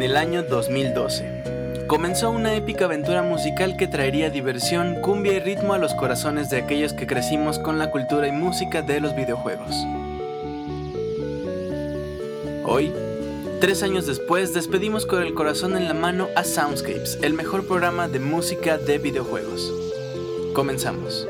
[0.00, 1.84] en el año 2012.
[1.86, 6.56] Comenzó una épica aventura musical que traería diversión, cumbia y ritmo a los corazones de
[6.56, 9.74] aquellos que crecimos con la cultura y música de los videojuegos.
[12.64, 12.94] Hoy,
[13.60, 18.08] tres años después, despedimos con el corazón en la mano a Soundscapes, el mejor programa
[18.08, 19.70] de música de videojuegos.
[20.54, 21.28] Comenzamos.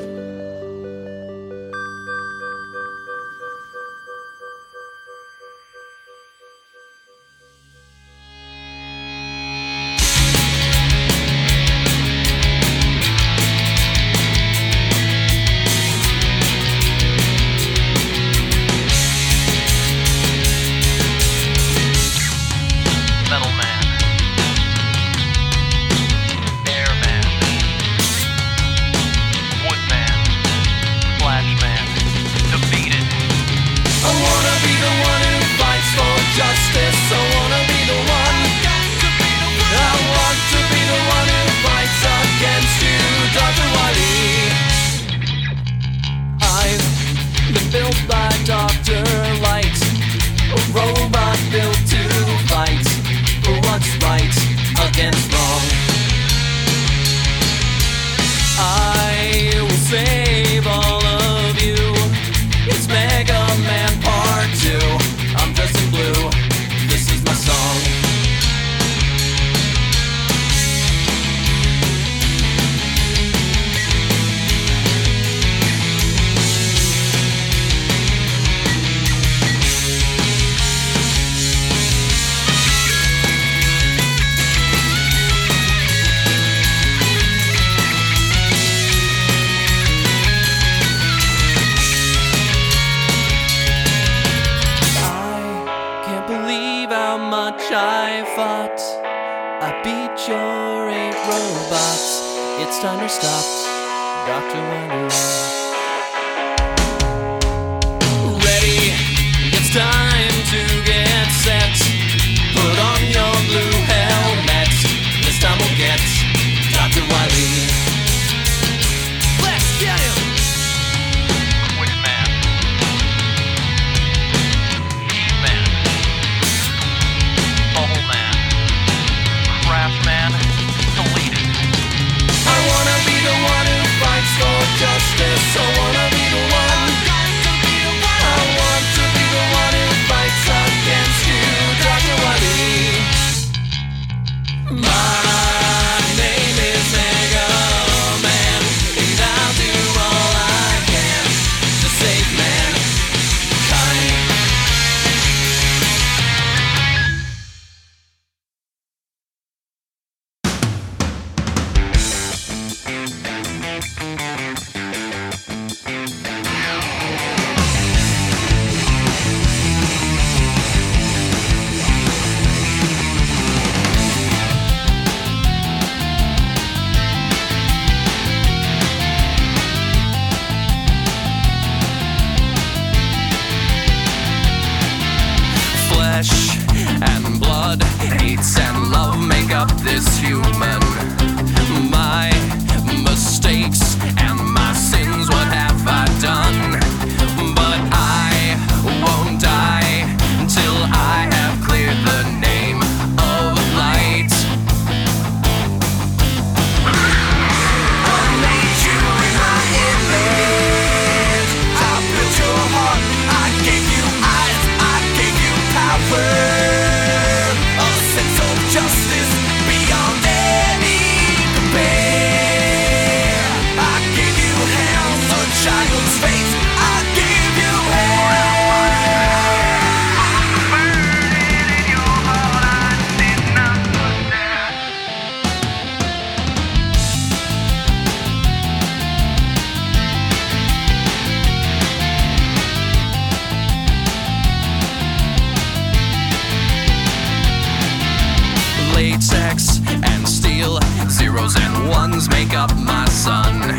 [252.77, 253.79] my son.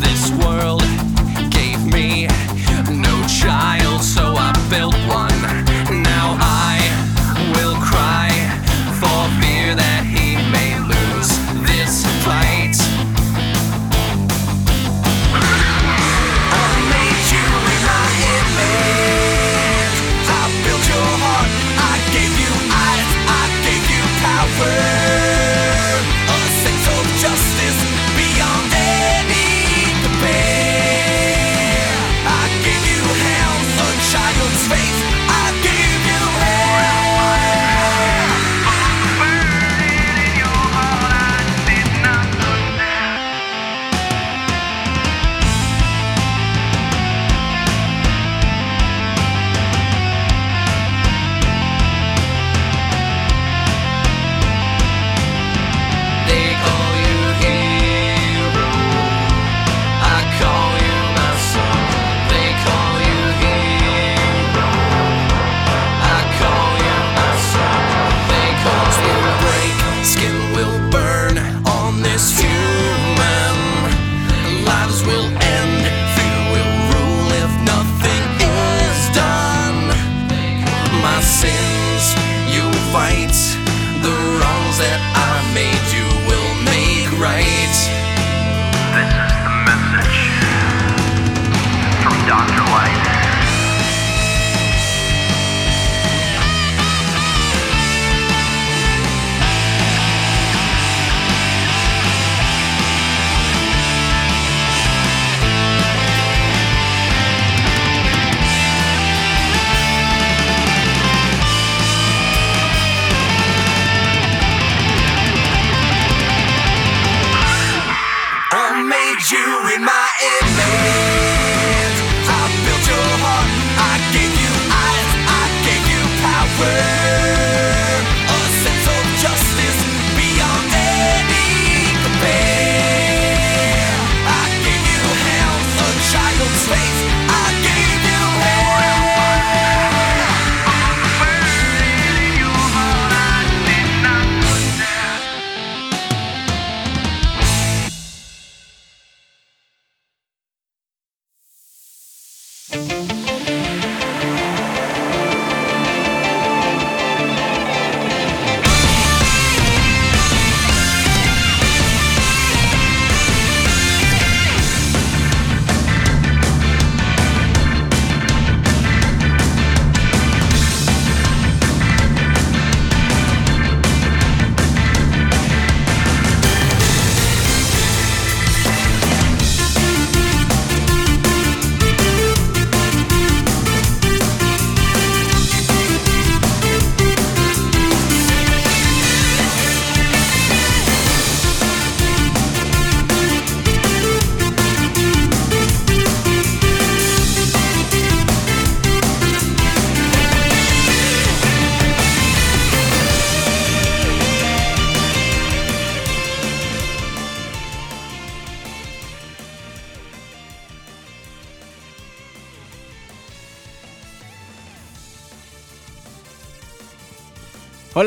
[0.00, 0.77] This world.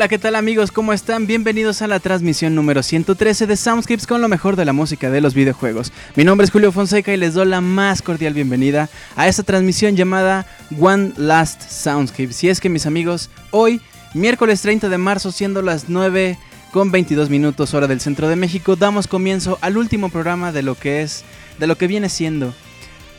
[0.08, 0.72] ¿Qué tal amigos?
[0.72, 1.28] ¿Cómo están?
[1.28, 5.20] Bienvenidos a la transmisión número 113 de Soundscapes con lo mejor de la música de
[5.20, 5.92] los videojuegos.
[6.16, 9.94] Mi nombre es Julio Fonseca y les doy la más cordial bienvenida a esta transmisión
[9.94, 10.44] llamada
[10.80, 12.32] One Last Soundscape.
[12.32, 13.80] Si es que mis amigos, hoy,
[14.12, 16.36] miércoles 30 de marzo, siendo las 9
[16.72, 20.74] con 22 minutos hora del centro de México, damos comienzo al último programa de lo
[20.74, 21.22] que es,
[21.60, 22.52] de lo que viene siendo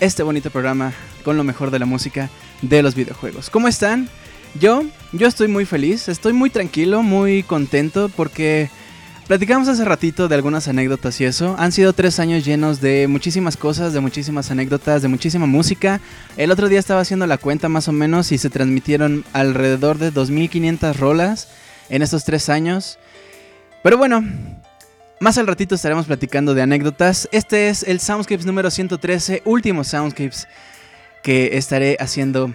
[0.02, 0.92] este bonito programa
[1.24, 2.30] con lo mejor de la música
[2.62, 3.50] de los videojuegos.
[3.50, 4.10] ¿Cómo están?
[4.60, 8.70] Yo, yo estoy muy feliz, estoy muy tranquilo, muy contento porque
[9.28, 11.56] platicamos hace ratito de algunas anécdotas y eso.
[11.58, 16.02] Han sido tres años llenos de muchísimas cosas, de muchísimas anécdotas, de muchísima música.
[16.38, 20.14] El otro día estaba haciendo la cuenta más o menos y se transmitieron alrededor de
[20.14, 21.48] 2.500 rolas
[21.90, 23.00] en estos tres años.
[23.82, 24.24] Pero bueno,
[25.20, 27.28] más al ratito estaremos platicando de anécdotas.
[27.32, 30.48] Este es el Soundscapes número 113, último Soundscapes
[31.24, 32.54] que estaré haciendo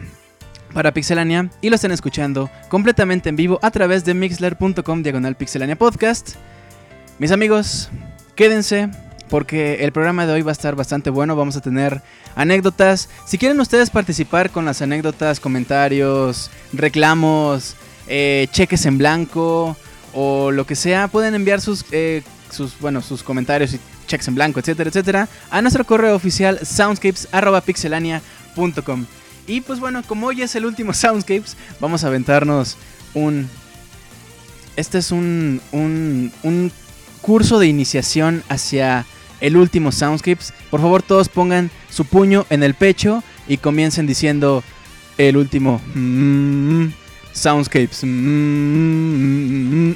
[0.72, 5.76] para Pixelania y lo están escuchando completamente en vivo a través de mixler.com diagonal pixelania
[5.76, 6.36] podcast.
[7.18, 7.90] Mis amigos,
[8.34, 8.90] quédense
[9.28, 11.36] porque el programa de hoy va a estar bastante bueno.
[11.36, 12.02] Vamos a tener
[12.34, 13.08] anécdotas.
[13.26, 19.76] Si quieren ustedes participar con las anécdotas, comentarios, reclamos, eh, cheques en blanco
[20.14, 24.34] o lo que sea, pueden enviar sus, eh, sus, bueno, sus comentarios y cheques en
[24.34, 29.04] blanco, etcétera, etcétera, a nuestro correo oficial soundscapes.pixelania.com.
[29.48, 32.76] Y pues bueno, como hoy es el último Soundscapes, vamos a aventarnos
[33.14, 33.48] un...
[34.76, 36.70] Este es un, un, un
[37.20, 39.06] curso de iniciación hacia
[39.40, 40.52] el último Soundscapes.
[40.70, 44.62] Por favor, todos pongan su puño en el pecho y comiencen diciendo
[45.16, 46.90] el último mm,
[47.32, 48.04] Soundscapes.
[48.04, 49.92] mm.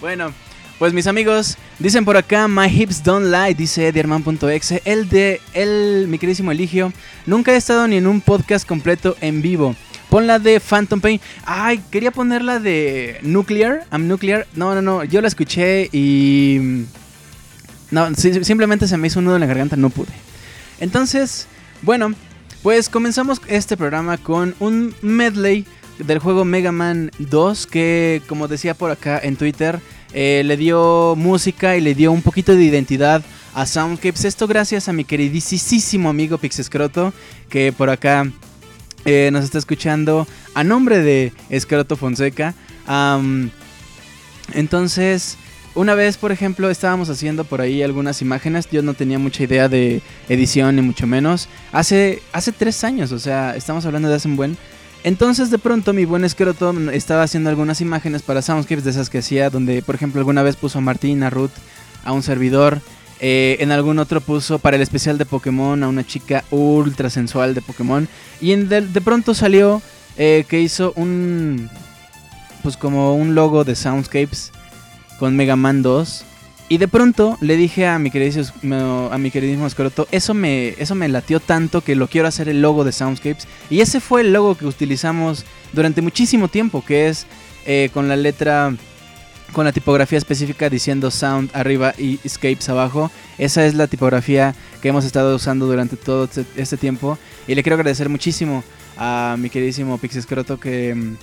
[0.00, 0.32] bueno,
[0.80, 4.80] pues mis amigos, dicen por acá, My Hips Don't Lie, dice Edierman.exe.
[4.86, 6.92] El de, el, mi queridísimo Eligio,
[7.26, 9.76] nunca he estado ni en un podcast completo en vivo.
[10.08, 11.20] Pon la de Phantom Pain.
[11.44, 13.84] Ay, quería poner la de Nuclear.
[13.92, 14.46] I'm Nuclear.
[14.56, 15.04] No, no, no.
[15.04, 16.86] Yo la escuché y.
[17.92, 19.76] No, si- simplemente se me hizo un nudo en la garganta.
[19.76, 20.08] No pude.
[20.80, 21.46] Entonces,
[21.82, 22.12] bueno,
[22.64, 25.64] pues comenzamos este programa con un medley
[25.98, 27.66] del juego Mega Man 2.
[27.68, 29.78] Que, como decía por acá en Twitter,
[30.12, 33.22] eh, le dio música y le dio un poquito de identidad
[33.54, 34.24] a Soundscapes.
[34.24, 37.12] Esto gracias a mi queridísimo amigo Pixescroto.
[37.48, 38.30] Que por acá
[39.04, 42.54] eh, nos está escuchando a nombre de Escroto Fonseca.
[44.52, 45.36] Entonces,
[45.74, 48.68] una vez, por ejemplo, estábamos haciendo por ahí algunas imágenes.
[48.70, 51.48] Yo no tenía mucha idea de edición, ni mucho menos.
[51.72, 54.56] Hace, hace tres años, o sea, estamos hablando de hace un buen.
[55.02, 59.18] Entonces, de pronto, mi buen escroto estaba haciendo algunas imágenes para Soundscapes de esas que
[59.18, 61.52] hacía, donde, por ejemplo, alguna vez puso a Martín, a Ruth,
[62.04, 62.80] a un servidor.
[63.22, 67.54] Eh, en algún otro puso para el especial de Pokémon a una chica ultra sensual
[67.54, 68.08] de Pokémon.
[68.40, 69.82] Y en de, de pronto salió
[70.16, 71.70] eh, que hizo un.
[72.62, 74.52] Pues como un logo de Soundscapes
[75.18, 76.24] con Mega Man 2.
[76.70, 80.94] Y de pronto le dije a mi queridísimo, a mi queridísimo escroto, eso me, eso
[80.94, 83.48] me latió tanto que lo quiero hacer el logo de Soundscapes.
[83.70, 87.26] Y ese fue el logo que utilizamos durante muchísimo tiempo, que es
[87.66, 88.72] eh, con la letra,
[89.50, 93.10] con la tipografía específica diciendo Sound arriba y Escapes abajo.
[93.36, 97.18] Esa es la tipografía que hemos estado usando durante todo este, este tiempo.
[97.48, 98.62] Y le quiero agradecer muchísimo
[98.96, 101.16] a mi queridísimo Pixie Escroto que...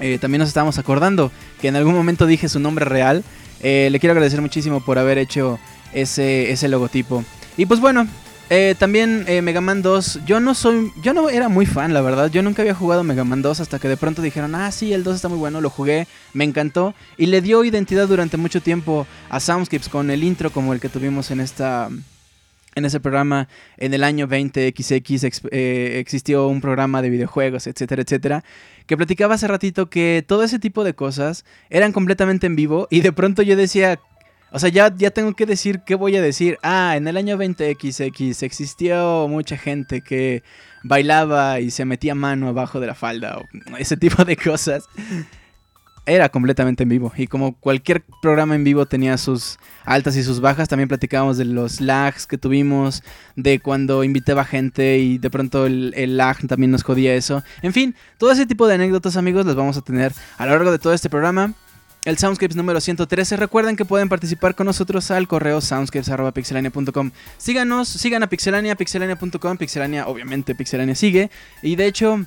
[0.00, 3.24] eh, también nos estábamos acordando que en algún momento dije su nombre real.
[3.62, 5.58] Eh, le quiero agradecer muchísimo por haber hecho
[5.92, 7.24] ese, ese logotipo.
[7.56, 8.06] Y pues bueno,
[8.50, 10.20] eh, también Mega Man 2.
[10.24, 10.92] Yo no soy.
[11.02, 12.30] Yo no era muy fan, la verdad.
[12.30, 15.02] Yo nunca había jugado Mega Man 2 hasta que de pronto dijeron, ah, sí, el
[15.04, 15.60] 2 está muy bueno.
[15.60, 16.94] Lo jugué, me encantó.
[17.16, 20.88] Y le dio identidad durante mucho tiempo a Soundscapes con el intro como el que
[20.88, 21.90] tuvimos en esta.
[22.74, 28.02] En ese programa, en el año 20XX, ex- eh, existió un programa de videojuegos, etcétera,
[28.02, 28.44] etcétera
[28.88, 33.02] que platicaba hace ratito que todo ese tipo de cosas eran completamente en vivo y
[33.02, 34.00] de pronto yo decía,
[34.50, 36.58] o sea, ya, ya tengo que decir qué voy a decir.
[36.62, 40.42] Ah, en el año 20XX existió mucha gente que
[40.82, 44.84] bailaba y se metía mano abajo de la falda o ese tipo de cosas.
[46.08, 50.40] Era completamente en vivo y como cualquier programa en vivo tenía sus altas y sus
[50.40, 53.02] bajas, también platicábamos de los lags que tuvimos,
[53.36, 57.42] de cuando invitaba gente y de pronto el, lag también nos jodía eso.
[57.60, 60.72] En fin, todo ese tipo de anécdotas amigos las vamos a tener a lo largo
[60.72, 61.52] de todo este programa.
[62.06, 63.36] El Soundscapes número 113.
[63.36, 67.10] Recuerden que pueden participar con nosotros al correo soundscapes.pixelania.com.
[67.36, 69.58] Síganos, sigan a Pixelania, pixelania.com.
[69.58, 71.30] Pixelania, obviamente, Pixelania sigue.
[71.60, 72.24] Y de hecho,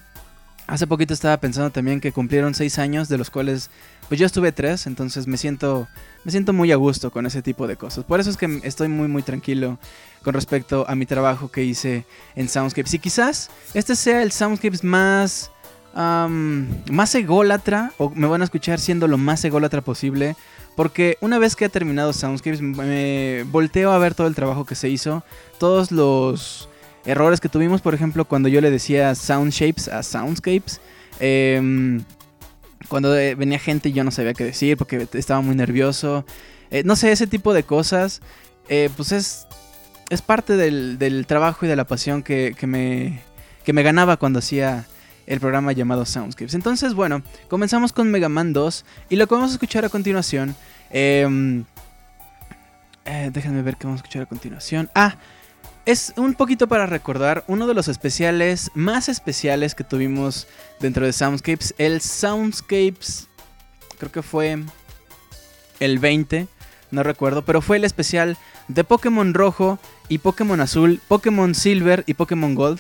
[0.72, 3.70] hace poquito estaba pensando también que cumplieron 6 años, de los cuales
[4.08, 4.88] pues yo estuve 3.
[4.88, 5.88] Entonces me siento,
[6.24, 8.06] me siento muy a gusto con ese tipo de cosas.
[8.06, 9.78] Por eso es que estoy muy, muy tranquilo
[10.24, 12.94] con respecto a mi trabajo que hice en Soundscapes.
[12.94, 15.52] Y quizás este sea el Soundscapes más
[15.94, 20.38] más ególatra, o me van a escuchar siendo lo más ególatra posible,
[20.78, 24.76] porque una vez que he terminado Soundscapes, me volteo a ver todo el trabajo que
[24.76, 25.22] se hizo,
[25.60, 26.70] todos los
[27.06, 30.82] errores que tuvimos, por ejemplo, cuando yo le decía Soundshapes a Soundscapes,
[31.20, 32.04] em,
[32.88, 36.26] cuando eh, venía gente y yo no sabía qué decir porque estaba muy nervioso,
[36.70, 38.22] eh, no sé, ese tipo de cosas,
[38.70, 39.48] eh, pues es,
[40.10, 43.22] es parte del, del trabajo y de la pasión que, que me,
[43.64, 44.86] que me ganaba cuando hacía
[45.28, 46.54] el programa llamado Soundscapes.
[46.54, 50.56] Entonces, bueno, comenzamos con Mega Man 2 y lo que vamos a escuchar a continuación...
[50.90, 51.64] em,
[53.06, 54.90] eh, déjenme ver qué vamos a escuchar a continuación.
[54.94, 55.16] Ah,
[55.86, 60.48] es un poquito para recordar uno de los especiales más especiales que tuvimos
[60.80, 61.74] dentro de Soundscapes.
[61.78, 63.28] El Soundscapes,
[63.98, 64.60] creo que fue
[65.80, 66.48] el 20,
[66.92, 72.14] no recuerdo, pero fue el especial de Pokémon Rojo y Pokémon Azul, Pokémon Silver y
[72.14, 72.80] Pokémon Gold.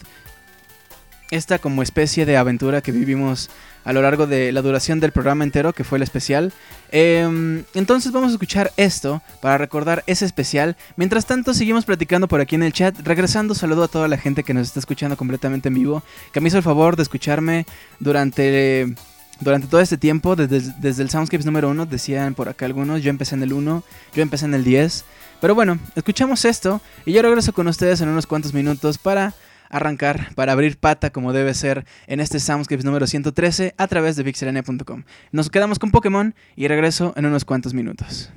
[1.31, 3.49] Esta como especie de aventura que vivimos
[3.83, 6.53] a lo largo de la duración del programa entero, que fue el especial.
[6.91, 10.75] Em, entonces vamos a escuchar esto para recordar ese especial.
[10.97, 12.99] Mientras tanto, seguimos platicando por aquí en el chat.
[12.99, 16.03] Regresando, saludo a toda la gente que nos está escuchando completamente en vivo.
[16.33, 17.65] Que me hizo el favor de escucharme
[17.99, 18.93] durante,
[19.39, 23.01] durante todo este tiempo, desde, desde el Soundscapes número 1, decían por acá algunos.
[23.01, 23.83] Yo empecé en el 1,
[24.13, 25.05] yo empecé en el 10.
[25.39, 29.33] Pero bueno, escuchamos esto y yo regreso con ustedes en unos cuantos minutos para
[29.71, 34.23] arrancar, para abrir pata como debe ser en este Soundscapes número 113 a través de
[34.23, 35.03] pixelania.com.
[35.31, 38.31] Nos quedamos con Pokémon y regreso en unos cuantos minutos.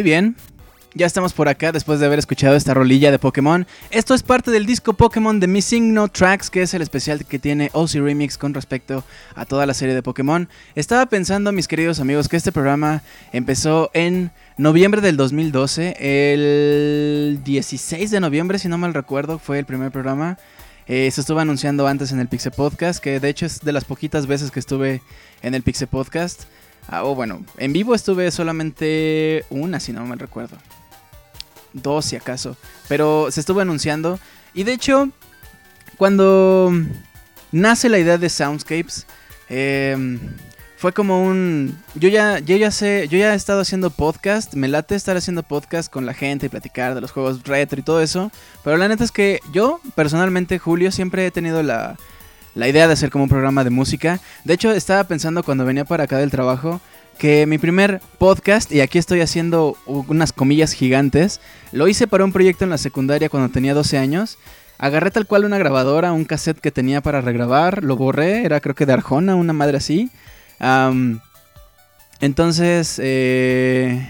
[0.00, 0.34] Muy bien.
[0.94, 3.66] Ya estamos por acá después de haber escuchado esta rolilla de Pokémon.
[3.90, 7.38] Esto es parte del disco Pokémon de Missing No Tracks, que es el especial que
[7.38, 10.48] tiene OC Remix con respecto a toda la serie de Pokémon.
[10.74, 13.02] Estaba pensando, mis queridos amigos, que este programa
[13.34, 15.96] empezó en noviembre del 2012.
[16.00, 20.38] El 16 de noviembre, si no mal recuerdo, fue el primer programa.
[20.86, 23.84] Eh, se estuvo anunciando antes en el Pixel Podcast, que de hecho es de las
[23.84, 25.02] poquitas veces que estuve
[25.42, 26.44] en el Pixel Podcast.
[26.90, 30.56] Ah, o bueno, en vivo estuve solamente una, si no mal recuerdo.
[31.72, 32.56] Dos, si acaso.
[32.88, 34.18] Pero se estuvo anunciando.
[34.54, 35.08] Y de hecho,
[35.96, 36.72] cuando
[37.52, 39.06] nace la idea de Soundscapes,
[39.48, 40.18] eh,
[40.80, 41.78] fue como un.
[41.94, 44.54] Yo ya, yo ya sé, yo ya he estado haciendo podcast.
[44.54, 47.84] Me late estar haciendo podcast con la gente y platicar de los juegos retro y
[47.84, 48.32] todo eso.
[48.64, 51.98] Pero la neta es que yo, personalmente, Julio, siempre he tenido la,
[52.54, 54.20] la idea de hacer como un programa de música.
[54.44, 56.80] De hecho, estaba pensando cuando venía para acá del trabajo
[57.20, 62.32] que mi primer podcast, y aquí estoy haciendo unas comillas gigantes, lo hice para un
[62.32, 64.38] proyecto en la secundaria cuando tenía 12 años.
[64.78, 68.74] Agarré tal cual una grabadora, un cassette que tenía para regrabar, lo borré, era creo
[68.74, 70.10] que de Arjona, una madre así.
[72.20, 74.08] Entonces, eh,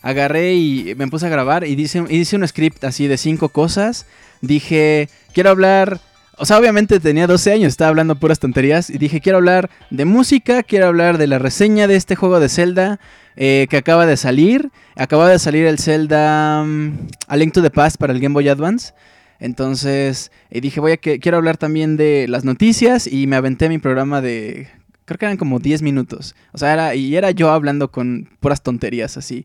[0.00, 4.06] agarré y me puse a grabar y hice un script así de cinco cosas.
[4.40, 6.00] Dije, quiero hablar
[6.40, 10.06] o sea, obviamente tenía 12 años, estaba hablando puras tonterías y dije, quiero hablar de
[10.06, 12.98] música, quiero hablar de la reseña de este juego de Zelda
[13.36, 14.70] eh, que acaba de salir.
[14.96, 16.96] Acaba de salir el Zelda um,
[17.28, 18.94] A Link to the Past para el Game Boy Advance.
[19.38, 23.68] Entonces eh, dije, voy a que quiero hablar también de las noticias y me aventé
[23.68, 24.68] mi programa de,
[25.04, 26.34] creo que eran como 10 minutos.
[26.52, 29.44] O sea, era, y era yo hablando con puras tonterías así.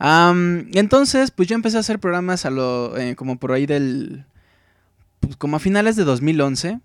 [0.00, 4.24] Y entonces, pues yo empecé a hacer programas a lo, eh, como por ahí del
[5.22, 6.80] pues, como a finales de 2011.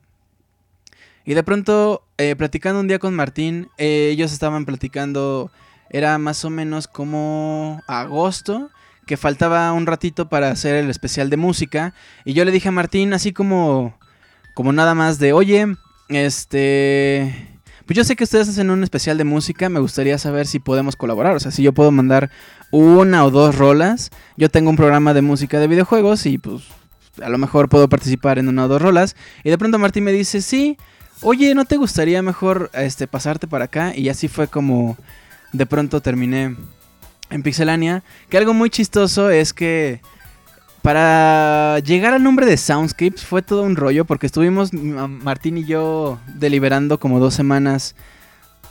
[1.26, 5.52] Y de pronto, eh, platicando un día con Martín, eh, ellos estaban platicando,
[5.89, 8.69] era más o menos como agosto,
[9.06, 11.93] que faltaba un ratito para hacer el especial de música.
[12.23, 13.97] Y yo le dije a Martín, así como,
[14.54, 15.67] como nada más de, oye,
[16.08, 17.54] este...
[17.86, 20.97] Pues yo sé que ustedes hacen un especial de música, me gustaría saber si podemos
[20.97, 22.30] colaborar, o sea, si yo puedo mandar
[22.69, 24.12] una o dos rolas.
[24.36, 26.63] Yo tengo un programa de música de videojuegos y pues
[27.21, 29.15] a lo mejor puedo participar en una o dos rolas.
[29.43, 30.77] Y de pronto Martín me dice, sí,
[31.21, 33.95] oye, ¿no te gustaría mejor este, pasarte para acá?
[33.95, 34.97] Y así fue como
[35.53, 36.56] de pronto terminé
[37.30, 38.03] en Pixelania.
[38.30, 40.01] Que algo muy chistoso es que
[40.82, 46.19] para llegar al nombre de Soundscapes fue todo un rollo porque estuvimos Martín y yo
[46.36, 47.95] deliberando como dos semanas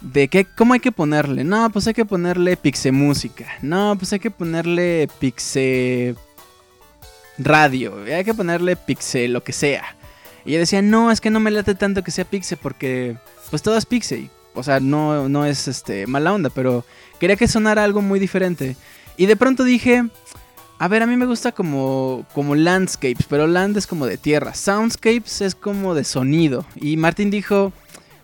[0.00, 1.44] de qué, cómo hay que ponerle.
[1.44, 3.46] No, pues hay que ponerle Pixe Música.
[3.62, 6.14] No, pues hay que ponerle Pixe
[7.38, 8.04] Radio.
[8.04, 9.96] Hay que ponerle Pixe lo que sea.
[10.44, 13.16] Y yo decía, no, es que no me late tanto que sea Pixe porque
[13.50, 14.30] pues todo es Pixe.
[14.54, 16.84] O sea, no, no es este mala onda, pero
[17.20, 18.76] quería que sonara algo muy diferente.
[19.16, 20.04] Y de pronto dije,
[20.78, 24.54] a ver, a mí me gusta como, como landscapes, pero land es como de tierra.
[24.54, 26.66] Soundscapes es como de sonido.
[26.74, 27.72] Y Martín dijo,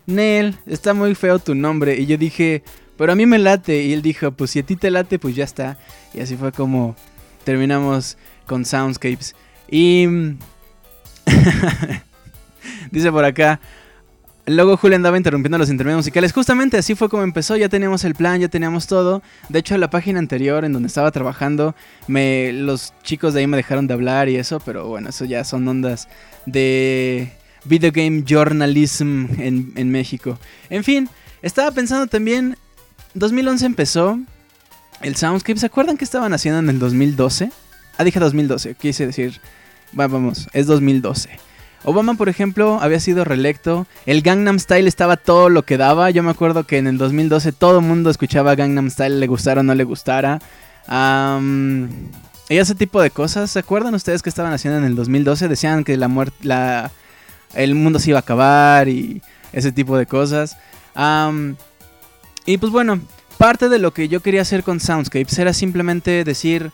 [0.05, 1.99] Nel, está muy feo tu nombre.
[1.99, 2.63] Y yo dije,
[2.97, 3.83] pero a mí me late.
[3.83, 5.77] Y él dijo, pues si a ti te late, pues ya está.
[6.13, 6.95] Y así fue como
[7.43, 9.35] terminamos con Soundscapes.
[9.69, 10.07] Y...
[12.91, 13.59] Dice por acá,
[14.45, 16.33] Luego Julio andaba interrumpiendo los intermedios musicales.
[16.33, 17.55] Justamente así fue como empezó.
[17.55, 19.21] Ya teníamos el plan, ya teníamos todo.
[19.47, 21.75] De hecho, la página anterior en donde estaba trabajando,
[22.07, 24.59] me, los chicos de ahí me dejaron de hablar y eso.
[24.59, 26.09] Pero bueno, eso ya son ondas
[26.45, 27.31] de
[27.63, 30.37] video game journalism en, en México.
[30.69, 31.09] En fin,
[31.41, 32.57] estaba pensando también.
[33.13, 34.19] 2011 empezó.
[35.01, 35.59] el Soundscape.
[35.59, 37.49] ¿Se acuerdan que estaban haciendo en el 2012?
[37.97, 39.39] Ah, dije 2012, quise decir,
[39.97, 41.29] va, vamos, es 2012.
[41.85, 43.87] Obama, por ejemplo, había sido reelecto.
[44.05, 46.09] El Gangnam Style estaba todo lo que daba.
[46.11, 49.59] Yo me acuerdo que en el 2012 todo el mundo escuchaba Gangnam Style, le gustara
[49.59, 50.39] o no le gustara.
[52.49, 53.51] Y ese tipo de cosas.
[53.51, 55.49] ¿Se acuerdan ustedes que estaban haciendo en el 2012?
[55.49, 56.89] Decían que la muerte, la,
[57.53, 60.57] el mundo se iba a acabar y ese tipo de cosas.
[62.45, 63.01] Y pues bueno,
[63.37, 66.71] parte de lo que yo quería hacer con Soundscapes era simplemente decir,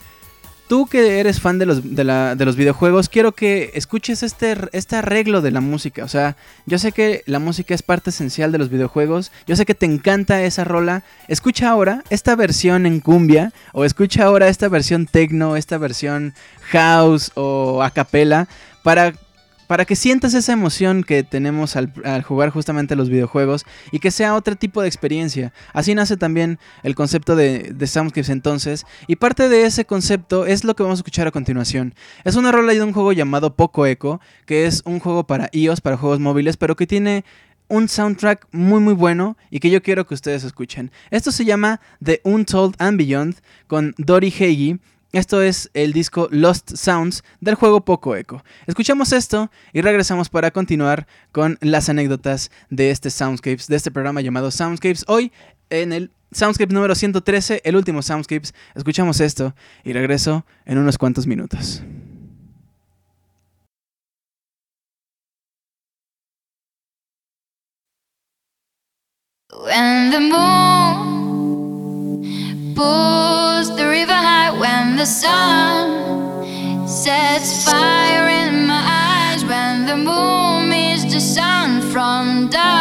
[0.70, 4.56] tú que eres fan de los, de la- de los videojuegos, quiero que escuches este,
[4.72, 6.06] este arreglo de la música.
[6.06, 9.66] O sea, yo sé que la música es parte esencial de los videojuegos, yo sé
[9.66, 11.04] que te encanta esa rola.
[11.28, 16.34] Escucha ahora esta versión en cumbia, o escucha ahora esta versión techno, esta versión
[16.70, 18.48] house o a capela,
[18.84, 19.14] para
[19.70, 24.34] para que sientas esa emoción que tenemos al, jugar justamente los videojuegos y que sea
[24.34, 25.54] otro tipo de experiencia.
[25.74, 28.88] Así nace también el concepto de, de entonces.
[29.06, 31.94] Y parte de ese concepto es lo que vamos a escuchar a continuación.
[32.24, 35.82] Es una rola de un juego llamado Poco Echo, que es un juego para iOS,
[35.82, 37.24] para juegos móviles, pero que tiene
[37.68, 40.90] un soundtrack muy muy bueno y que yo quiero que ustedes escuchen.
[41.12, 43.36] Esto se llama The Untold and Beyond
[43.68, 44.80] con Dori Heigi.
[45.12, 48.44] Esto es el disco Lost Sounds del juego Poco Echo.
[48.68, 54.22] Escuchamos esto y regresamos para continuar con las anécdotas de este Soundscapes, de este programa
[54.22, 55.06] llamado Soundscapes.
[55.08, 55.32] Hoy
[55.72, 61.26] en el Soundscape número 113, el último Soundscapes, escuchamos esto y regreso en unos cuantos
[61.26, 61.82] minutos.
[75.00, 76.46] The sun
[76.86, 78.84] sets fire in my
[79.32, 82.79] eyes, when the moon meets the sun from dusk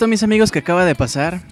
[0.00, 1.42] Esto, mis amigos, que acaba de pasar.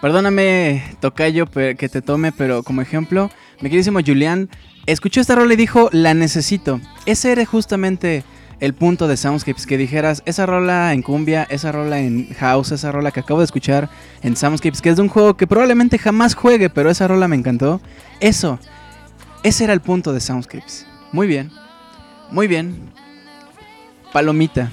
[0.00, 3.30] Perdóname, Tocayo, que te tome, pero como ejemplo,
[3.60, 4.50] mi queridísimo Julián
[4.86, 6.80] escuchó esta rola y dijo, la necesito.
[7.04, 8.24] Ese era justamente
[8.58, 12.90] el punto de Soundscapes, que dijeras, esa rola en cumbia, esa rola en house, esa
[12.90, 13.88] rola que acabo de escuchar
[14.22, 17.36] en Soundscapes, que es de un juego que probablemente jamás juegue, pero esa rola me
[17.36, 17.80] encantó.
[18.18, 18.58] Eso,
[19.44, 20.84] ese era el punto de Soundscapes.
[21.12, 21.52] Muy bien,
[22.32, 22.90] muy bien.
[24.12, 24.68] Palomita.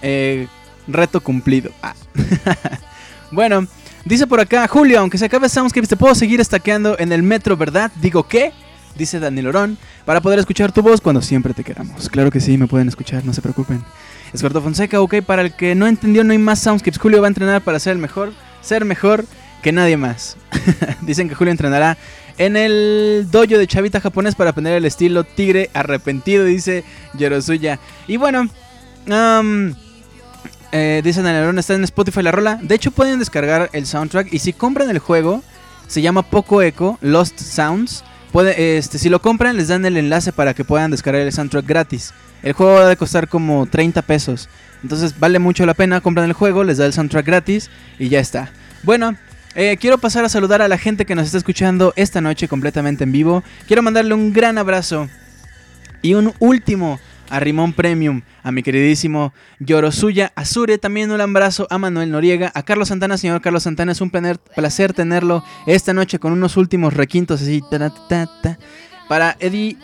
[0.00, 0.48] Eh,
[0.86, 1.70] reto cumplido.
[1.82, 1.94] Ah.
[3.30, 3.66] bueno,
[4.04, 7.56] dice por acá, Julio, aunque se acabe Soundscapes, te puedo seguir estaqueando en el metro,
[7.56, 7.90] ¿verdad?
[8.00, 8.52] Digo, ¿qué?
[8.96, 12.08] Dice Daniel Orón, para poder escuchar tu voz cuando siempre te queramos.
[12.08, 13.82] Claro que sí, me pueden escuchar, no se preocupen.
[14.32, 16.98] Escorto Fonseca, ok, para el que no entendió, no hay más Soundscapes.
[16.98, 19.24] Julio va a entrenar para ser el mejor, ser mejor
[19.62, 20.36] que nadie más.
[21.00, 21.96] Dicen que Julio entrenará
[22.38, 27.78] en el dojo de Chavita japonés para aprender el estilo tigre arrepentido, dice Yorosuya.
[28.06, 28.48] Y bueno,
[29.10, 29.74] am,
[30.76, 32.58] eh, dice Daniel Orón, está en Spotify la rola.
[32.60, 35.40] De hecho, pueden descargar el soundtrack y si compran el juego,
[35.86, 38.02] se llama Poco Echo, Lost Sounds.
[38.32, 41.64] Puede, este, si lo compran, les dan el enlace para que puedan descargar el soundtrack
[41.64, 42.12] gratis.
[42.42, 44.48] El juego va a costar como 30 pesos.
[44.82, 46.00] Entonces vale mucho la pena.
[46.00, 48.50] Compran el juego, les da el soundtrack gratis y ya está.
[48.82, 49.16] Bueno,
[49.54, 53.04] eh, quiero pasar a saludar a la gente que nos está escuchando esta noche completamente
[53.04, 53.44] en vivo.
[53.68, 55.08] Quiero mandarle un gran abrazo
[56.02, 56.98] y un último
[57.30, 62.62] a Rimón Premium, a mi queridísimo Yorosuya Azure, también un abrazo a Manuel Noriega, a
[62.62, 67.42] Carlos Santana, señor Carlos Santana, es un placer, tenerlo esta noche con unos últimos requintos
[67.42, 67.62] así.
[69.08, 69.76] Para Eddie,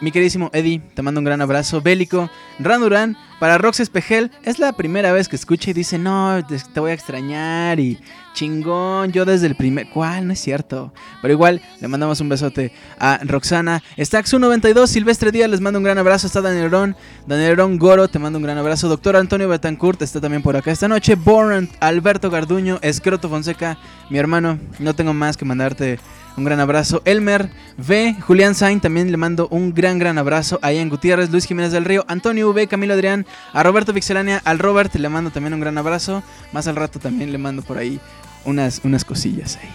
[0.00, 1.80] mi queridísimo Eddie, te mando un gran abrazo.
[1.80, 6.80] Bélico, Randuran, para Rox Espejel, es la primera vez que escucha y dice, no, te
[6.80, 7.98] voy a extrañar y
[8.36, 9.88] chingón, yo desde el primer...
[9.88, 10.26] ¿Cuál?
[10.26, 10.92] No es cierto.
[11.22, 13.82] Pero igual, le mandamos un besote a Roxana.
[13.96, 16.26] Stax192, Silvestre Díaz, les mando un gran abrazo.
[16.26, 16.96] Está Daniel Orón,
[17.26, 18.88] Daniel Orón Goro, te mando un gran abrazo.
[18.88, 21.14] Doctor Antonio Betancourt está también por acá esta noche.
[21.14, 23.78] Born, Alberto Garduño, Escroto Fonseca,
[24.10, 25.98] mi hermano, no tengo más que mandarte
[26.36, 27.02] un gran abrazo.
[27.04, 30.58] Elmer V, Julián Sain, también le mando un gran, gran abrazo.
[30.62, 34.58] A Ian Gutiérrez, Luis Jiménez del Río, Antonio V, Camilo Adrián, a Roberto Pixelania, al
[34.58, 36.22] Robert le mando también un gran abrazo.
[36.52, 38.00] Más al rato también le mando por ahí
[38.44, 39.68] unas, unas cosillas ahí.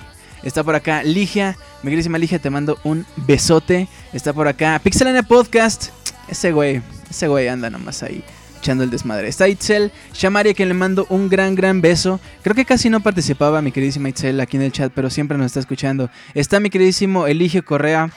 [0.44, 3.88] Está por acá Ligia, mi queridísima Ligia, te mando un besote.
[4.14, 5.90] Está por acá Pixelania Podcast.
[6.28, 8.24] Ese güey, ese güey anda nomás ahí
[8.62, 9.28] echando el desmadre.
[9.28, 12.20] Está Itzel a quien le mando un gran, gran beso.
[12.44, 15.48] Creo que casi no participaba mi queridísima Itzel aquí en el chat, pero siempre nos
[15.48, 16.10] está escuchando.
[16.34, 18.12] Está mi queridísimo Eligio Correa,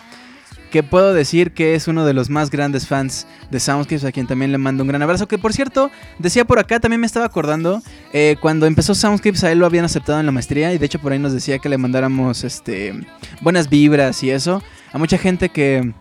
[0.71, 4.27] que puedo decir que es uno de los más grandes fans de Soundscapes, a quien
[4.27, 5.29] también le mando un gran abrazo.
[5.29, 9.53] Que por cierto, decía por acá, también me estaba acordando, eh, cuando empezó Soundscapes a
[9.53, 11.69] él lo habían aceptado en la maestría y de hecho por ahí nos decía que
[11.69, 12.93] le mandáramos este,
[13.41, 14.63] buenas vibras y eso.
[14.93, 15.93] A mucha gente que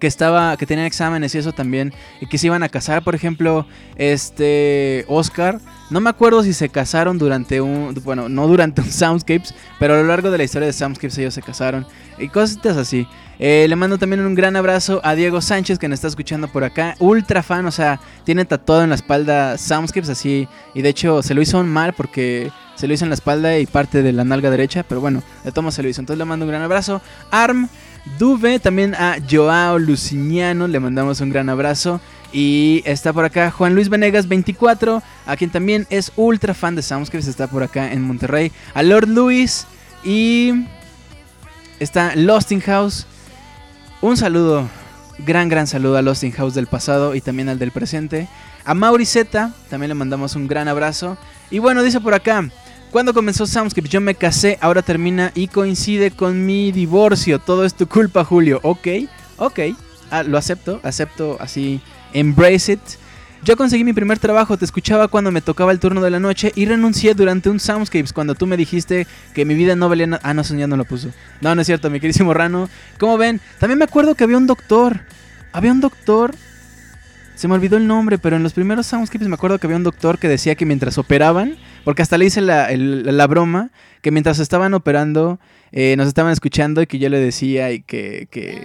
[0.00, 3.14] que estaba que tenían exámenes y eso también y que se iban a casar por
[3.14, 5.60] ejemplo este Oscar.
[5.90, 9.98] No me acuerdo si se casaron durante un bueno no durante un Soundscapes pero a
[9.98, 11.86] lo largo de la historia de Soundscapes ellos se casaron
[12.18, 13.06] y cosas así.
[13.38, 16.64] Eh, le mando también un gran abrazo a Diego Sánchez que nos está escuchando por
[16.64, 16.96] acá.
[16.98, 21.34] Ultra fan o sea tiene tatuado en la espalda Soundscapes así y de hecho se
[21.34, 24.50] lo hizo mal porque se lo hizo en la espalda y parte de la nalga
[24.50, 26.00] derecha pero bueno de tomo se lo hizo.
[26.00, 27.02] Entonces le mando un gran abrazo.
[27.30, 27.68] Arm
[28.18, 32.00] Duve, también a Joao Luciniano, le mandamos un gran abrazo.
[32.32, 36.82] Y está por acá Juan Luis Venegas 24, a quien también es ultra fan de
[36.82, 38.52] Soundscapes, está por acá en Monterrey.
[38.74, 39.66] A Lord Luis
[40.04, 40.66] y
[41.80, 43.06] está Lost in House.
[44.00, 44.68] Un saludo,
[45.18, 48.28] gran, gran saludo a Lost in House del pasado y también al del presente.
[48.64, 51.18] A Mauri Z, también le mandamos un gran abrazo.
[51.50, 52.48] Y bueno, dice por acá,
[52.90, 57.38] cuando comenzó Soundscapes yo me casé, ahora termina y coincide con mi divorcio.
[57.38, 58.60] Todo es tu culpa, Julio.
[58.62, 58.88] Ok,
[59.36, 59.60] ok.
[60.10, 61.80] Ah, lo acepto, acepto así.
[62.12, 62.80] Embrace it.
[63.42, 66.52] Yo conseguí mi primer trabajo, te escuchaba cuando me tocaba el turno de la noche
[66.54, 70.22] y renuncié durante un Soundscapes cuando tú me dijiste que mi vida no valía nada.
[70.24, 71.08] Ah, no, eso ya no lo puso.
[71.40, 72.68] No, no es cierto, mi queridísimo Rano.
[72.98, 73.40] ¿Cómo ven?
[73.58, 75.00] También me acuerdo que había un doctor.
[75.52, 76.34] Había un doctor.
[77.40, 79.82] Se me olvidó el nombre, pero en los primeros Soundscapes me acuerdo que había un
[79.82, 83.70] doctor que decía que mientras operaban, porque hasta le hice la, la broma,
[84.02, 85.40] que mientras estaban operando,
[85.72, 88.60] eh, nos estaban escuchando y que yo le decía y que, que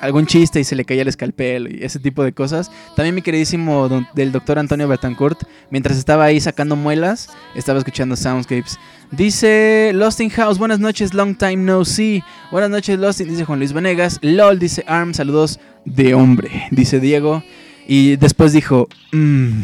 [0.00, 2.70] algún chiste y se le caía el escalpel y ese tipo de cosas.
[2.96, 8.78] También mi queridísimo del doctor Antonio Betancourt, mientras estaba ahí sacando muelas, estaba escuchando Soundscapes.
[9.10, 12.24] Dice Lost in House, buenas noches, long time no see.
[12.50, 14.18] Buenas noches, Lost in, dice Juan Luis Venegas.
[14.22, 17.44] LOL, dice Arm, saludos de hombre, dice Diego.
[17.86, 19.62] Y después dijo, mmm.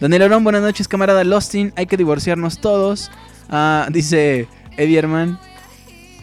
[0.00, 1.72] Daniel Arón, buenas noches, camarada Lostin.
[1.76, 3.10] Hay que divorciarnos todos.
[3.48, 4.46] Ah, dice
[4.76, 5.38] Eddie Herman.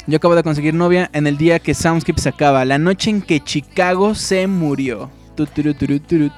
[0.06, 2.66] Yo acabo de conseguir novia en el día que Soundscape se acaba.
[2.66, 5.10] La noche en que Chicago se murió.
[5.36, 6.30] Tu, turu, turu, turu,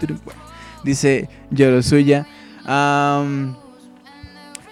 [0.84, 2.26] dice Yorosuya.
[2.64, 3.56] Am,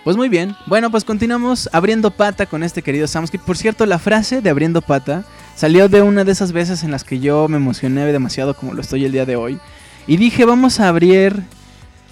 [0.03, 0.55] Pues muy bien.
[0.67, 3.43] Bueno, pues continuamos abriendo pata con este querido Soundscape.
[3.45, 5.25] Por cierto, la frase de abriendo pata
[5.55, 8.81] salió de una de esas veces en las que yo me emocioné demasiado como lo
[8.81, 9.59] estoy el día de hoy.
[10.07, 11.43] Y dije, vamos a abrir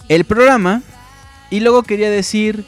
[0.10, 0.82] el programa.
[1.50, 2.64] Y luego quería decir,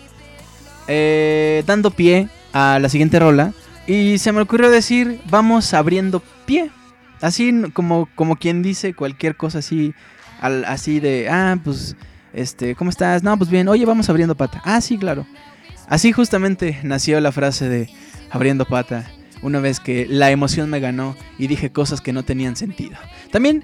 [0.87, 3.53] eh, dando pie a la siguiente rola.
[3.87, 6.71] Y se me ocurrió decir, vamos abriendo pie.
[7.21, 9.93] Así como, como quien dice cualquier cosa así,
[10.41, 11.95] al- así de, ah, pues,
[12.33, 13.23] este, ¿cómo estás?
[13.23, 14.61] No, pues bien, oye, vamos abriendo pata.
[14.65, 15.25] Ah, sí, claro.
[15.87, 17.89] Así justamente nació la frase de
[18.31, 19.09] abriendo pata,
[19.43, 22.97] una vez que la emoción me ganó y dije cosas que no tenían sentido.
[23.31, 23.63] También,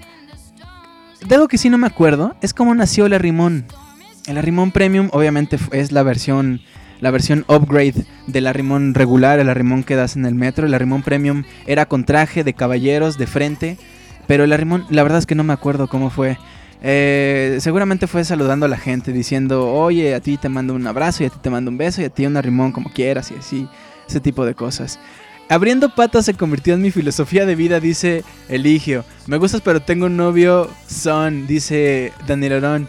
[1.26, 3.66] de algo que sí no me acuerdo, es cómo nació el arrimón.
[4.26, 6.60] El arrimón premium obviamente es la versión
[7.00, 10.66] la versión upgrade del arrimón regular, el arrimón que das en el metro.
[10.66, 13.78] El arrimón premium era con traje de caballeros de frente,
[14.26, 16.38] pero el arrimón, la verdad es que no me acuerdo cómo fue.
[16.82, 21.22] Eh, seguramente fue saludando a la gente, diciendo, oye, a ti te mando un abrazo
[21.22, 23.34] y a ti te mando un beso y a ti un arrimón como quieras y
[23.34, 23.68] así,
[24.08, 24.98] ese tipo de cosas.
[25.50, 29.04] Abriendo patas se convirtió en mi filosofía de vida, dice Eligio.
[29.26, 32.88] Me gustas pero tengo un novio son, dice Daniel Orón.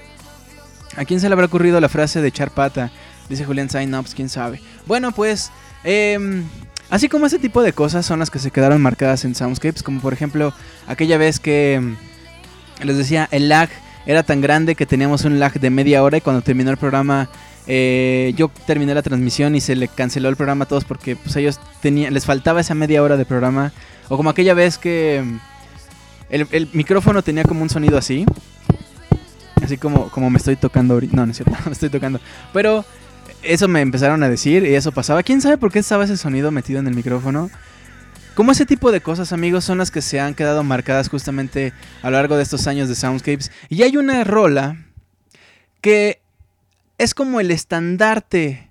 [0.95, 2.91] ¿A quién se le habrá ocurrido la frase de echar pata?
[3.30, 4.62] Dice Julián Sain, no, pues quién sabe.
[4.86, 5.51] Bueno, pues,
[5.84, 6.43] em,
[6.91, 9.99] así como ese tipo de cosas son las que se quedaron marcadas en Soundscapes, como
[9.99, 10.53] por ejemplo
[10.86, 11.95] aquella vez que em,
[12.84, 13.70] les decía, el lag
[14.05, 17.28] era tan grande que teníamos un lag de media hora y cuando terminó el programa,
[17.68, 21.36] eh, yo terminé la transmisión y se le canceló el programa a todos porque pues
[21.36, 23.72] ellos tenían, les faltaba esa media hora de programa.
[24.09, 25.39] O como aquella vez que em,
[26.30, 28.26] el, micrófono tenía como un sonido así.
[29.62, 31.16] Así como, como me estoy tocando ahorita.
[31.16, 32.20] No, no es cierto, me estoy tocando.
[32.51, 32.84] Pero
[33.43, 35.24] eso me empezaron a decir y eso pasaba.
[35.24, 37.49] ¿Quién sabe por qué estaba ese sonido metido en el micrófono?
[38.34, 42.09] Como ese tipo de cosas, amigos, son las que se han quedado marcadas justamente a
[42.09, 43.51] lo largo de estos años de Soundscapes.
[43.70, 44.78] Y hay una rola
[45.82, 46.21] que
[47.02, 48.70] es como el estandarte,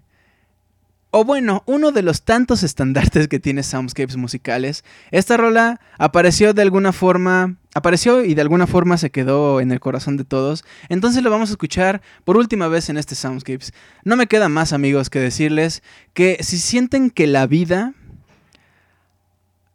[1.11, 4.85] o bueno, uno de los tantos estandartes que tiene Soundscapes musicales.
[5.11, 9.81] Esta rola apareció de alguna forma, apareció y de alguna forma se quedó en el
[9.81, 10.65] corazón de todos.
[10.89, 13.73] Entonces lo vamos a escuchar por última vez en este Soundscapes.
[14.05, 15.83] No me queda más, amigos, que decirles
[16.15, 17.95] que si sienten que la vida...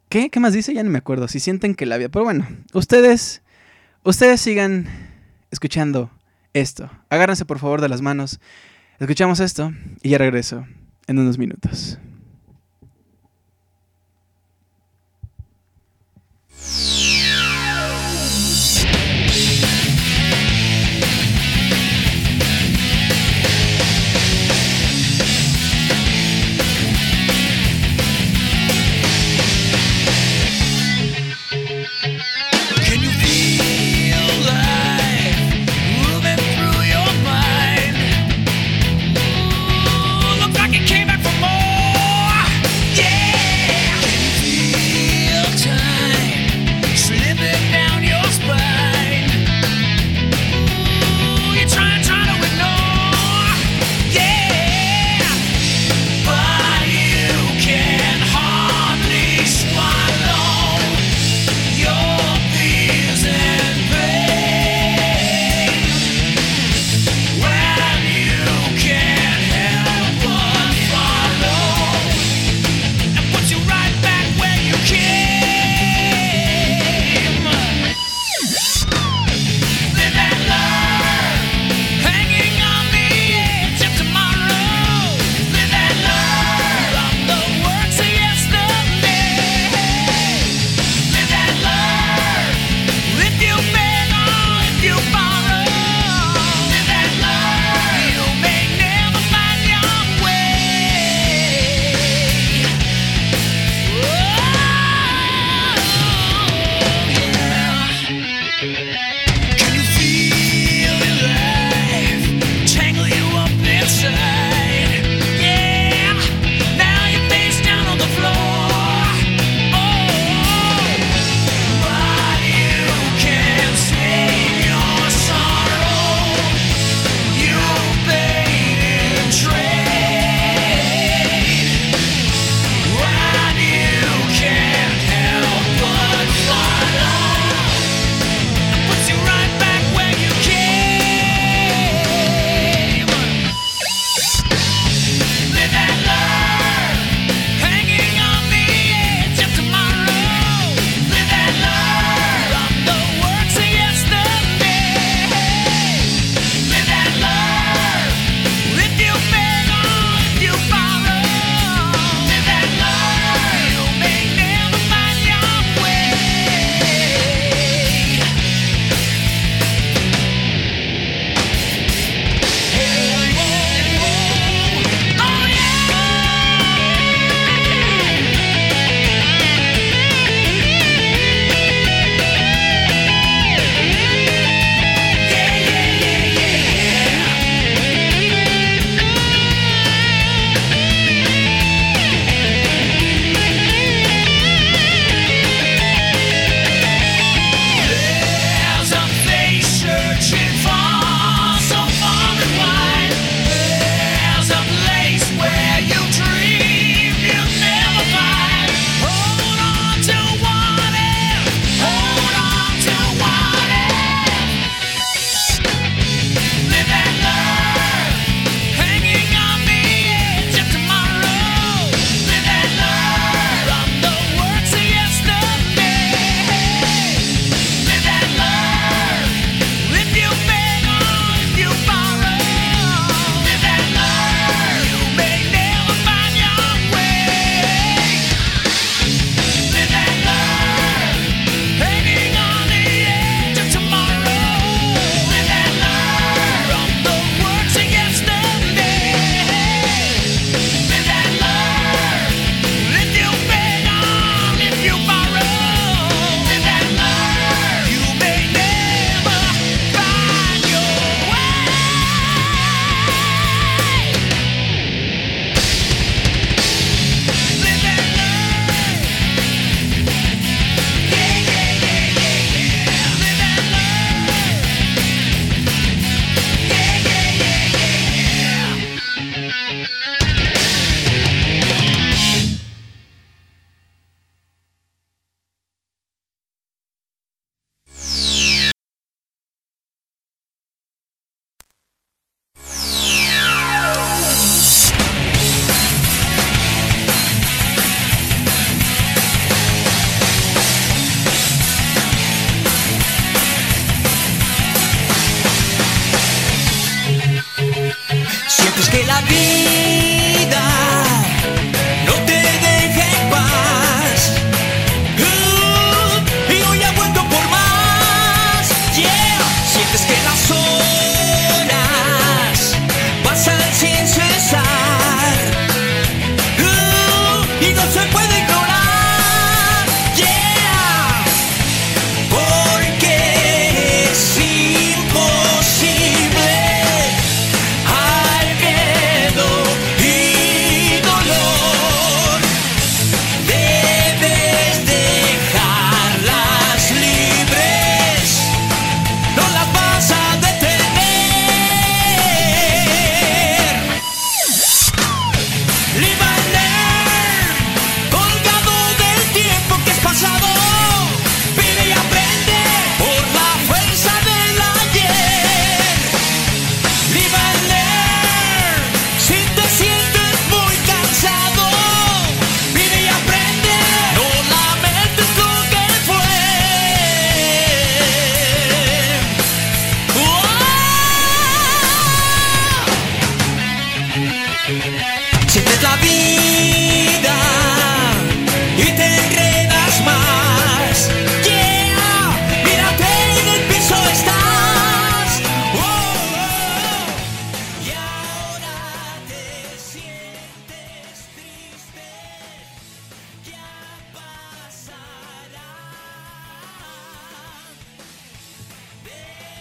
[0.08, 0.30] ¿Qué?
[0.30, 0.72] ¿Qué más dice?
[0.72, 1.28] Ya no me acuerdo.
[1.28, 2.08] Si sienten que la vida...
[2.08, 3.42] Pero bueno, ustedes...
[4.02, 4.86] Ustedes sigan
[5.50, 6.10] escuchando
[6.60, 6.90] esto.
[7.10, 8.40] Agárrense por favor de las manos.
[8.98, 10.66] Escuchamos esto y ya regreso
[11.06, 11.98] en unos minutos.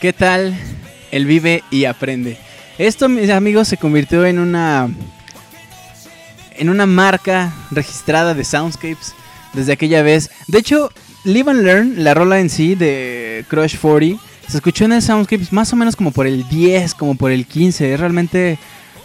[0.06, 0.56] ¿Qué tal?
[1.12, 2.38] Él vive y aprende.
[2.78, 4.88] Esto, mis amigos, se convirtió en una
[6.52, 9.16] en una marca registrada de Soundscapes
[9.54, 10.30] desde aquella vez.
[10.48, 10.92] De hecho,
[11.24, 15.52] Live and Learn, la rola en sí de Crush 40, se escuchó en el Soundscapes
[15.52, 17.96] más o menos como por el 10, como por el 15.
[17.96, 18.60] Es realmente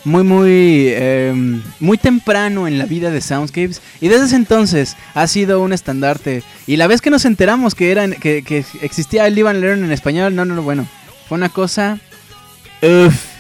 [0.05, 1.33] muy, muy, eh,
[1.79, 3.83] muy temprano en la vida de Soundscapes.
[4.01, 6.43] Y desde ese entonces ha sido un estandarte.
[6.67, 9.85] Y la vez que nos enteramos que, era, que, que existía el Live and Learn
[9.85, 10.87] en español, no, no, no, bueno,
[11.29, 11.99] fue una cosa...
[12.83, 13.31] Uff.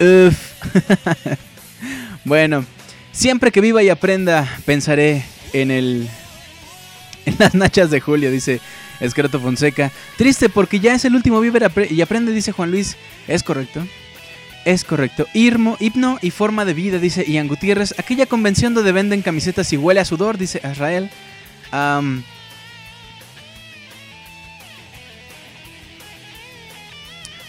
[0.00, 0.36] Uff.
[2.24, 2.64] bueno,
[3.12, 6.08] siempre que viva y aprenda, pensaré en el.
[7.24, 8.60] En las nachas de Julio, dice
[9.00, 9.90] Escroto Fonseca.
[10.16, 12.96] Triste porque ya es el último Viver y aprende, dice Juan Luis.
[13.26, 13.84] Es correcto.
[14.66, 15.28] Es correcto.
[15.32, 17.94] Irmo, himno y forma de vida, dice Ian Gutiérrez.
[18.00, 21.08] Aquella convención donde venden camisetas y huele a sudor, dice Israel.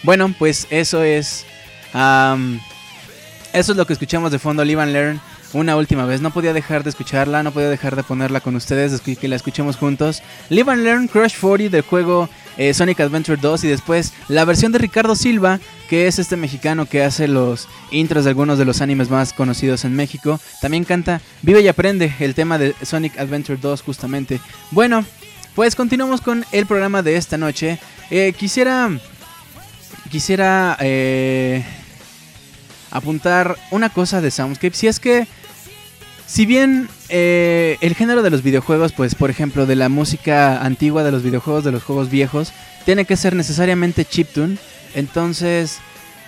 [0.04, 1.44] Bueno, pues eso es.
[1.92, 5.20] eso es lo que escuchamos de fondo, Live and Learn,
[5.54, 6.20] una última vez.
[6.20, 9.34] No podía dejar de escucharla, no podía dejar de ponerla con ustedes, de que la
[9.34, 10.22] escuchemos juntos.
[10.50, 12.28] Live and Learn Crush 40 del juego
[12.58, 16.84] eh, Sonic Adventure 2 y después la versión de Ricardo Silva, que es este mexicano
[16.84, 20.38] que hace los intros de algunos de los animes más conocidos en México.
[20.60, 24.40] También canta Vive y Aprende, el tema de Sonic Adventure 2 justamente.
[24.72, 25.04] Bueno,
[25.54, 27.78] pues continuamos con el programa de esta noche.
[28.10, 28.90] Eh, quisiera...
[30.10, 30.76] Quisiera...
[30.80, 31.64] eh,
[32.90, 34.74] apuntar una cosa de Soundscape.
[34.74, 35.26] Si es que,
[36.26, 41.04] si bien eh, el género de los videojuegos, pues por ejemplo de la música antigua
[41.04, 42.52] de los videojuegos, de los juegos viejos,
[42.84, 44.58] tiene que ser necesariamente chiptune.
[44.94, 45.78] Entonces,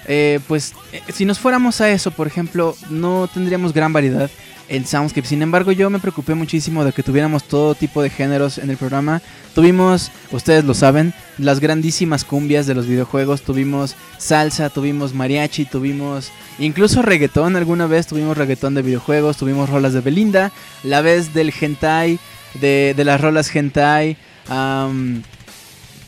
[0.06, 4.30] eh, pues eh, si nos fuéramos a eso, por ejemplo, no tendríamos gran variedad
[4.70, 5.26] en Soundscape.
[5.26, 8.76] Sin embargo, yo me preocupé muchísimo de que tuviéramos todo tipo de géneros en el
[8.76, 9.20] programa.
[9.54, 13.42] Tuvimos, ustedes lo saben, las grandísimas cumbias de los videojuegos.
[13.42, 17.56] Tuvimos salsa, tuvimos mariachi, tuvimos incluso reggaetón.
[17.56, 20.52] Alguna vez tuvimos reggaetón de videojuegos, tuvimos rolas de Belinda,
[20.84, 22.18] la vez del hentai,
[22.60, 24.16] de, de las rolas hentai.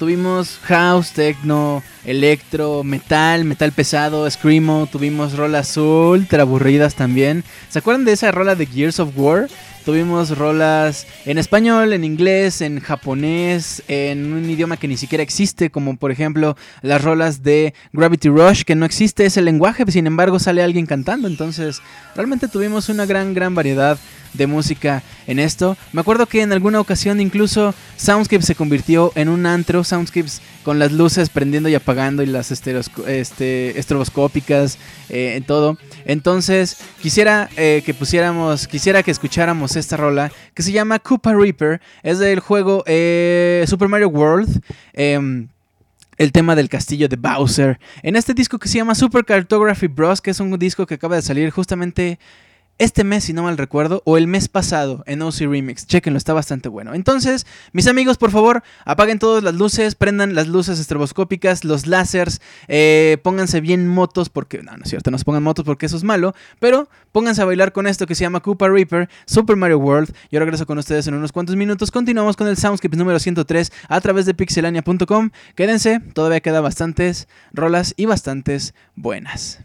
[0.02, 7.44] Tuvimos house, techno, electro, metal, metal pesado, screamo, tuvimos rolas ultra aburridas también.
[7.68, 9.46] ¿Se acuerdan de esa rola de Gears of War?
[9.84, 15.70] Tuvimos rolas en español, en inglés, en japonés, en un idioma que ni siquiera existe,
[15.70, 20.40] como por ejemplo las rolas de Gravity Rush, que no existe ese lenguaje, sin embargo
[20.40, 21.28] sale alguien cantando.
[21.28, 21.80] Entonces,
[22.16, 23.98] realmente tuvimos una gran, gran variedad
[24.32, 25.76] de música en esto.
[25.92, 30.78] Me acuerdo que en alguna ocasión incluso Soundscape se convirtió en un antro, Soundscapes con
[30.78, 34.78] las luces prendiendo y apagando y las este, estroboscópicas,
[35.08, 35.78] eh, en todo.
[36.04, 41.80] Entonces quisiera eh, que pusiéramos, quisiera que escucháramos esta rola que se llama Koopa Reaper,
[42.02, 44.60] es del juego eh, Super Mario World.
[44.92, 45.48] em,
[46.18, 47.80] el tema del castillo de Bowser.
[48.02, 51.16] En este disco que se llama Super Cartography Bros, que es un disco que acaba
[51.16, 52.18] de salir justamente
[52.78, 55.86] este mes, si no mal recuerdo, o el mes pasado en OC Remix.
[55.86, 56.94] Chequenlo, está bastante bueno.
[56.94, 62.40] Entonces, mis amigos, por favor, apaguen todas las luces, prendan las luces estroboscópicas, los láseres,
[62.68, 65.96] eh, pónganse bien motos, porque, no, no es cierto, no se pongan motos porque eso
[65.96, 69.78] es malo, pero pónganse a bailar con esto que se llama Koopa Reaper, Super Mario
[69.78, 70.12] World.
[70.30, 71.90] Yo regreso con ustedes en unos cuantos minutos.
[71.90, 75.30] Continuamos con el Soundscape número 103 a través de pixelania.com.
[75.54, 79.60] Quédense, todavía queda bastantes rolas y bastantes buenas.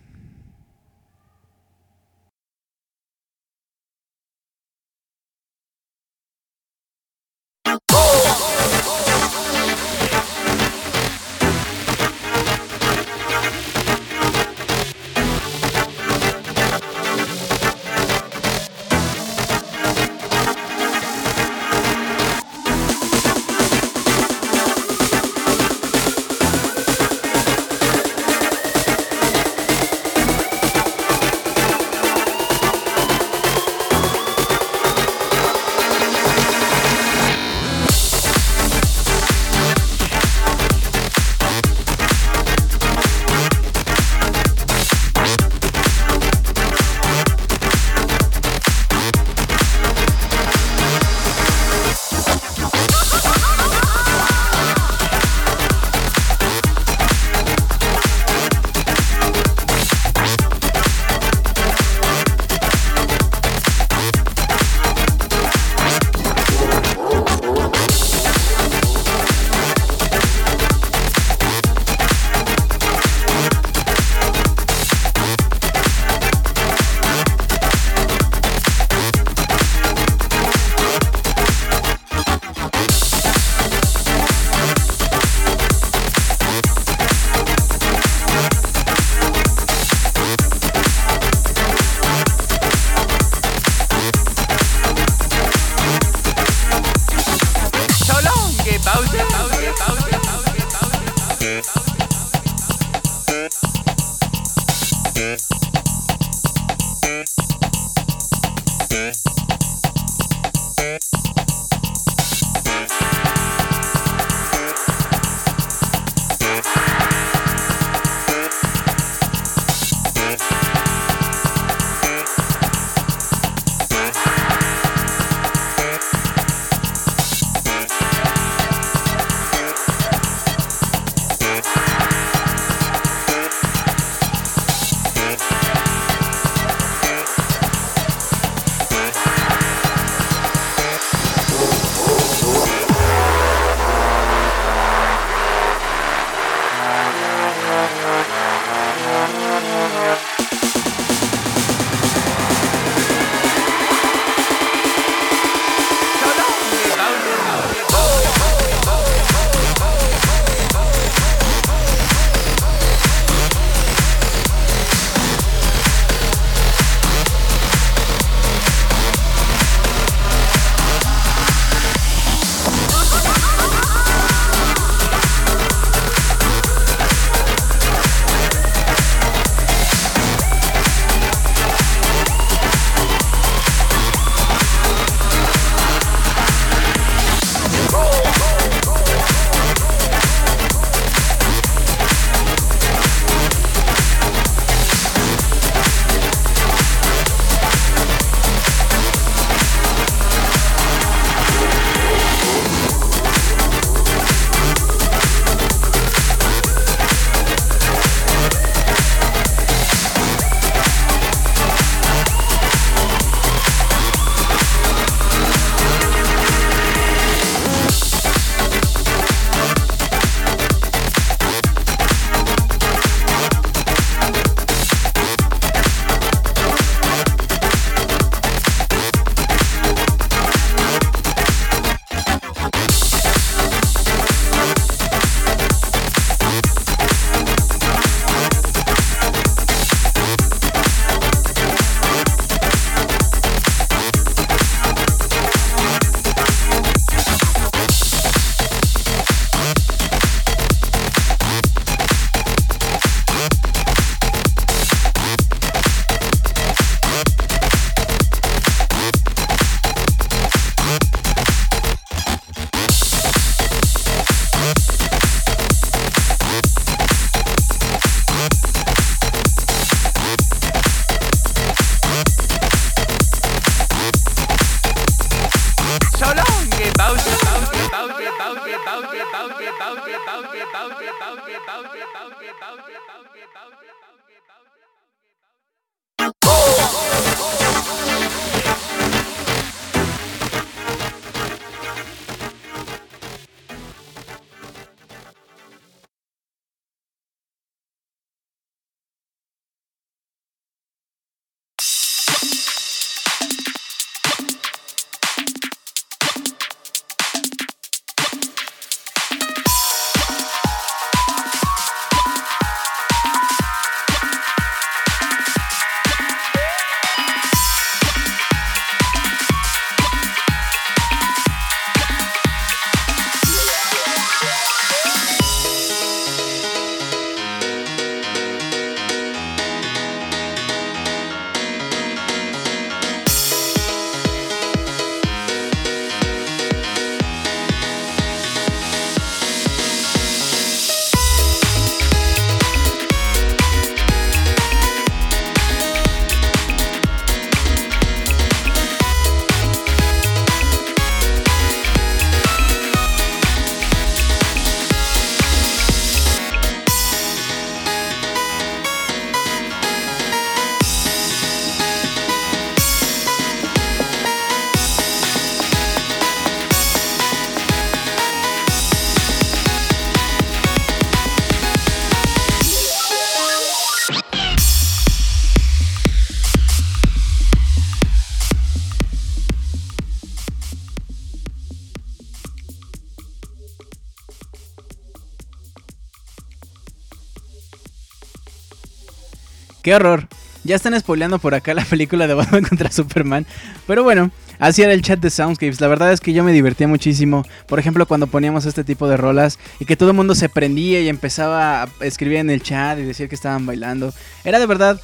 [389.88, 390.28] ¡Qué horror!
[390.66, 393.46] Ya están spoileando por acá la película de Batman contra Superman.
[393.88, 395.80] Pero bueno, así era el chat de Soundscapes.
[395.80, 397.46] La verdad es que yo me divertía muchísimo.
[397.68, 401.00] Por ejemplo, cuando poníamos este tipo de rolas y que todo el mundo se prendía
[401.00, 404.14] y empezaba a escribir en el chat y decir que estaban bailando.
[404.44, 405.00] Era de verdad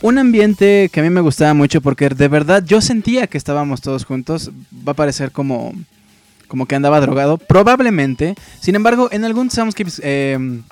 [0.00, 3.82] un ambiente que a mí me gustaba mucho porque de verdad yo sentía que estábamos
[3.82, 4.50] todos juntos.
[4.72, 5.74] Va a parecer como,
[6.48, 7.36] como que andaba drogado.
[7.36, 8.34] Probablemente.
[8.62, 10.00] Sin embargo, en algún Soundscapes...
[10.02, 10.62] Eh,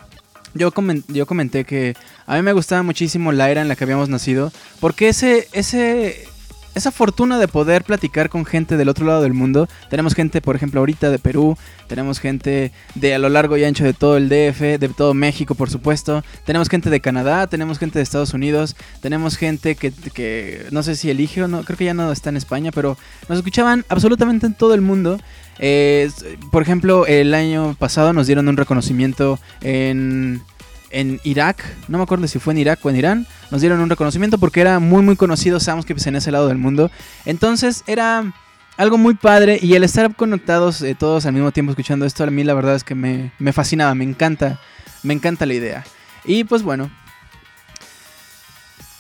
[0.55, 1.95] yo, comen- yo comenté que
[2.27, 6.29] a mí me gustaba muchísimo la era en la que habíamos nacido, porque ese, ese,
[6.75, 10.57] esa fortuna de poder platicar con gente del otro lado del mundo, tenemos gente, por
[10.57, 11.57] ejemplo, ahorita de Perú,
[11.89, 15.55] tenemos gente de a lo largo y ancho de todo el DF, de todo México,
[15.55, 20.67] por supuesto, tenemos gente de Canadá, tenemos gente de Estados Unidos, tenemos gente que, que
[20.71, 22.97] no sé si elige o no, creo que ya no está en España, pero
[23.29, 25.19] nos escuchaban absolutamente en todo el mundo.
[25.59, 26.11] Eh,
[26.51, 30.43] por ejemplo, el año pasado nos dieron un reconocimiento en,
[30.91, 31.65] en Irak.
[31.89, 33.27] No me acuerdo si fue en Irak o en Irán.
[33.51, 36.91] Nos dieron un reconocimiento porque era muy muy conocido Soundscapes en ese lado del mundo.
[37.25, 38.33] Entonces era
[38.77, 42.29] algo muy padre y el estar conectados eh, todos al mismo tiempo escuchando esto a
[42.29, 44.59] mí la verdad es que me, me fascinaba, me encanta,
[45.03, 45.85] me encanta la idea.
[46.25, 46.91] Y pues bueno.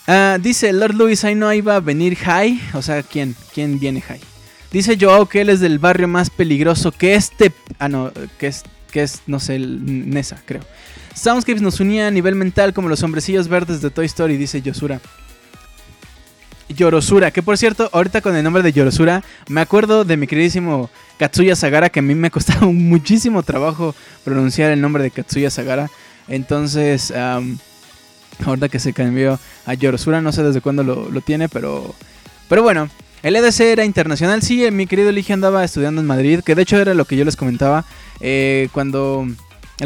[0.06, 2.60] Ah, dice Lord Louis, ahí no iba a venir High.
[2.74, 3.36] O sea, ¿quién?
[3.54, 4.20] ¿Quién viene High?
[4.72, 7.52] Dice Joao que él es del barrio más peligroso que este.
[7.78, 8.62] Ah, no, que es,
[8.92, 10.62] que es no sé, el Nesa, creo.
[11.14, 15.00] Soundscapes nos unía a nivel mental como los hombrecillos verdes de Toy Story, dice Yosura.
[16.74, 20.88] Yorosura, que por cierto, ahorita con el nombre de Yorosura, me acuerdo de mi queridísimo
[21.18, 23.94] Katsuya Sagara, que a mí me costaba muchísimo trabajo
[24.24, 25.90] pronunciar el nombre de Katsuya Sagara.
[26.28, 27.58] Entonces, am,
[28.44, 31.94] ahorita que se cambió a Yorosura, no sé desde cuándo lo, tiene, pero,
[32.48, 32.88] pero bueno.
[33.22, 36.62] El EDC era internacional, sí, eh, mi querido Lige andaba estudiando en Madrid, que de
[36.62, 37.84] hecho era lo que yo les comentaba
[38.20, 39.26] eh, cuando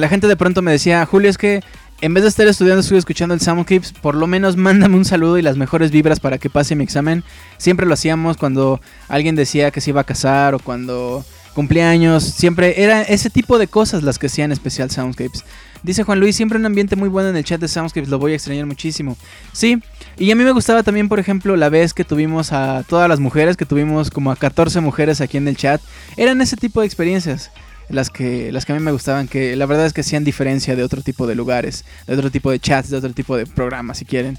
[0.00, 1.60] la gente de pronto me decía, Julio, es que
[2.00, 5.38] en vez de estar estudiando, estoy escuchando el Soundclips, por lo menos mándame un saludo
[5.38, 7.22] y las mejores vibras para que pase mi examen.
[7.56, 11.24] Siempre lo hacíamos cuando alguien decía que se iba a casar o cuando
[11.54, 15.44] cumplía años, siempre era ese tipo de cosas las que hacían especial Soundscapes.
[15.84, 18.32] Dice Juan Luis, siempre un ambiente muy bueno en el chat de Soundscapes, lo voy
[18.32, 19.16] a extrañar muchísimo.
[19.52, 19.80] Sí,
[20.18, 23.20] y a mí me gustaba también, por ejemplo, la vez que tuvimos a todas las
[23.20, 25.80] mujeres, que tuvimos como a 14 mujeres aquí en el chat.
[26.16, 27.50] Eran ese tipo de experiencias
[27.88, 30.76] las que, las que a mí me gustaban, que la verdad es que hacían diferencia
[30.76, 33.98] de otro tipo de lugares, de otro tipo de chats, de otro tipo de programas,
[33.98, 34.38] si quieren.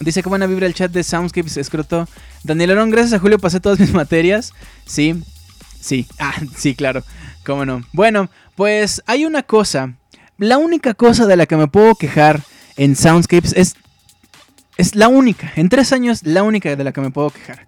[0.00, 2.08] Dice que buena vibra el chat de Soundscapes, escroto.
[2.44, 4.52] Daniel Arón, gracias a Julio pasé todas mis materias.
[4.86, 5.22] Sí,
[5.80, 7.02] sí, ah, sí, claro,
[7.44, 7.82] cómo no.
[7.92, 9.94] Bueno, pues hay una cosa,
[10.38, 12.42] la única cosa de la que me puedo quejar
[12.76, 13.74] en Soundscapes es,
[14.76, 17.66] es la única, en tres años, la única de la que me puedo quejar.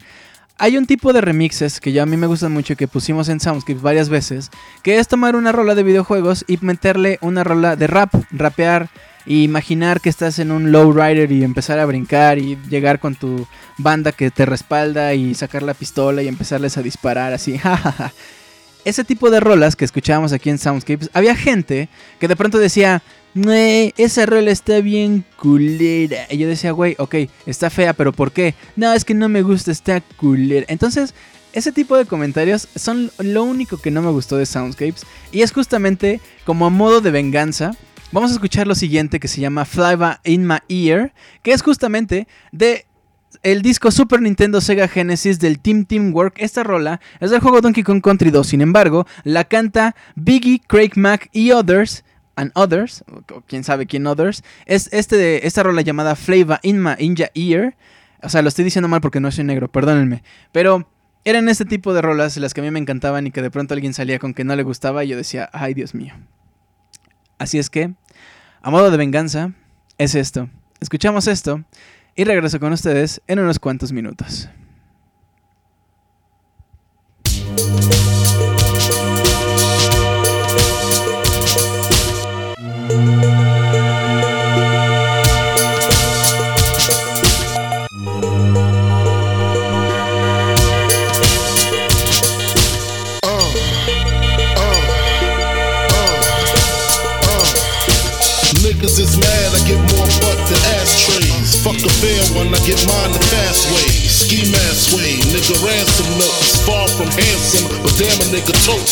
[0.62, 3.40] Hay un tipo de remixes que ya a mí me gustan mucho que pusimos en
[3.40, 4.50] Soundscapes varias veces,
[4.82, 8.90] que es tomar una rola de videojuegos y meterle una rola de rap, rapear
[9.24, 13.46] y imaginar que estás en un lowrider y empezar a brincar y llegar con tu
[13.78, 18.12] banda que te respalda y sacar la pistola y empezarles a disparar así, jajaja.
[18.84, 21.88] Ese tipo de rolas que escuchábamos aquí en Soundscapes, había gente
[22.18, 23.02] que de pronto decía,
[23.34, 26.26] "Güey, esa rola está bien culera.
[26.30, 27.14] Y yo decía, güey, ok,
[27.46, 28.54] está fea, pero ¿por qué?
[28.76, 30.66] No, es que no me gusta, está culera.
[30.68, 31.14] Entonces,
[31.52, 35.04] ese tipo de comentarios son lo único que no me gustó de Soundscapes.
[35.32, 37.72] Y es justamente como a modo de venganza.
[38.12, 41.12] Vamos a escuchar lo siguiente que se llama Fly By in My Ear,
[41.42, 42.86] que es justamente de
[43.42, 46.34] el disco Super Nintendo Sega Genesis del Team Teamwork.
[46.38, 48.46] Esta rola es del juego Donkey Kong Country 2.
[48.46, 52.04] Sin embargo, la canta Biggie, Craig Mack y Others.
[52.36, 54.42] And Others, o quién sabe quién Others.
[54.66, 57.76] Es este de, esta rola llamada Flavor in My Inja Ear.
[58.22, 60.22] O sea, lo estoy diciendo mal porque no soy negro, perdónenme.
[60.52, 60.88] Pero
[61.24, 63.74] eran este tipo de rolas las que a mí me encantaban y que de pronto
[63.74, 66.14] alguien salía con que no le gustaba y yo decía, ay Dios mío.
[67.38, 67.94] Así es que,
[68.62, 69.52] a modo de venganza,
[69.98, 70.48] es esto.
[70.80, 71.64] Escuchamos esto
[72.14, 74.48] y regreso con ustedes en unos cuantos minutos.
[102.66, 103.88] Get mine the fast way.
[104.10, 106.60] Ski mask way, nigga ransom notes.
[106.66, 108.90] Far from handsome, but damn a nigga tote.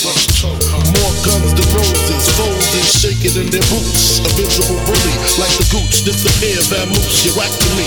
[0.94, 4.22] More guns than roses, and shaking in their boots.
[4.24, 7.86] A visible bully, like the gooch, disappear, vamoose, you whack to me.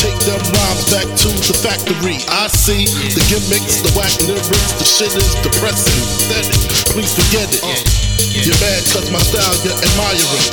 [0.00, 2.22] Take them rhymes back to the factory.
[2.30, 5.98] I see the gimmicks, the whack lyrics, the shit is depressing.
[6.28, 6.62] Pathetic,
[6.94, 7.62] please forget it.
[8.38, 10.46] You're mad cause my style you're admiring.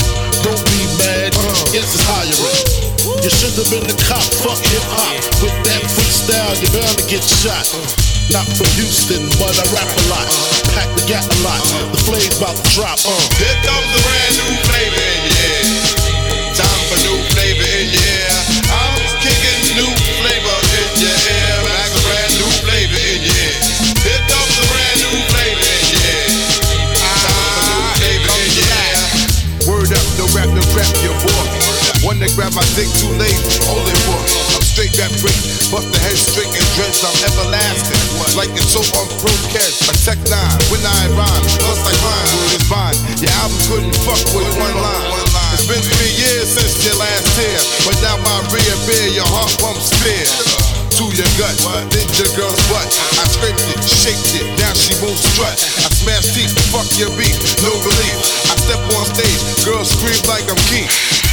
[0.43, 1.31] Don't be mad,
[1.71, 2.94] yes it's hiring.
[3.05, 5.13] You should have been a cop, fuck hip hop.
[5.37, 7.69] With that freestyle, you're bound to get shot.
[8.33, 10.25] Not from Houston, but I rap a lot.
[10.73, 11.61] Pack the gap a lot.
[11.93, 12.97] The flame's about to drop.
[13.05, 13.13] Uh.
[13.37, 15.69] Here comes the brand new flavor in your ear.
[16.57, 18.33] Time for new flavor in your ear.
[18.73, 19.91] I'm kicking new
[20.25, 21.53] flavor in your ear.
[21.61, 23.53] Like a brand new flavor in your ear.
[24.01, 26.33] Here comes the brand new flavor in your ear.
[27.05, 28.97] Time for new flavor in your ear.
[29.69, 31.54] Word up, no rap, no crap, your boy.
[32.25, 33.37] That grab my dick too late,
[33.69, 34.17] only for
[34.57, 35.37] I'm straight rap great,
[35.69, 38.01] bust the head straight and dreads, I'm everlasting.
[38.33, 42.57] Like it's so on broadcast, a tech nine, when I rhyme, plus like mine, word
[42.57, 42.97] is mine.
[43.21, 45.05] Your album couldn't fuck with one line.
[45.53, 49.53] It's been three years since your last tear, but now my rear beer, your heart
[49.61, 50.25] pumps fear.
[50.97, 51.53] To your gut,
[51.93, 52.89] did your girl's butt.
[53.21, 55.53] I scraped it, shaped it, now she moves strut.
[55.77, 58.17] I smash teeth, fuck your beat, no relief.
[58.49, 61.24] I step on stage, girls scream like I'm Keith.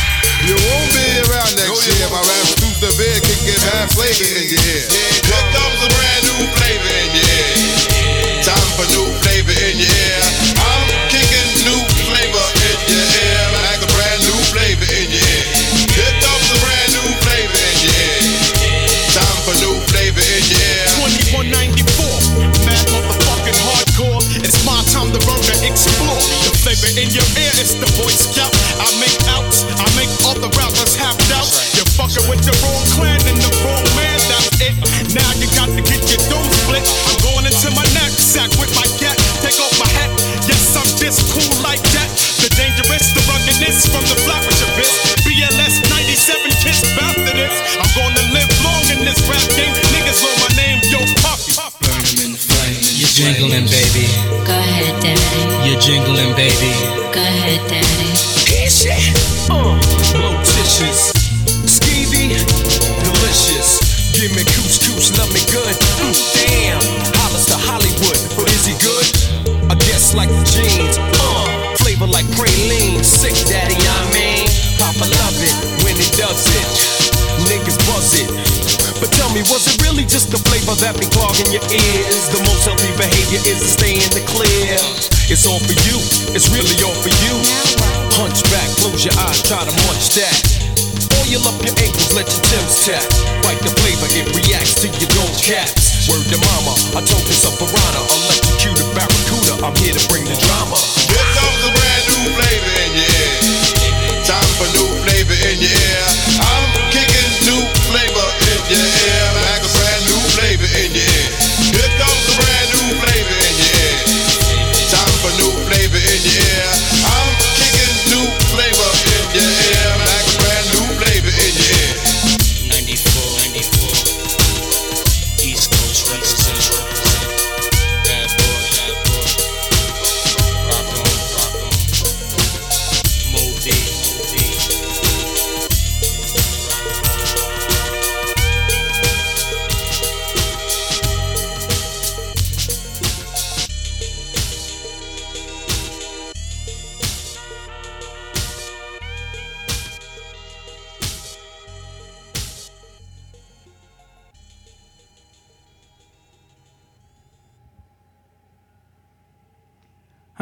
[0.42, 2.06] You won't be around next year.
[2.10, 4.86] My rap's too severe, can get bad flavor in your ear.
[4.90, 8.42] Here comes a brand new flavor in your ear.
[8.42, 10.18] Time for new flavor in your ear.
[10.58, 10.82] I'm
[11.14, 11.78] kicking new
[12.10, 13.42] flavor in your ear.
[13.54, 15.46] Like a brand new flavor in your ear.
[15.94, 18.26] Here comes a brand new flavor in your ear.
[19.14, 20.90] Time for new flavor in your ear.
[21.38, 24.22] 2194, mad motherfucking hardcore.
[24.42, 26.18] It's my time to learn to explore.
[26.18, 28.50] The flavor in your ear is the Boy Scout.
[28.82, 29.62] I make outs,
[31.96, 34.74] fucking with the wrong clan and the wrong man, that's it.
[35.12, 36.84] Now you got to get your dough split.
[37.08, 39.16] I'm going into my knapsack with my gat.
[39.44, 40.10] Take off my hat.
[40.48, 42.08] Yes, I'm just cool like that.
[42.40, 44.92] The dangerous, the ruggedness from the flapper abyss.
[45.26, 47.54] BLS 97 kiss after this.
[47.76, 49.72] I'm gonna live long in this rap game.
[49.92, 51.54] Niggas know my name, yo, Puffy.
[52.96, 54.08] You're jingling, baby.
[54.48, 55.42] Go ahead, daddy.
[55.68, 56.72] You're jingling, baby.
[57.12, 58.10] Go ahead, daddy.
[59.50, 59.78] Uh,
[60.14, 61.12] Lotitious,
[62.30, 64.14] delicious.
[64.14, 65.74] Give me couscous, love me good.
[65.98, 66.82] Mm, damn,
[67.18, 69.06] hollers to Hollywood, but is he good?
[69.66, 70.98] I guess like the jeans.
[71.18, 74.46] Uh, flavor like praline, sick daddy, I mean.
[74.78, 76.68] Papa love it when he does it.
[77.50, 78.28] Niggas buzz it.
[79.00, 82.30] But tell me, was it really just the flavor that be clogging your ears?
[82.30, 84.78] The most healthy behavior is to stay in the clear.
[85.26, 85.98] It's all for you,
[86.36, 87.34] it's really all for you.
[88.14, 90.71] Hunch back, close your eyes, try to munch that.
[91.32, 93.00] Up your ankles, let your Tim's tap.
[93.64, 95.08] The flavor, it reacts to your
[95.40, 96.04] caps.
[96.04, 99.64] Word to mama, I told this a piranha, electrocuted barracuda.
[99.64, 100.76] I'm here to bring the drama.
[101.08, 103.32] Here comes a brand new flavor in your ear.
[104.28, 106.04] Time for new flavor in your ear.
[106.36, 109.21] I'm kicking new flavor in your ear.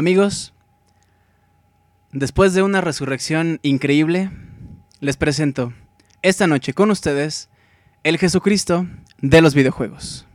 [0.00, 0.54] Amigos,
[2.10, 4.30] después de una resurrección increíble,
[4.98, 5.74] les presento
[6.22, 7.50] esta noche con ustedes
[8.02, 8.86] el Jesucristo
[9.20, 10.26] de los videojuegos.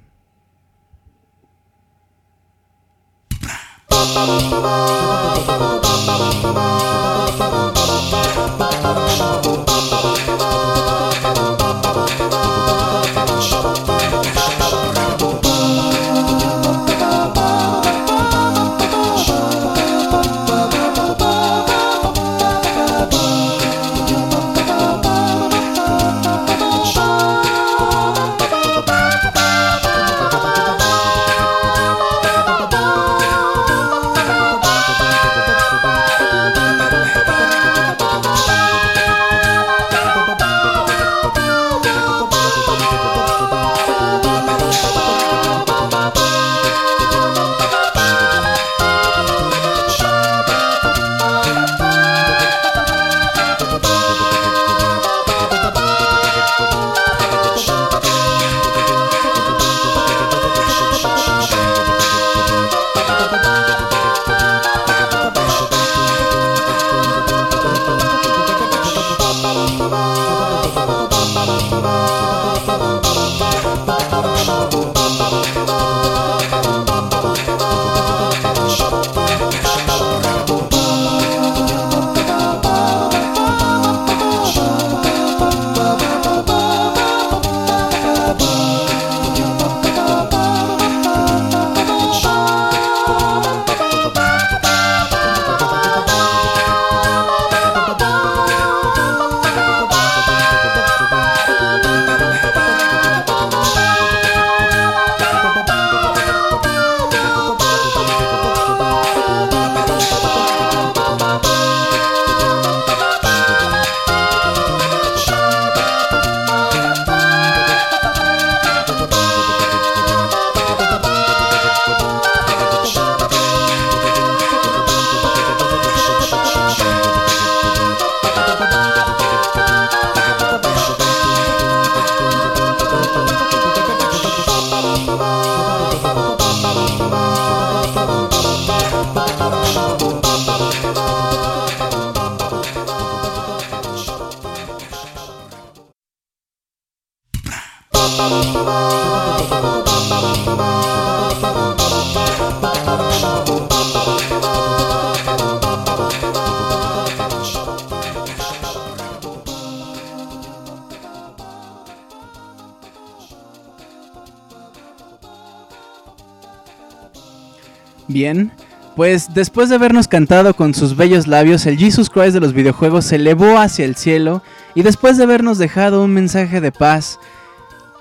[169.06, 173.06] Pues después de habernos cantado con sus bellos labios, el Jesus Christ de los videojuegos
[173.06, 174.42] se elevó hacia el cielo
[174.74, 177.20] y después de habernos dejado un mensaje de paz,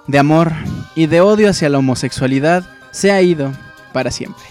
[0.06, 0.50] de amor
[0.94, 3.52] y de odio hacia la homosexualidad, se ha ido
[3.92, 4.42] para siempre.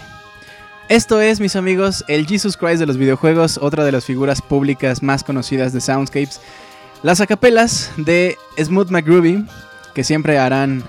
[0.88, 5.02] Esto es, mis amigos, el Jesus Christ de los videojuegos, otra de las figuras públicas
[5.02, 6.40] más conocidas de Soundscapes.
[7.02, 9.44] Las acapelas de Smooth McGroovy,
[9.92, 10.84] que siempre harán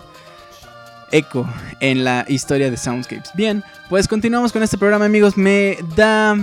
[1.12, 1.50] eco
[1.80, 3.32] en la historia de Soundscapes.
[3.34, 5.38] Bien, pues continuamos con este programa, amigos.
[5.38, 6.38] Me da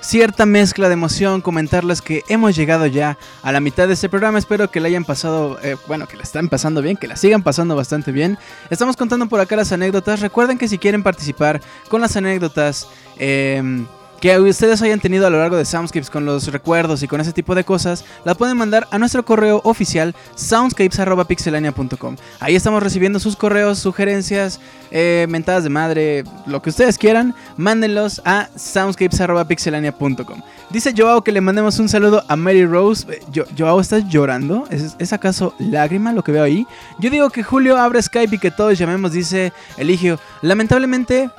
[0.00, 4.38] cierta mezcla de emoción comentarles que hemos llegado ya a la mitad de este programa.
[4.38, 7.42] Espero que la hayan pasado, eh, bueno, que la están pasando bien, que la sigan
[7.42, 8.38] pasando bastante bien.
[8.70, 10.20] Estamos contando por acá las anécdotas.
[10.20, 13.84] Recuerden que si quieren participar con las anécdotas, eh,
[14.20, 17.32] que ustedes hayan tenido a lo largo de Soundscapes con los recuerdos y con ese
[17.32, 22.16] tipo de cosas, la pueden mandar a nuestro correo oficial soundscapes.pixelania.com.
[22.40, 24.60] Ahí estamos recibiendo sus correos, sugerencias,
[24.90, 30.42] eh, mentadas de madre, lo que ustedes quieran, mándenlos a soundscapes.pixelania.com.
[30.70, 33.06] Dice Joao que le mandemos un saludo a Mary Rose.
[33.12, 34.64] Eh, Jo- Joao, ¿estás llorando?
[34.70, 36.66] ¿Es, ¿Es acaso lágrima lo que veo ahí?
[36.98, 40.18] Yo digo que Julio abre Skype y que todos llamemos, dice Eligio.
[40.42, 41.30] Lamentablemente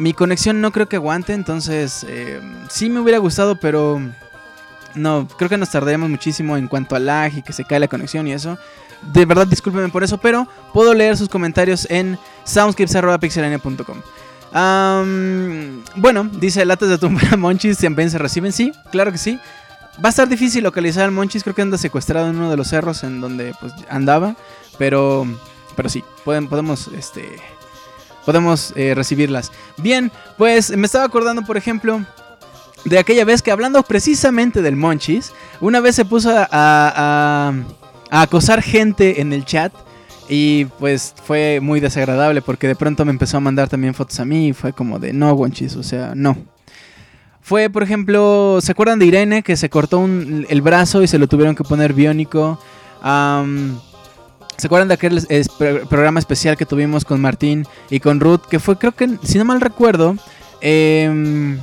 [0.00, 2.40] mi conexión no creo que aguante, entonces eh,
[2.70, 4.00] sí me hubiera gustado, pero
[4.94, 7.86] no, creo que nos tardaríamos muchísimo en cuanto a lag y que se cae la
[7.86, 8.56] conexión y eso.
[9.12, 14.00] De verdad, discúlpenme por eso, pero puedo leer sus comentarios en soundscapes.pixelania.com.
[14.52, 19.38] Am, bueno, dice latas de tumba Monchis también se reciben, sí, claro que sí.
[20.02, 22.68] Va a estar difícil localizar al Monchis, creo que anda secuestrado en uno de los
[22.68, 24.34] cerros en donde pues andaba,
[24.78, 25.26] pero
[25.76, 27.36] pero sí, pueden, podemos este
[28.30, 29.50] podemos eh, recibirlas.
[29.76, 32.00] Bien, pues me estaba acordando, por ejemplo,
[32.84, 37.52] de aquella vez que hablando precisamente del Monchis, una vez se puso a, a-
[38.22, 39.72] acosar gente en el chat
[40.28, 44.24] y pues fue muy desagradable porque de pronto me empezó a mandar también fotos a
[44.24, 46.36] mí y fue como de no, Monchis, o sea, no.
[47.42, 51.26] Fue, por ejemplo, ¿se acuerdan de Irene que se cortó el brazo y se lo
[51.26, 52.60] tuvieron que poner biónico?
[53.02, 53.80] Am,
[54.60, 58.42] ¿Se acuerdan de aquel es- pro- programa especial que tuvimos con Martín y con Ruth?
[58.50, 60.16] Que fue, creo que, si no mal recuerdo,
[60.60, 61.58] em,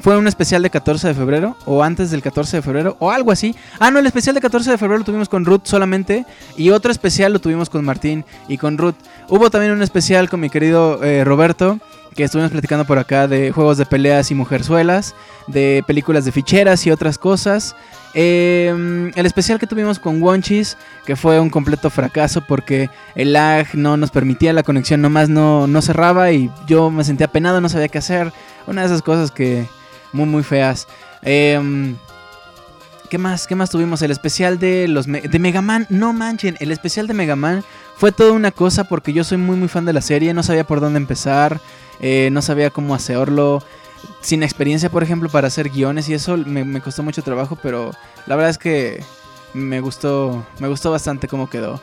[0.00, 3.32] fue un especial de 14 de febrero o antes del 14 de febrero o algo
[3.32, 3.54] así.
[3.80, 6.24] Ah, no, el especial de 14 de febrero lo tuvimos con Ruth solamente
[6.56, 8.94] y otro especial lo tuvimos con Martín y con Ruth.
[9.28, 11.78] Hubo también un especial con mi querido eh, Roberto
[12.18, 15.14] que estuvimos platicando por acá de juegos de peleas y mujerzuelas,
[15.46, 17.76] de películas de ficheras y otras cosas.
[18.12, 23.68] Eh, el especial que tuvimos con Wonchis, que fue un completo fracaso porque el lag
[23.74, 27.68] no nos permitía, la conexión nomás no, no cerraba y yo me sentía penado, no
[27.68, 28.32] sabía qué hacer.
[28.66, 29.68] Una de esas cosas que
[30.12, 30.88] muy, muy feas.
[31.22, 31.94] Eh,
[33.08, 33.46] ¿Qué más?
[33.46, 34.02] ¿Qué más tuvimos?
[34.02, 35.86] El especial de los de Mega Man.
[35.88, 37.62] No manchen, el especial de Mega Man
[37.98, 40.64] fue toda una cosa porque yo soy muy muy fan de la serie, no sabía
[40.64, 41.60] por dónde empezar,
[42.00, 43.62] eh, no sabía cómo hacerlo.
[44.20, 47.90] Sin experiencia, por ejemplo, para hacer guiones y eso me, me costó mucho trabajo, pero
[48.26, 49.02] la verdad es que
[49.52, 51.80] me gustó, me gustó bastante cómo quedó.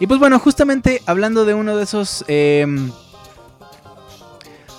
[0.00, 2.90] Y pues bueno, justamente hablando de uno de esos, em,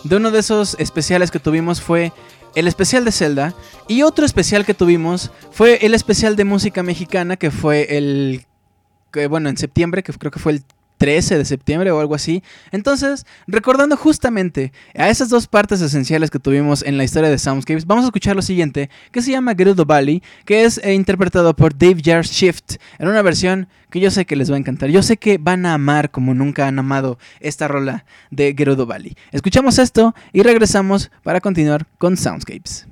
[0.03, 2.11] de uno de esos especiales que tuvimos fue
[2.55, 3.55] el especial de Zelda
[3.87, 8.45] y otro especial que tuvimos fue el especial de música mexicana que fue el
[9.29, 10.63] bueno, en septiembre, que creo que fue el
[11.03, 12.43] 13 de septiembre o algo así.
[12.71, 17.85] Entonces, recordando justamente a esas dos partes esenciales que tuvimos en la historia de Soundscapes,
[17.85, 21.77] vamos a escuchar lo siguiente, que se llama Gerudo Valley, que es eh, interpretado por
[21.77, 24.89] Dave Jar Shift, en una versión que yo sé que les va a encantar.
[24.91, 29.17] Yo sé que van a amar como nunca han amado esta rola de Gerudo Valley.
[29.33, 32.87] Escuchamos esto y regresamos para continuar con Soundscapes.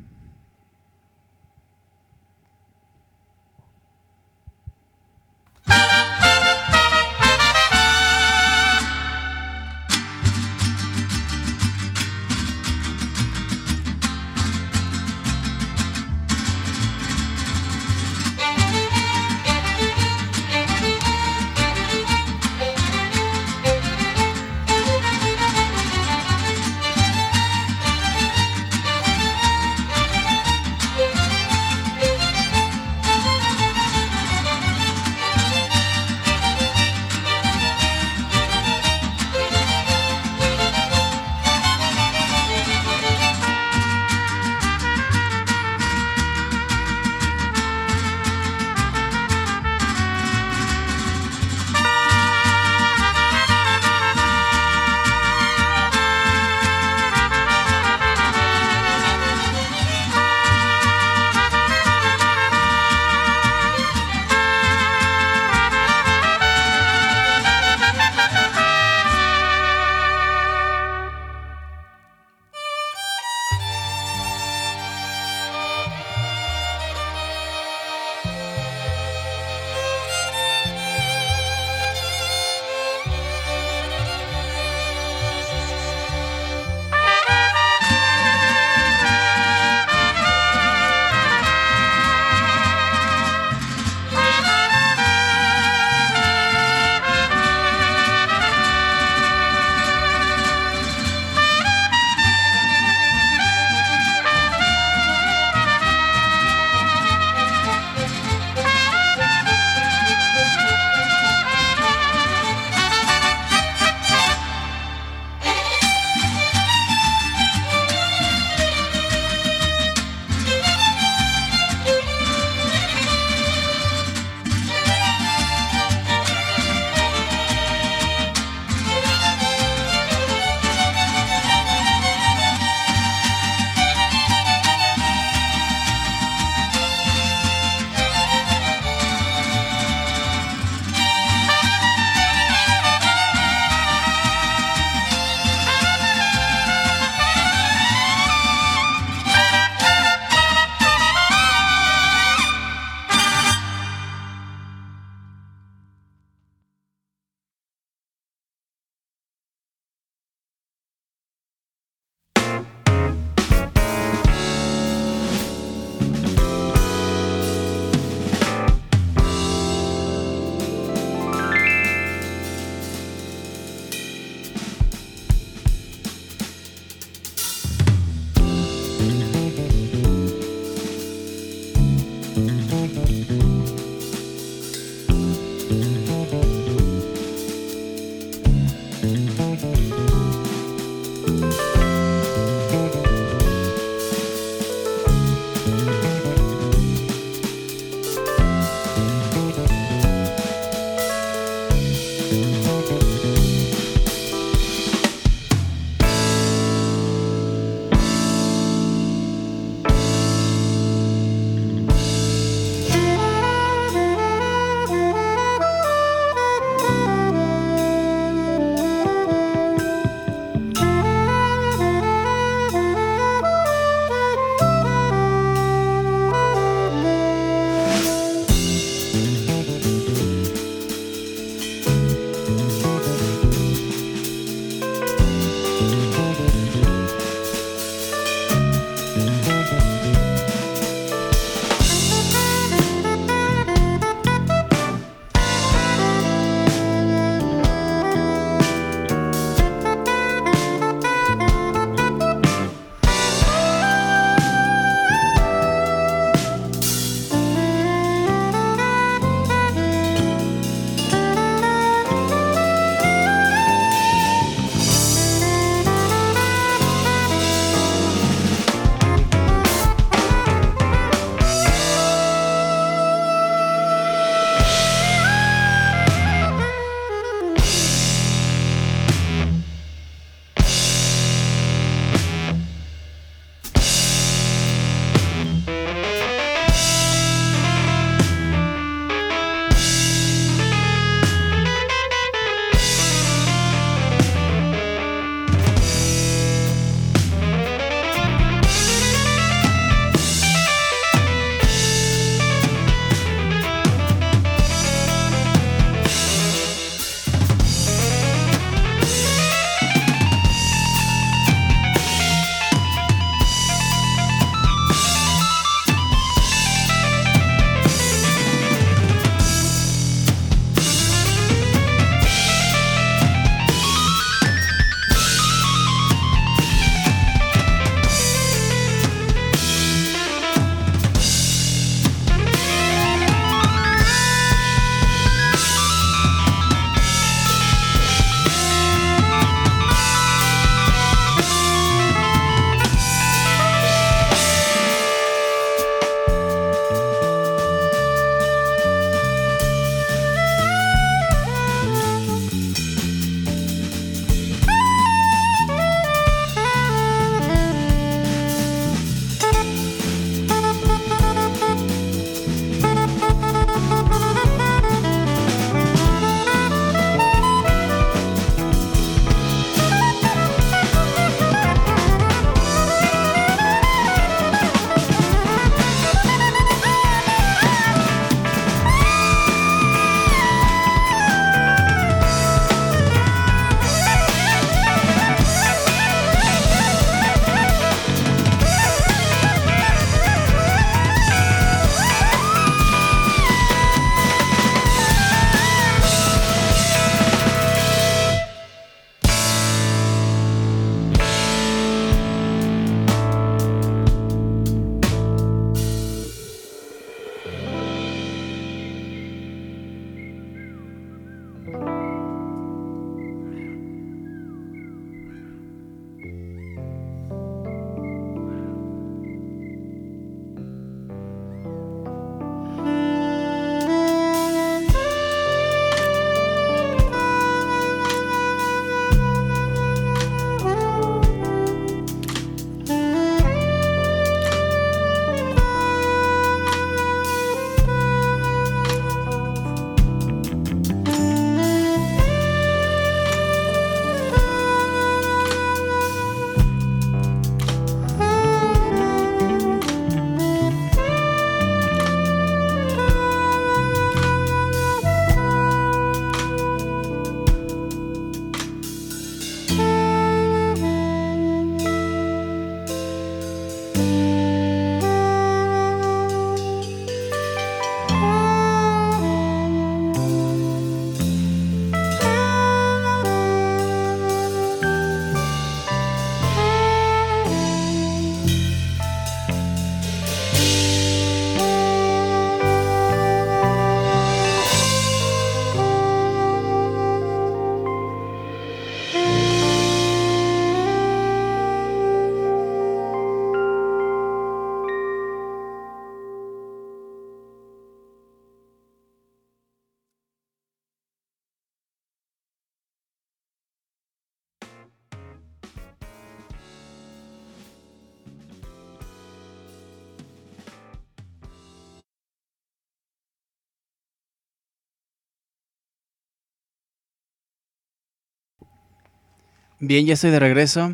[519.84, 520.94] Bien, ya estoy de regreso.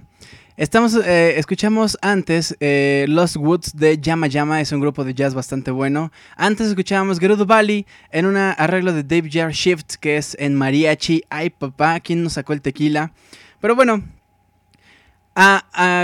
[0.55, 5.33] Estamos, eh, escuchamos antes eh, Lost Woods de Yama Yama, es un grupo de jazz
[5.33, 6.09] bastante bueno.
[6.37, 11.21] Antes escuchábamos Gerudo Valley en un arreglo de Dave Jar Shift, que es en mariachi.
[11.29, 13.11] Ay, papá, ¿quién nos sacó el tequila?
[13.59, 14.05] Pero bueno,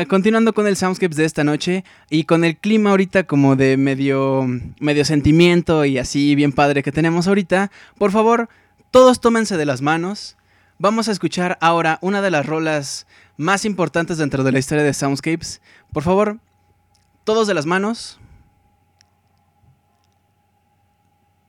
[0.10, 4.46] continuando con el soundscapes de esta noche y con el clima ahorita como de medio,
[4.82, 8.50] medio sentimiento y así bien padre que tenemos ahorita, por favor,
[8.92, 10.36] todos tómense de las manos.
[10.84, 13.08] Vamos a escuchar ahora una de las rolas
[13.38, 15.62] más importantes dentro de la historia de Soundscapes.
[15.94, 16.42] Por favor,
[17.24, 18.20] todos de las manos.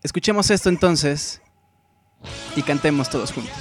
[0.05, 1.43] Escuchemos esto entonces
[2.55, 3.52] y cantemos todos juntos.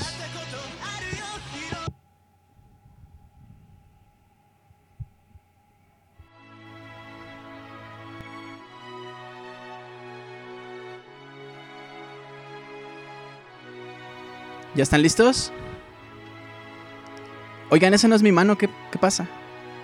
[14.75, 15.51] ¿Ya están listos?
[17.73, 19.27] Oigan, esa no es mi mano, ¿qué, qué pasa?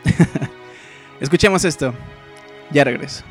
[1.20, 1.92] Escuchemos esto.
[2.70, 3.24] Ya regreso.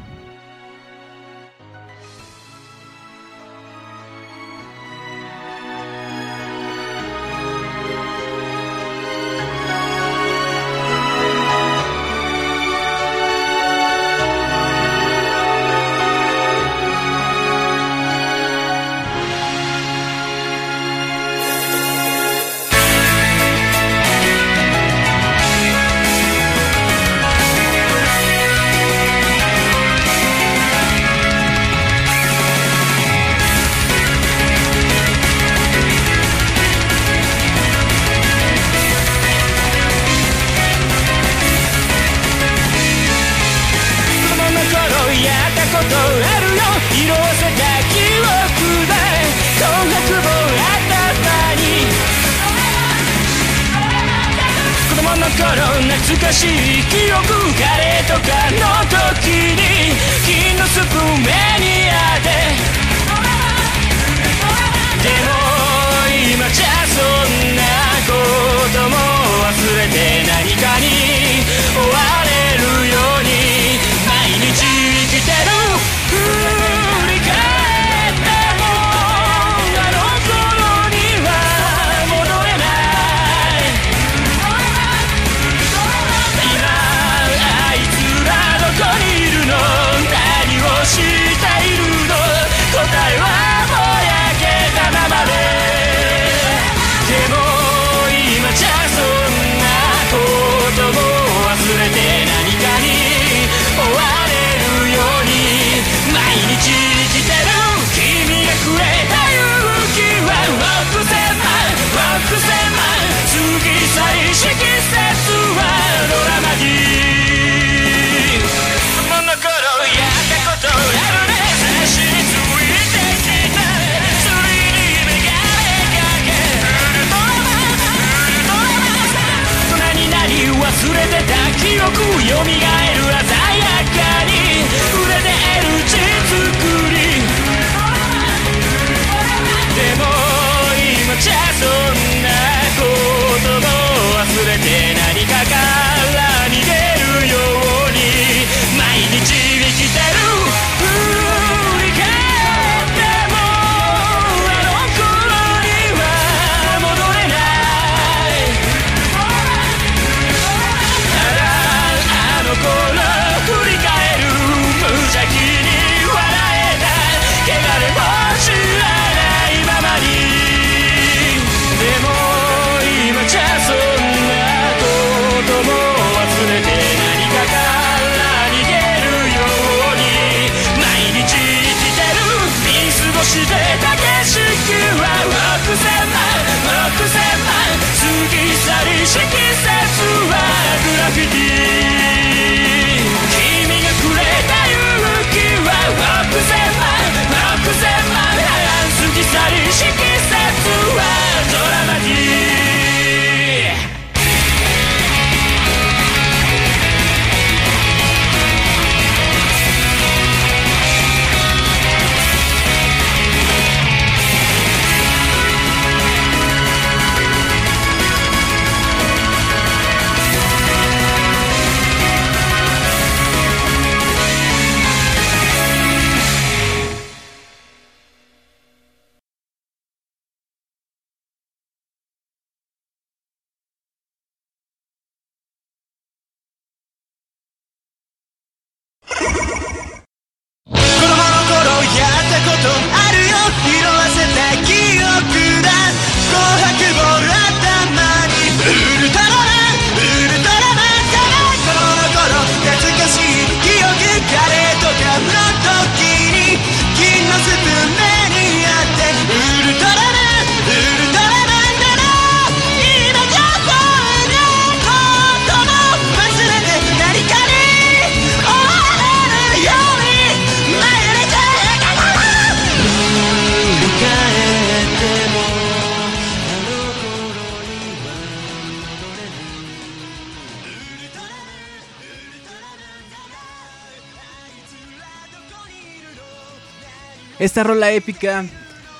[287.38, 288.44] Esta rola épica,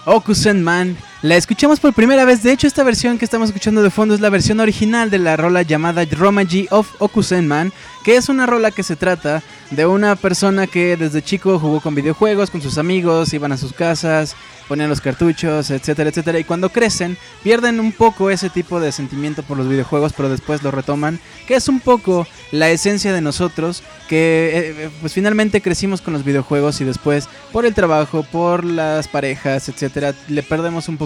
[0.05, 2.43] Okusen Man, la escuchamos por primera vez.
[2.43, 5.37] De hecho, esta versión que estamos escuchando de fondo es la versión original de la
[5.37, 7.73] rola llamada Romaji of Okusen Man,
[8.05, 11.95] que es una rola que se trata de una persona que desde chico jugó con
[11.95, 14.35] videojuegos, con sus amigos, iban a sus casas,
[14.69, 16.39] ponían los cartuchos, etcétera, etcétera.
[16.39, 20.63] Y cuando crecen, pierden un poco ese tipo de sentimiento por los videojuegos, pero después
[20.63, 26.01] lo retoman, que es un poco la esencia de nosotros, que eh, pues finalmente crecimos
[26.01, 30.99] con los videojuegos y después por el trabajo, por las parejas, etcétera, le perdemos un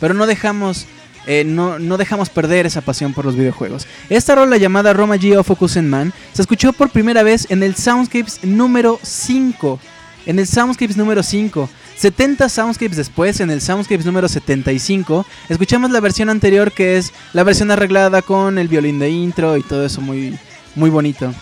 [0.00, 0.86] pero no dejamos
[1.26, 3.86] eh, no, dejamos perder esa pasión por los videojuegos.
[4.08, 7.76] Esta rola llamada Roma G of Okusen Man se escuchó por primera vez en el
[7.76, 9.78] Soundscapes número 5.
[10.26, 11.68] En el Soundscapes número 5.
[11.96, 17.44] 70 Soundscapes después, en el Soundscapes número 75, escuchamos la versión anterior que es la
[17.44, 20.36] versión arreglada con el violín de intro y todo eso muy,
[20.74, 21.32] muy bonito.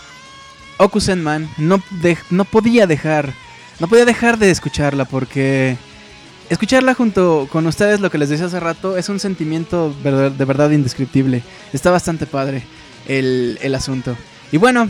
[0.77, 1.81] Okusen Man no,
[2.29, 3.33] no podía dejar,
[3.79, 5.77] no podía dejar de escucharla porque
[6.51, 10.69] escucharla junto con ustedes, lo que les decía hace rato, es un sentimiento de verdad
[10.71, 11.41] indescriptible.
[11.71, 12.63] Está bastante padre
[13.07, 14.17] el, el asunto.
[14.51, 14.87] Y bueno,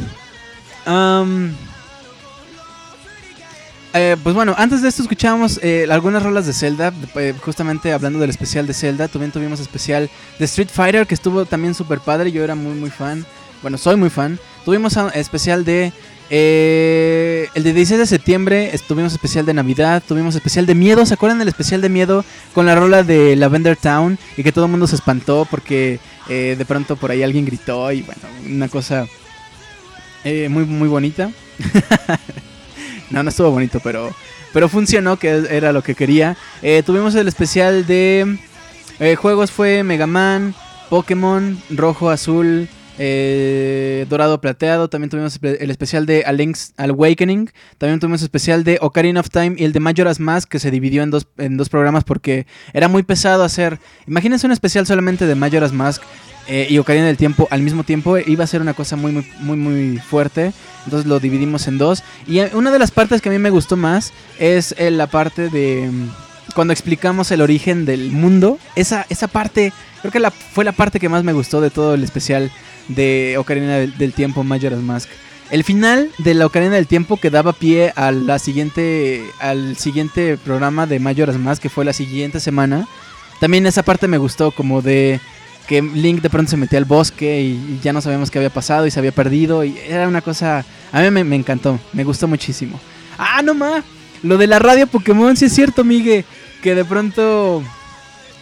[3.93, 8.17] eh, pues bueno, antes de esto escuchábamos eh, algunas rolas de Zelda, eh, justamente hablando
[8.17, 10.09] del especial de Zelda, también tuvimos especial
[10.39, 13.23] de Street Fighter que estuvo también súper padre, yo era muy muy fan,
[13.61, 15.93] bueno soy muy fan, tuvimos ah, especial de...
[16.31, 21.13] eh, el de 16 de septiembre tuvimos especial de Navidad, tuvimos especial de Miedo, ¿se
[21.13, 24.17] acuerdan del especial de Miedo con la rola de Lavender Town?
[24.37, 25.99] Y que todo el mundo se espantó porque
[26.29, 29.07] eh, de pronto por ahí alguien gritó y bueno, una cosa
[30.23, 31.29] eh, muy muy bonita.
[33.11, 34.09] No, no estuvo bonito, pero,
[34.53, 36.37] pero funcionó, que era lo que quería.
[36.61, 38.37] Eh, tuvimos el especial de
[38.99, 40.55] eh, juegos, fue Mega Man,
[40.89, 42.69] Pokémon, Rojo, Azul,
[43.03, 44.89] eh, Dorado, Plateado.
[44.89, 47.49] También tuvimos el especial de A Awakening.
[47.79, 50.69] También tuvimos el especial de Ocarina of Time y el de Majora's Mask, que se
[50.69, 53.79] dividió en dos, en dos programas porque era muy pesado hacer...
[54.07, 56.03] Imagínense un especial solamente de Majora's Mask.
[56.47, 59.25] eh, y Ocarina del Tiempo al mismo tiempo iba a ser una cosa muy muy
[59.39, 60.53] muy muy fuerte
[60.85, 62.03] entonces lo dividimos en dos.
[62.27, 65.49] Y una de las partes que a mí me gustó más es eh, la parte
[65.49, 68.59] de mm, cuando explicamos el origen del mundo.
[68.75, 72.03] Esa, esa parte, creo que fue la parte que más me gustó de todo el
[72.03, 72.51] especial
[72.95, 75.09] de Ocarina del, Tiempo, Majora's Mask.
[75.49, 80.37] El final de la Ocarina del Tiempo que daba pie a la siguiente, al siguiente
[80.37, 82.87] programa de Majora's Mask, que fue la siguiente semana.
[83.39, 85.19] También esa parte me gustó, como de
[85.67, 88.49] que Link de pronto se metía al bosque y, y ya no sabíamos qué había
[88.49, 89.63] pasado y se había perdido.
[89.63, 90.65] Y era una cosa.
[90.91, 92.79] A mí me, me encantó, me gustó muchísimo.
[93.17, 93.83] ¡Ah, no más!
[94.23, 96.25] Lo de la radio Pokémon, sí es cierto, Migue.
[96.61, 97.63] Que de pronto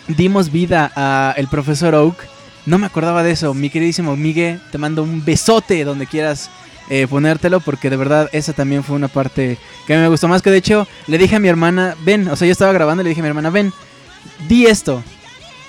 [0.08, 2.18] dimos vida a el profesor Oak.
[2.66, 3.54] No me acordaba de eso.
[3.54, 6.50] Mi queridísimo Migue, te mando un besote donde quieras
[6.90, 7.60] eh, ponértelo.
[7.60, 9.58] Porque de verdad esa también fue una parte
[9.88, 10.42] que me gustó más.
[10.42, 13.06] Que de hecho le dije a mi hermana, ven, o sea, yo estaba grabando y
[13.06, 13.74] le dije a mi hermana, ven,
[14.48, 15.04] di esto.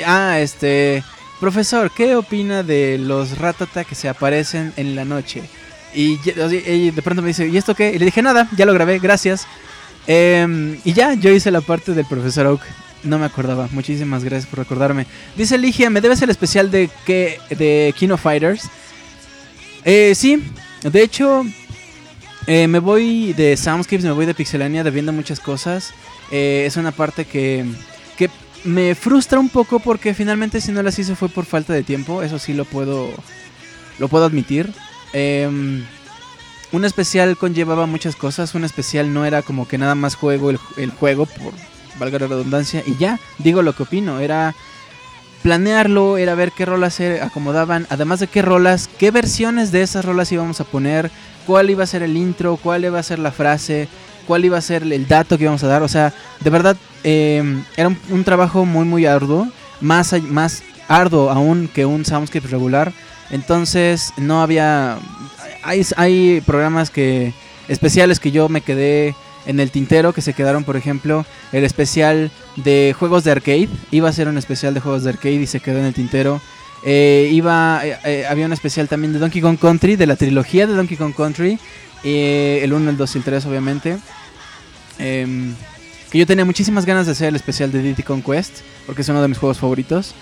[0.05, 1.03] Ah, este...
[1.41, 5.43] Profesor, ¿qué opina de los ratata que se aparecen en la noche?
[5.95, 7.93] Y, de pronto me dice, ¿y esto qué?
[7.93, 9.47] Y le dije, nada, ya lo grabé, gracias.
[10.07, 12.61] Em, y ya, yo hice la parte del profesor Oak.
[13.03, 13.69] No me acordaba.
[13.73, 15.07] Muchísimas gracias por recordarme.
[15.37, 18.69] Dice Ligia, ¿me debes el especial de, que, de Kino Fighters?
[19.85, 20.43] Eh, sí,
[20.83, 21.45] de hecho,
[22.47, 25.95] eh, me voy de Soundscapes, me voy de Pixelania debiendo muchas cosas.
[26.31, 27.65] Eh, es una parte que,
[28.19, 28.29] que
[28.65, 32.23] me frustra un poco porque finalmente si no las hice fue por falta de tiempo.
[32.23, 33.11] Eso sí lo puedo,
[33.99, 34.71] lo puedo admitir.
[35.15, 35.85] Em,
[36.73, 38.55] un especial conllevaba muchas cosas.
[38.55, 41.55] Un especial no era como que nada más juego el, el juego, por
[42.01, 44.19] valga la redundancia, y ya, digo lo que opino.
[44.19, 44.57] Era
[45.43, 50.05] planearlo, era ver qué rolas se acomodaban, además de qué rolas, qué versiones de esas
[50.05, 51.11] rolas íbamos a poner,
[51.47, 53.89] cuál iba a ser el intro, cuál iba a ser la frase,
[54.27, 55.83] cuál iba a ser el dato que íbamos a dar.
[55.83, 59.49] O sea, de verdad, eh, era un, trabajo muy, muy arduo,
[59.81, 62.93] más, más arduo aún que un soundscape regular.
[63.31, 64.99] Entonces, no había.
[65.63, 67.33] Hay, hay programas que
[67.69, 69.15] especiales que yo me quedé
[69.47, 73.69] en el tintero que se quedaron, por ejemplo, el especial de juegos de arcade.
[73.91, 76.41] Iba a ser un especial de juegos de arcade y se quedó en el tintero.
[76.83, 80.67] Eh, iba, eh, eh, había un especial también de Donkey Kong Country, de la trilogía
[80.67, 81.59] de Donkey Kong Country.
[82.03, 83.99] el 1, el 2 y el 3, obviamente.
[84.99, 85.55] Em,
[86.11, 89.09] que yo tenía muchísimas ganas de hacer el especial de Diddy Kong Quest, porque es
[89.09, 90.15] uno de mis juegos favoritos.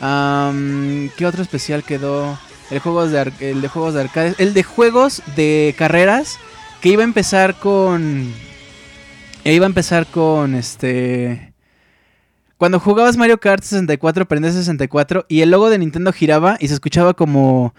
[0.00, 2.38] ¿Qué otro especial quedó?
[2.70, 4.34] El, juegos de el de juegos de arcade.
[4.38, 6.38] El de juegos de carreras,
[6.80, 8.32] que iba a empezar con...
[9.46, 11.52] e Iba a empezar con este...
[12.58, 16.74] Cuando jugabas Mario Kart 64, prendías 64 y el logo de Nintendo giraba y se
[16.74, 17.74] escuchaba como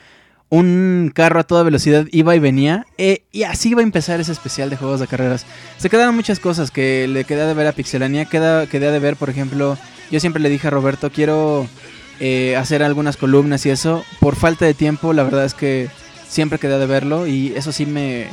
[0.50, 2.86] un carro a toda velocidad iba y venía.
[3.00, 5.48] eh, y así iba a empezar ese especial de juegos de carreras.
[5.78, 8.26] Se quedaron muchas cosas que le quedé de ver a Pixelania.
[8.26, 9.78] Queda, quedé de ver, por ejemplo,
[10.12, 11.68] yo siempre le dije a Roberto, quiero
[12.20, 14.06] eh, hacer algunas columnas y eso.
[14.20, 15.90] Por falta de tiempo, la verdad es que
[16.30, 18.28] siempre quedé de verlo y eso sí me,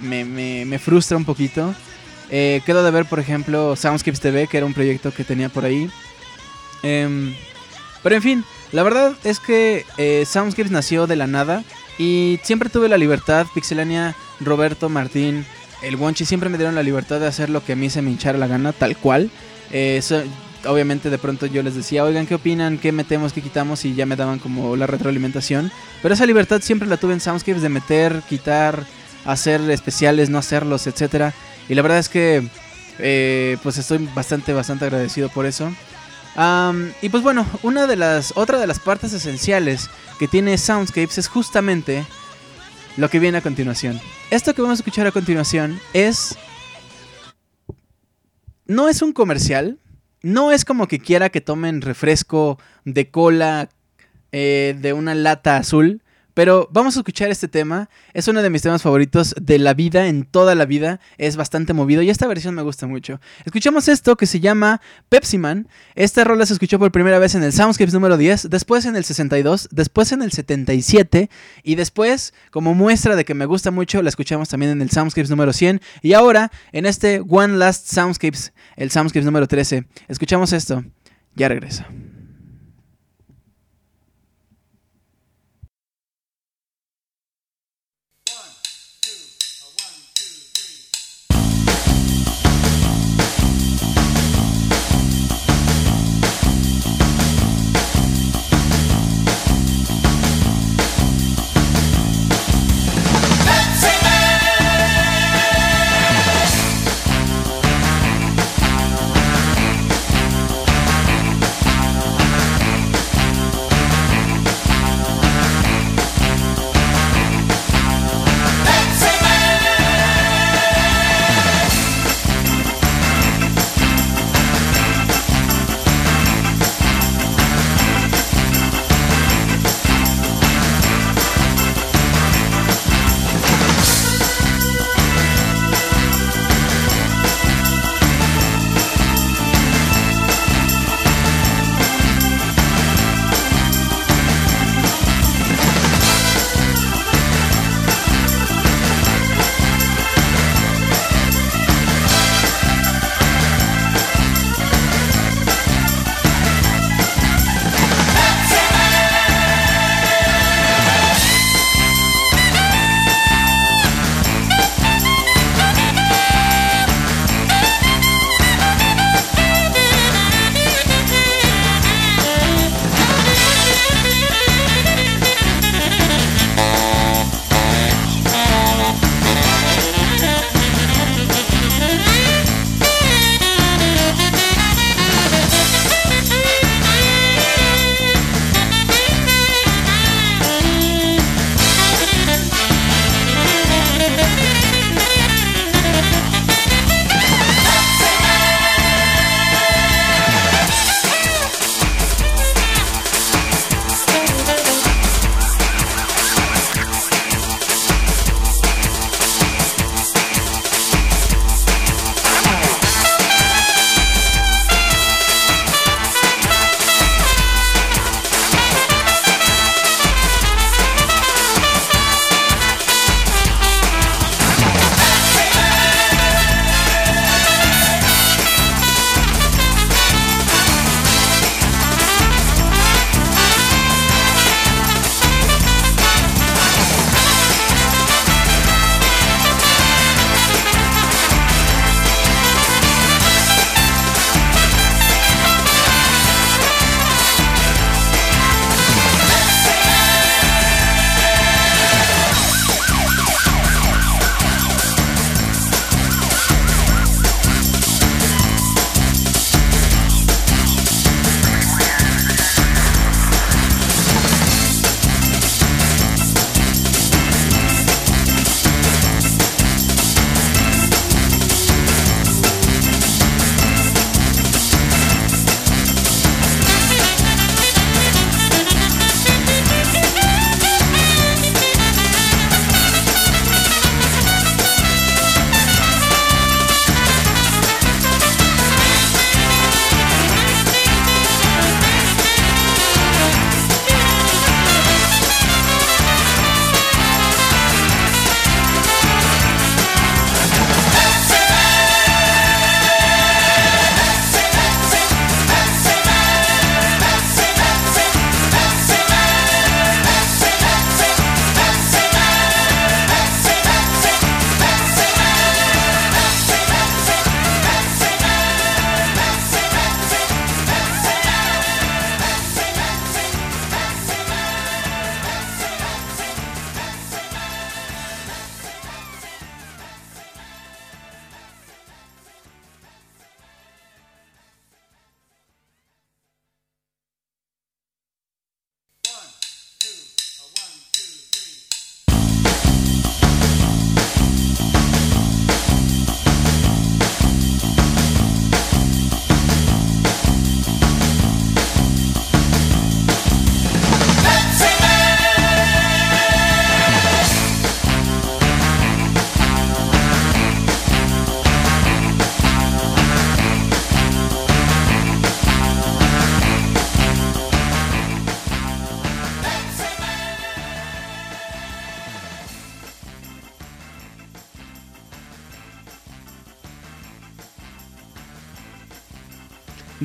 [0.00, 1.74] me, me- me frustra un poquito.
[2.30, 5.64] Eh, quedo de ver, por ejemplo, Soundscapes TV, que era un proyecto que tenía por
[5.64, 5.90] ahí.
[6.82, 7.34] Em,
[8.02, 11.64] pero en fin, la verdad es que eh, Soundscapes nació de la nada
[11.98, 15.44] y siempre tuve la libertad, Pixelania, Roberto, Martín,
[15.82, 18.10] el Wonchi siempre me dieron la libertad de hacer lo que a mí se me
[18.10, 19.30] hinchara la gana, tal cual.
[19.72, 20.22] Eh, so-
[20.66, 22.76] obviamente de pronto yo les decía, oigan, ¿qué opinan?
[22.78, 23.32] ¿Qué metemos?
[23.32, 23.84] ¿Qué quitamos?
[23.86, 25.72] Y ya me daban como la retroalimentación.
[26.02, 28.84] Pero esa libertad siempre la tuve en Soundscapes de meter, quitar,
[29.24, 31.32] hacer especiales, no hacerlos, etcétera.
[31.70, 32.42] Y la verdad es que
[32.98, 35.72] eh, pues estoy bastante, bastante agradecido por eso.
[37.00, 39.88] Y pues bueno, una de las, otra de las partes esenciales
[40.18, 42.04] que tiene Soundscapes es justamente
[42.96, 44.00] lo que viene a continuación.
[44.30, 46.36] Esto que vamos a escuchar a continuación es...
[48.66, 49.78] No es un comercial,
[50.22, 53.68] no es como que quiera que tomen refresco de cola
[54.32, 56.02] eh, de una lata azul.
[56.40, 57.90] Pero vamos a escuchar este tema.
[58.14, 60.98] Es uno de mis temas favoritos de la vida, en toda la vida.
[61.18, 63.20] Es bastante movido y esta versión me gusta mucho.
[63.44, 64.80] Escuchamos esto que se llama
[65.10, 65.68] Pepsi Man.
[65.96, 69.04] Esta rola se escuchó por primera vez en el Soundscapes número 10, después en el
[69.04, 71.28] 62, después en el 77
[71.62, 75.28] y después, como muestra de que me gusta mucho, la escuchamos también en el Soundscapes
[75.28, 79.84] número 100 y ahora en este One Last Soundscapes, el Soundscapes número 13.
[80.08, 80.82] Escuchamos esto.
[81.36, 81.84] Ya regreso.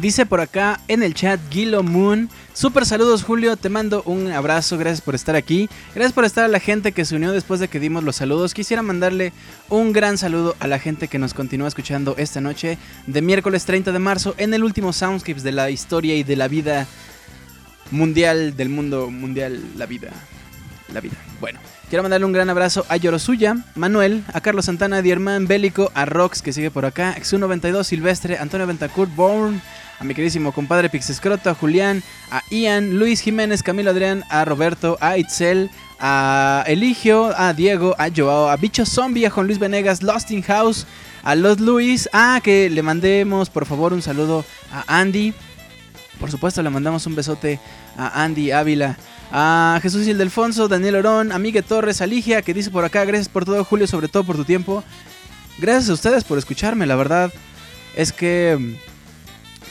[0.05, 2.29] Dice por acá en el chat Gilo Moon.
[2.53, 5.67] Super saludos Julio, te mando un abrazo, gracias por estar aquí.
[5.95, 8.53] Gracias por estar a la gente que se unió después de que dimos los saludos.
[8.53, 9.33] Quisiera mandarle
[9.67, 12.77] un gran saludo a la gente que nos continúa escuchando esta noche
[13.07, 16.49] de miércoles 30 de marzo en el último Soundscapes de la historia y de la
[16.49, 16.85] vida
[17.89, 20.11] mundial, del mundo mundial, la vida.
[20.93, 21.15] La vida.
[21.41, 21.59] Bueno,
[21.89, 26.43] quiero mandarle un gran abrazo a Yorosuya, Manuel, a Carlos Santana, Dierman, Bélico, a Rox
[26.43, 29.61] que sigue por acá, Xu92, Silvestre, Antonio Bentancur, Bourne,
[29.99, 34.97] a mi queridísimo compadre Pixescroto, a Julián, a Ian, Luis Jiménez, Camilo Adrián, a Roberto,
[35.01, 35.69] a Itzel,
[35.99, 40.41] a Eligio, a Diego, a Joao, a Bicho Zombie, a Juan Luis Venegas, Lost in
[40.43, 40.85] House,
[41.23, 45.33] a Los Luis, a que le mandemos por favor un saludo a Andy.
[46.19, 47.59] Por supuesto, le mandamos un besote
[47.97, 48.97] a Andy Ávila,
[49.31, 53.29] a Jesús Ildefonso, Daniel Orón, a Miguel Torres, a Ligia, que dice por acá, gracias
[53.29, 54.83] por todo, Julio, sobre todo por tu tiempo.
[55.57, 57.33] Gracias a ustedes por escucharme, la verdad
[57.95, 58.77] es que,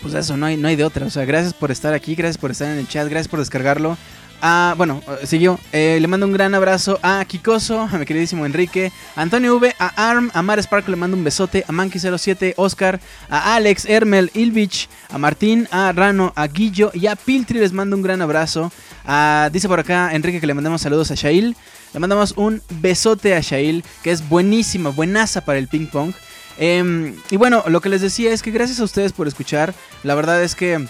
[0.05, 1.06] pues eso, no hay, no hay de otra.
[1.06, 3.97] O sea, gracias por estar aquí, gracias por estar en el chat, gracias por descargarlo.
[4.43, 5.59] Ah, bueno, eh, siguió.
[5.72, 9.74] Eh, le mando un gran abrazo a Kikoso, a mi queridísimo Enrique, a Antonio V,
[9.78, 13.01] a Arm, a Mar Spark le mando un besote, a Monkey07, Oscar,
[13.31, 17.97] a Alex, Hermel, Ilvich, a Martín, a Rano, a Guillo y a Piltri les mando
[17.97, 18.70] un gran abrazo.
[19.06, 21.56] Ah, dice por acá Enrique que le mandamos saludos a Shail.
[21.94, 26.12] Le mandamos un besote a Shail, que es buenísima, buenaza para el ping pong.
[26.59, 29.74] Em, y bueno, lo que les decía es que gracias a ustedes por escuchar.
[30.02, 30.86] La verdad es que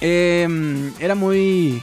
[0.00, 1.80] em, era muy...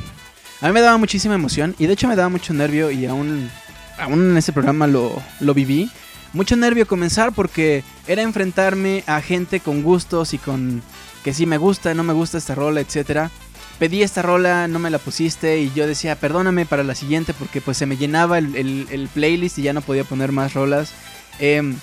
[0.61, 3.49] A mí me daba muchísima emoción y de hecho me daba mucho nervio y aún,
[3.97, 5.89] aún en ese programa lo, lo viví.
[6.33, 10.83] Mucho nervio comenzar porque era enfrentarme a gente con gustos y con
[11.23, 13.31] que sí me gusta, no me gusta esta rola, etcétera.
[13.79, 17.61] Pedí esta rola, no me la pusiste y yo decía, perdóname para la siguiente porque
[17.61, 20.91] pues se me llenaba el, el- el playlist y ya no podía poner más rolas.
[21.39, 21.77] Em,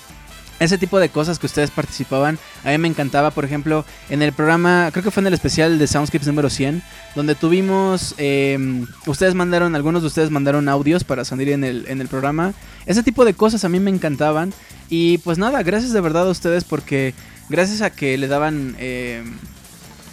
[0.59, 4.33] ese tipo de cosas que ustedes participaban, a mí me encantaba, por ejemplo, en el
[4.33, 6.81] programa, creo que fue en el especial de Soundscapes número 100,
[7.15, 12.01] donde tuvimos, em, ustedes mandaron, algunos de ustedes mandaron audios para salir en el, en
[12.01, 12.53] el programa.
[12.85, 14.53] Ese tipo de cosas a mí me encantaban.
[14.89, 17.13] Y pues nada, gracias de verdad a ustedes porque
[17.49, 18.75] gracias a que le daban...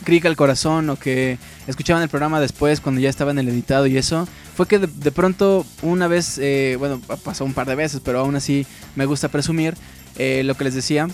[0.04, 3.86] clic al corazón o que escuchaban el programa después cuando ya estaba en el editado
[3.86, 7.74] y eso, fue que de, de pronto una vez, eh, bueno, pasó un par de
[7.74, 8.66] veces, pero aún así
[8.96, 9.74] me gusta presumir
[10.16, 11.08] eh, lo que les decía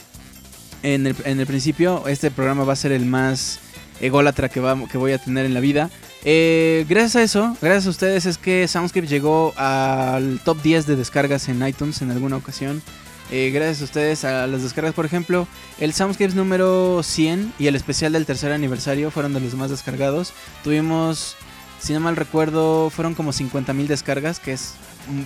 [0.82, 3.60] en el, principio, este programa va a ser el más
[4.01, 5.90] ególatra que, voy a tener en la vida.
[6.24, 10.97] Eh, gracias a eso, gracias a ustedes es que Soundscape llegó al top 10 de
[10.97, 12.82] descargas en iTunes en alguna ocasión.
[13.31, 15.47] Eh, gracias a ustedes a las descargas, por ejemplo,
[15.78, 20.32] el Soundscapes número 100 y el especial del tercer aniversario fueron de los más descargados.
[20.64, 21.36] Tuvimos,
[21.78, 24.74] si no mal recuerdo, fueron como 50.000 descargas, que es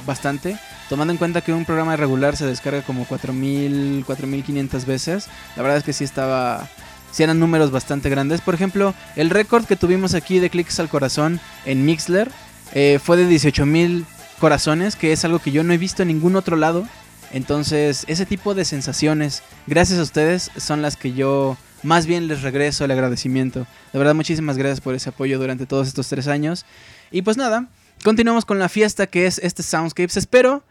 [0.07, 0.59] bastante.
[0.89, 5.29] Tomando en cuenta que un programa regular se descarga como 4.000, 4.500 veces.
[5.57, 6.69] La verdad es que sí estaba...
[7.17, 8.41] Eran números bastante grandes.
[8.41, 12.29] Por ejemplo, el récord que tuvimos aquí de clics al corazón en Mixler
[12.73, 14.05] eh, fue de 18.000
[14.41, 16.89] corazones, que es algo que yo no he visto en ningún otro lado.
[17.33, 22.43] Entonces, ese tipo de sensaciones, gracias a ustedes, son las que yo más bien les
[22.43, 23.67] regreso el agradecimiento.
[23.93, 26.65] De verdad, muchísimas gracias por ese apoyo durante todos estos tres años.
[27.13, 27.69] Y pues nada,
[28.05, 30.19] continuamos con la fiesta que es este Soundscapes.
[30.19, 30.63] Espero,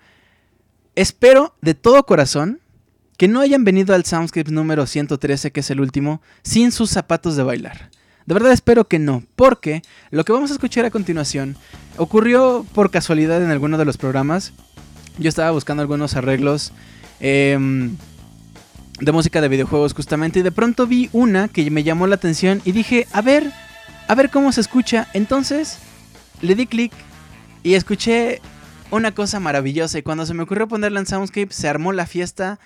[0.96, 2.62] espero de todo corazón
[3.18, 7.36] que no hayan venido al Soundscapes número 113, que es el último, sin sus zapatos
[7.36, 7.90] de bailar.
[8.28, 9.82] De verdad espero que no, porque
[10.12, 11.58] lo que vamos a escuchar a continuación
[11.98, 14.54] ocurrió por casualidad en alguno de los programas.
[15.18, 16.72] Yo estaba buscando algunos arreglos
[17.20, 17.98] em,
[19.00, 22.62] de música de videojuegos justamente y de pronto vi una que me llamó la atención
[22.64, 23.52] y dije, a ver,
[24.08, 25.08] a ver cómo se escucha.
[25.14, 25.80] Entonces
[26.42, 26.94] le di clic
[27.64, 28.42] y escuché
[28.92, 32.60] una cosa maravillosa y cuando se me ocurrió ponerla en Soundscape se armó la fiesta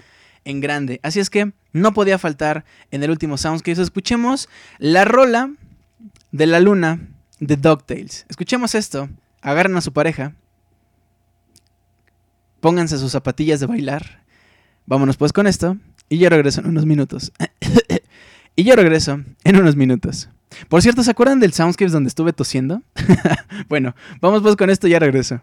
[0.43, 0.99] en grande.
[1.03, 3.81] Así es que no podía faltar en el último Soundscape.
[3.81, 4.49] Escuchemos
[4.79, 5.51] la rola
[6.31, 6.99] de la luna
[7.39, 8.25] de DuckTales.
[8.27, 9.09] Escuchemos esto,
[9.41, 10.33] agarren a su pareja,
[12.59, 14.23] pónganse sus zapatillas de bailar.
[14.85, 15.77] Vámonos pues con esto
[16.09, 17.31] y yo regreso en unos minutos.
[18.55, 20.29] y yo regreso en unos minutos.
[20.69, 22.81] Por cierto, ¿se acuerdan del Soundscapes donde estuve tosiendo?
[23.69, 25.41] bueno, vamos pues con esto y ya regreso.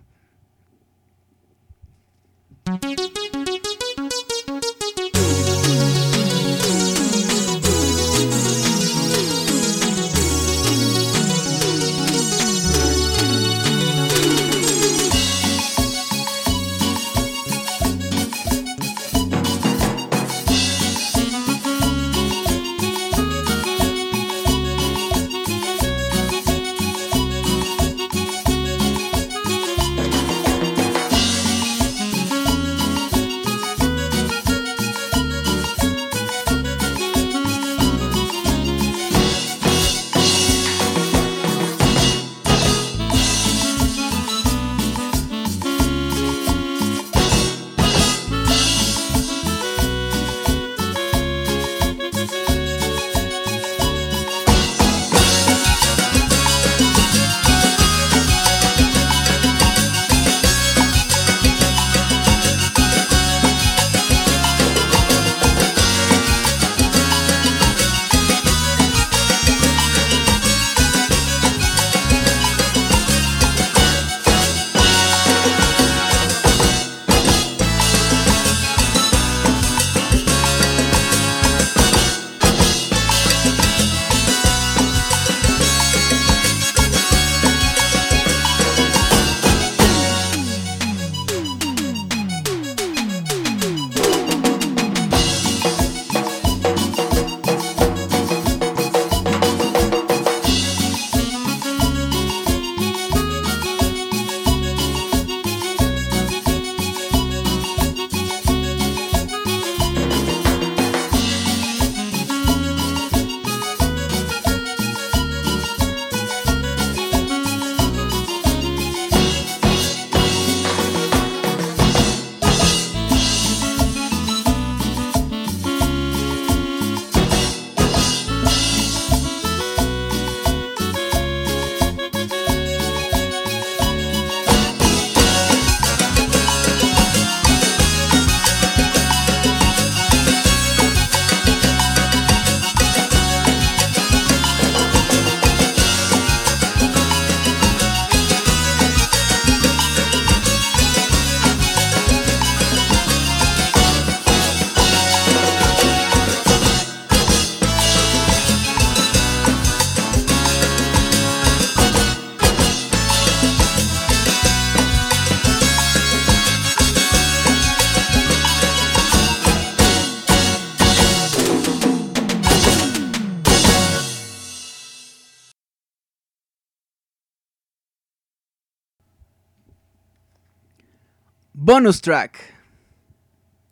[181.74, 182.38] Bonus track.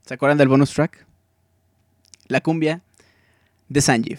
[0.04, 1.06] ¿Se acuerdan del bonus track?
[2.26, 2.80] La cumbia
[3.68, 4.18] de Sanjeev.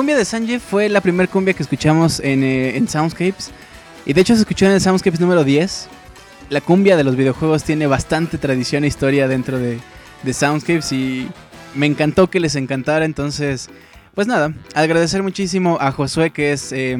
[0.00, 3.50] Cumbia de Sanjeev fue la primera cumbia que escuchamos en, eh, en Soundscapes.
[4.06, 5.90] Y de hecho se escuchó en el Soundscapes número 10.
[6.48, 9.78] La cumbia de los videojuegos tiene bastante tradición e historia dentro de,
[10.32, 11.28] Soundscapes y
[11.74, 13.04] me encantó que les encantara.
[13.04, 13.68] Entonces,
[14.14, 16.96] pues nada, agradecer muchísimo a Josué que es eh,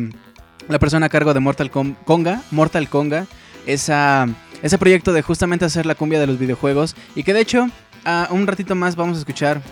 [0.68, 3.24] la persona a cargo de Mortal Com- Conga, Mortal Conga,
[3.64, 4.28] esa,
[4.60, 7.66] ese proyecto de justamente hacer la cumbia de los videojuegos y que de hecho
[8.04, 9.62] a un ratito más vamos a escuchar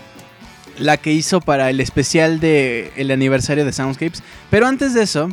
[0.79, 4.23] la que hizo para el especial de el aniversario de Soundscapes.
[4.49, 5.29] Pero antes de eso,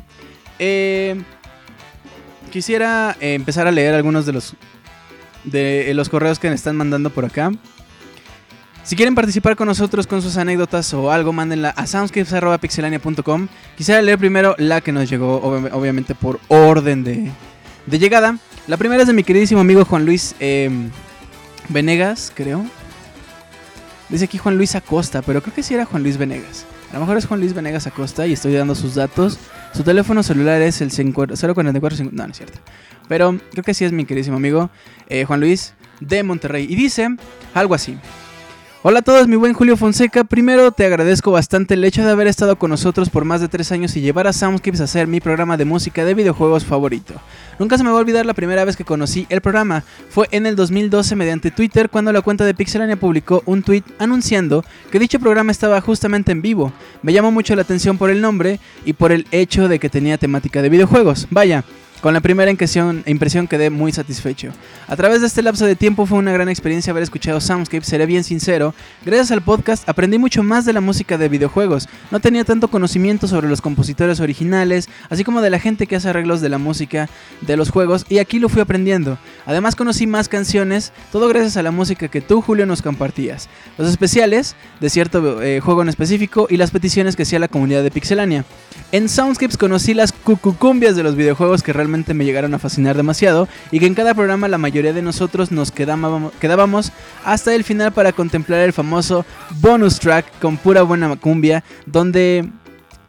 [0.58, 1.20] eh,
[2.50, 4.54] quisiera eh, empezar a leer algunos de los
[5.44, 7.52] de los correos que me están mandando por acá.
[8.82, 13.48] Si quieren participar con nosotros con sus anécdotas o algo, mándenla a soundscapes.pixelania.com.
[13.76, 17.30] Quisiera leer primero la que nos llegó, ob- obviamente por orden de,
[17.86, 18.38] de llegada.
[18.68, 20.70] La primera es de mi queridísimo amigo Juan Luis eh,
[21.68, 22.64] Venegas, creo.
[24.08, 26.64] Dice aquí Juan Luis Acosta, pero creo que sí era Juan Luis Venegas.
[26.90, 29.38] A lo mejor es Juan Luis Venegas Acosta y estoy dando sus datos.
[29.74, 32.04] Su teléfono celular es el 044...
[32.12, 32.60] No, no es cierto.
[33.08, 34.70] Pero creo que sí es mi queridísimo amigo
[35.08, 36.66] eh, Juan Luis de Monterrey.
[36.70, 37.16] Y dice
[37.54, 37.98] algo así.
[38.82, 40.22] Hola a todos, mi buen Julio Fonseca.
[40.22, 43.72] Primero te agradezco bastante el hecho de haber estado con nosotros por más de tres
[43.72, 47.14] años y llevar a Soundscapes a ser mi programa de música de videojuegos favorito.
[47.58, 49.82] Nunca se me va a olvidar la primera vez que conocí el programa.
[50.10, 54.64] Fue en el 2012 mediante Twitter cuando la cuenta de Pixelania publicó un tweet anunciando
[54.92, 56.72] que dicho programa estaba justamente en vivo.
[57.02, 60.18] Me llamó mucho la atención por el nombre y por el hecho de que tenía
[60.18, 61.26] temática de videojuegos.
[61.30, 61.64] Vaya,
[62.06, 64.52] con la primera impresión, quedé muy satisfecho.
[64.86, 68.06] A través de este lapso de tiempo fue una gran experiencia haber escuchado Soundscape, seré
[68.06, 68.76] bien sincero.
[69.04, 71.88] Gracias al podcast aprendí mucho más de la música de videojuegos.
[72.12, 76.08] No tenía tanto conocimiento sobre los compositores originales, así como de la gente que hace
[76.08, 77.08] arreglos de la música
[77.40, 79.18] de los juegos, y aquí lo fui aprendiendo.
[79.44, 83.48] Además conocí más canciones, todo gracias a la música que tú, Julio, nos compartías.
[83.78, 87.82] Los especiales de cierto eh, juego en específico y las peticiones que hacía la comunidad
[87.82, 88.44] de Pixelania.
[88.92, 93.48] En Soundscapes conocí las cucucumbias de los videojuegos que realmente me llegaron a fascinar demasiado
[93.70, 96.92] y que en cada programa la mayoría de nosotros nos quedábamos,
[97.24, 99.24] hasta el final para contemplar el famoso
[99.60, 102.48] bonus track con pura buena cumbia donde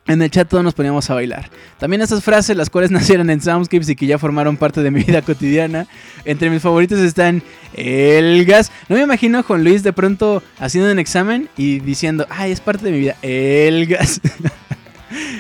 [0.07, 1.49] en el chat todos nos poníamos a bailar.
[1.80, 5.03] También estas frases, las cuales nacieron en Soundscapes y que ya formaron parte de mi
[5.03, 5.85] vida cotidiana.
[6.26, 7.43] Entre mis favoritos están
[7.73, 8.72] el gas.
[8.88, 12.61] No me imagino a Juan Luis de pronto haciendo un examen y diciendo, ay, es
[12.61, 14.22] parte de mi vida, el gas.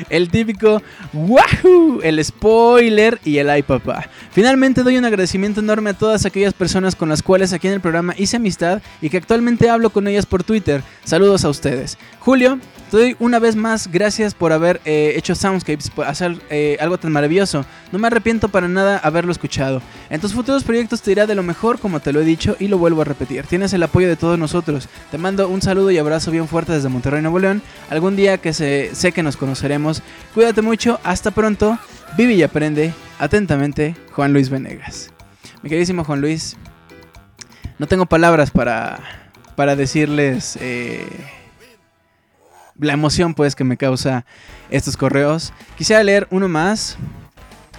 [0.09, 0.81] El típico
[1.13, 1.99] ¡Wahoo!
[2.03, 4.09] El spoiler y el ay papá.
[4.31, 7.81] Finalmente doy un agradecimiento enorme a todas aquellas personas con las cuales aquí en el
[7.81, 10.83] programa hice amistad y que actualmente hablo con ellas por Twitter.
[11.03, 11.97] Saludos a ustedes.
[12.19, 12.59] Julio,
[12.91, 16.97] te doy una vez más gracias por haber eh, hecho Soundscapes, por hacer eh, algo
[16.97, 17.65] tan maravilloso.
[17.91, 19.81] No me arrepiento para nada haberlo escuchado.
[20.09, 22.69] En tus futuros proyectos te irá de lo mejor, como te lo he dicho y
[22.69, 23.45] lo vuelvo a repetir.
[23.45, 24.87] Tienes el apoyo de todos nosotros.
[25.11, 27.61] Te mando un saludo y abrazo bien fuerte desde Monterrey, Nuevo León.
[27.89, 30.03] Algún día que se, sé que nos conoceremos.
[30.35, 31.79] Cuídate mucho, hasta pronto.
[32.15, 32.93] Vive y aprende.
[33.17, 35.09] Atentamente, Juan Luis Venegas.
[35.63, 36.55] Mi queridísimo Juan Luis,
[37.79, 38.99] no tengo palabras para,
[39.55, 41.07] para decirles eh,
[42.77, 44.25] la emoción pues que me causa
[44.69, 45.51] estos correos.
[45.75, 46.97] Quisiera leer uno más.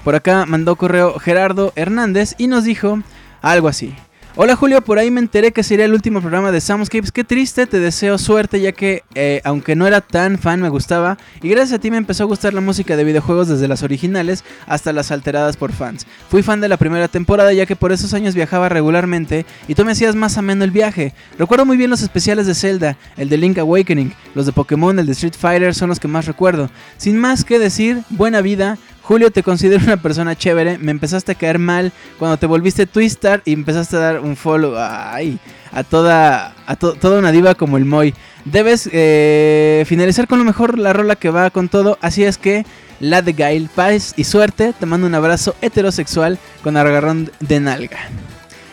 [0.03, 2.99] Por acá mandó correo Gerardo Hernández y nos dijo
[3.41, 3.95] algo así.
[4.41, 7.11] Hola Julio, por ahí me enteré que sería el último programa de Soundscapes.
[7.11, 11.19] Qué triste, te deseo suerte ya que eh, aunque no era tan fan me gustaba.
[11.43, 14.45] Y gracias a ti me empezó a gustar la música de videojuegos desde las originales
[14.69, 16.07] hasta las alteradas por fans.
[16.31, 19.85] Fui fan de la primera temporada ya que por esos años viajaba regularmente y tú
[19.85, 21.15] me hacías más ameno el viaje.
[21.37, 25.07] Recuerdo muy bien los especiales de Zelda, el de Link Awakening, los de Pokémon, el
[25.07, 26.71] de Street Fighter son los que más recuerdo.
[26.97, 28.79] Sin más que decir, buena vida.
[29.09, 30.77] Julio, te considero una persona chévere.
[30.77, 34.75] Me empezaste a caer mal cuando te volviste Twistar y empezaste a dar un follow
[34.77, 35.39] ay,
[35.73, 38.13] a toda a to- toda una diva como el Moy.
[38.45, 41.97] Debes eh, finalizar con lo mejor la rola que va con todo.
[42.03, 42.67] Así es que,
[43.01, 44.75] la de Gail, paz y suerte.
[44.79, 47.97] Te mando un abrazo heterosexual con agarrón de nalga.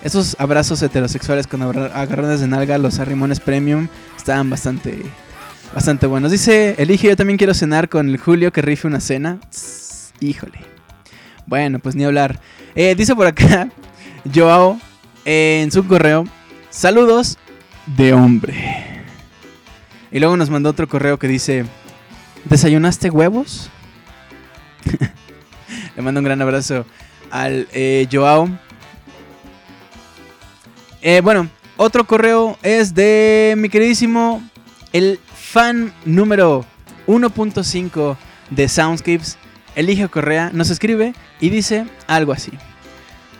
[0.03, 3.87] Esos abrazos heterosexuales con agarrones de nalga, los arrimones premium,
[4.17, 5.01] estaban bastante,
[5.73, 6.29] bastante buenos.
[6.29, 9.39] Dice Elige, yo también quiero cenar con el Julio que rife una cena.
[10.29, 10.59] Híjole.
[11.45, 12.39] Bueno, pues ni hablar.
[12.75, 13.69] Eh, dice por acá,
[14.33, 14.79] Joao,
[15.23, 16.25] eh, en su correo,
[16.69, 17.37] saludos
[17.85, 19.03] de hombre.
[20.11, 21.65] Y luego nos mandó otro correo que dice,
[22.45, 23.69] ¿desayunaste huevos?
[25.95, 26.85] Le mando un gran abrazo
[27.31, 28.49] al eh, Joao.
[31.21, 31.47] Bueno,
[31.77, 34.41] otro correo es de mi queridísimo,
[34.91, 36.65] el fan número
[37.07, 38.17] 1.5
[38.49, 39.37] de Soundscapes,
[39.75, 42.51] Eligio Correa, nos escribe y dice algo así.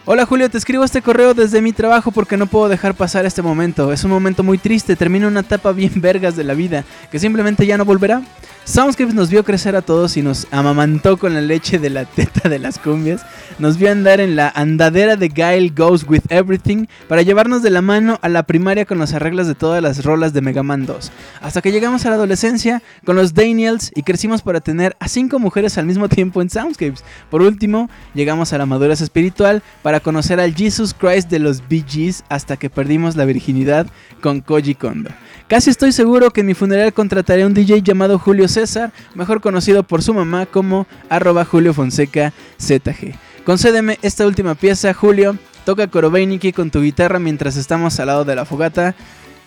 [0.08, 3.42] Hola Julio, te escribo este correo desde mi trabajo porque no puedo dejar pasar este
[3.42, 3.92] momento.
[3.92, 7.66] Es un momento muy triste, termina una etapa bien vergas de la vida, que simplemente
[7.66, 8.22] ya no volverá.
[8.66, 12.50] Soundscapes nos vio crecer a todos y nos amamantó con la leche de la teta
[12.50, 13.24] de las cumbias.
[13.60, 17.84] Nos vio andar en la andadera de Guile Goes With Everything para llevarnos de la
[17.84, 21.12] mano a la primaria con las arreglas de todas las rolas de Mega Man 2.
[21.42, 25.38] Hasta que llegamos a la adolescencia con los Daniels y crecimos para tener a cinco
[25.38, 27.04] mujeres al mismo tiempo en Soundscapes.
[27.30, 31.86] Por último, llegamos a la madurez espiritual para conocer al Jesus Christ de los Bee
[32.30, 33.86] hasta que perdimos la virginidad
[34.22, 35.12] con Koji Kondo.
[35.48, 39.42] Casi estoy seguro que en mi funeral contrataré a un DJ llamado Julio César, mejor
[39.42, 43.14] conocido por su mamá como arroba Julio Fonseca ZG.
[43.46, 45.38] Concédeme esta última pieza, Julio.
[45.64, 48.96] Toca Korobeiniki con tu guitarra mientras estamos al lado de la fogata.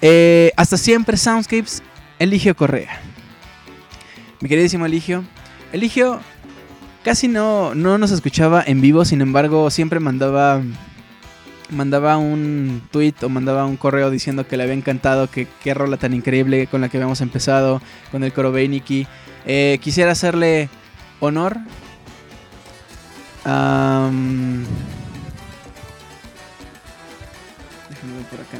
[0.00, 1.82] Eh, hasta siempre, Soundscapes,
[2.20, 3.00] Eligio Correa.
[4.40, 5.24] Mi queridísimo Eligio.
[5.72, 6.20] Eligio
[7.02, 10.62] casi no, no nos escuchaba en vivo, sin embargo, siempre mandaba
[11.70, 15.96] mandaba un tweet o mandaba un correo diciendo que le había encantado, que qué rola
[15.96, 17.80] tan increíble con la que habíamos empezado
[18.10, 19.06] con el Korobeiniki.
[19.46, 20.68] Eh, quisiera hacerle
[21.20, 21.56] honor.
[23.44, 24.64] Am,
[27.88, 28.58] déjame por acá.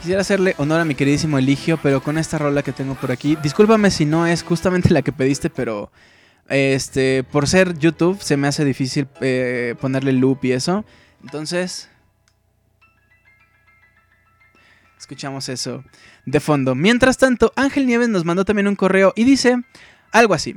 [0.00, 3.36] Quisiera hacerle honor a mi queridísimo Eligio, pero con esta rola que tengo por aquí.
[3.42, 5.90] Discúlpame si no es justamente la que pediste, pero
[6.48, 10.84] este, por ser YouTube se me hace difícil eh, ponerle loop y eso.
[11.24, 11.88] Entonces,
[14.98, 15.82] escuchamos eso
[16.26, 16.74] de fondo.
[16.74, 19.56] Mientras tanto, Ángel Nieves nos mandó también un correo y dice
[20.12, 20.54] algo así.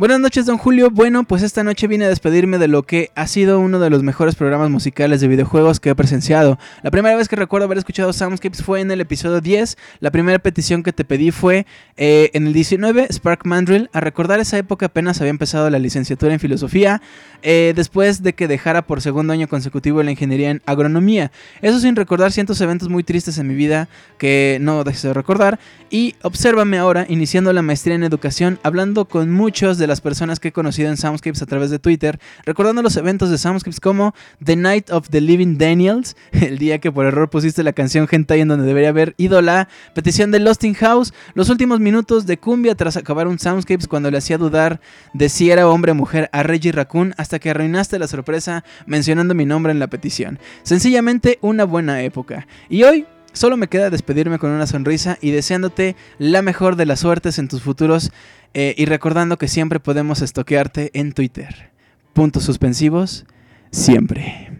[0.00, 0.88] Buenas noches, don Julio.
[0.90, 4.02] Bueno, pues esta noche vine a despedirme de lo que ha sido uno de los
[4.02, 6.58] mejores programas musicales de videojuegos que he presenciado.
[6.82, 9.76] La primera vez que recuerdo haber escuchado Soundscapes fue en el episodio 10.
[9.98, 11.66] La primera petición que te pedí fue
[11.98, 13.90] eh, en el 19, Spark Mandrill.
[13.92, 17.02] A recordar esa época apenas había empezado la licenciatura en filosofía,
[17.42, 21.30] eh, después de que dejara por segundo año consecutivo la ingeniería en agronomía.
[21.60, 25.60] Eso sin recordar cientos eventos muy tristes en mi vida que no deseo recordar.
[25.92, 30.48] Y obsérvame ahora, iniciando la maestría en educación, hablando con muchos de las personas que
[30.48, 34.14] he conocido en Soundscapes a través de Twitter, recordando los eventos de Soundscapes como
[34.44, 38.42] The Night of the Living Daniels, el día que por error pusiste la canción Hentai
[38.42, 42.38] en donde debería haber ido la petición de Lost in House, los últimos minutos de
[42.38, 44.80] cumbia tras acabar un Soundscapes cuando le hacía dudar
[45.12, 49.34] de si era hombre o mujer a Reggie Raccoon hasta que arruinaste la sorpresa mencionando
[49.34, 50.38] mi nombre en la petición.
[50.62, 52.46] Sencillamente una buena época.
[52.68, 57.00] Y hoy Solo me queda despedirme con una sonrisa y deseándote la mejor de las
[57.00, 58.10] suertes en tus futuros
[58.54, 61.70] eh, y recordando que siempre podemos estoquearte en Twitter.
[62.12, 63.24] Puntos suspensivos,
[63.70, 64.58] siempre.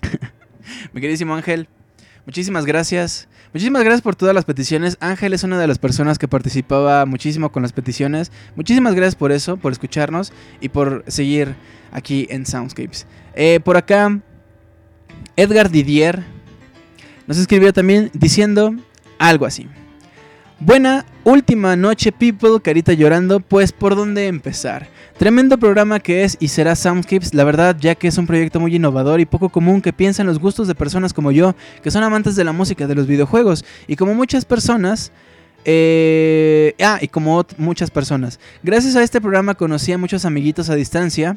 [0.92, 1.68] Mi queridísimo Ángel,
[2.24, 3.28] muchísimas gracias.
[3.52, 4.96] Muchísimas gracias por todas las peticiones.
[5.00, 8.30] Ángel es una de las personas que participaba muchísimo con las peticiones.
[8.56, 11.56] Muchísimas gracias por eso, por escucharnos y por seguir
[11.90, 13.06] aquí en Soundscapes.
[13.34, 14.20] Eh, por acá,
[15.36, 16.24] Edgar Didier
[17.26, 18.74] nos escribió también diciendo
[19.18, 19.68] algo así.
[20.64, 24.88] Buena última noche, people, carita llorando, pues por dónde empezar.
[25.18, 28.76] Tremendo programa que es y será Soundscapes, la verdad, ya que es un proyecto muy
[28.76, 32.04] innovador y poco común que piensa en los gustos de personas como yo, que son
[32.04, 35.10] amantes de la música, de los videojuegos, y como muchas personas,
[35.64, 38.38] eh, ah, y como muchas personas.
[38.62, 41.36] Gracias a este programa conocí a muchos amiguitos a distancia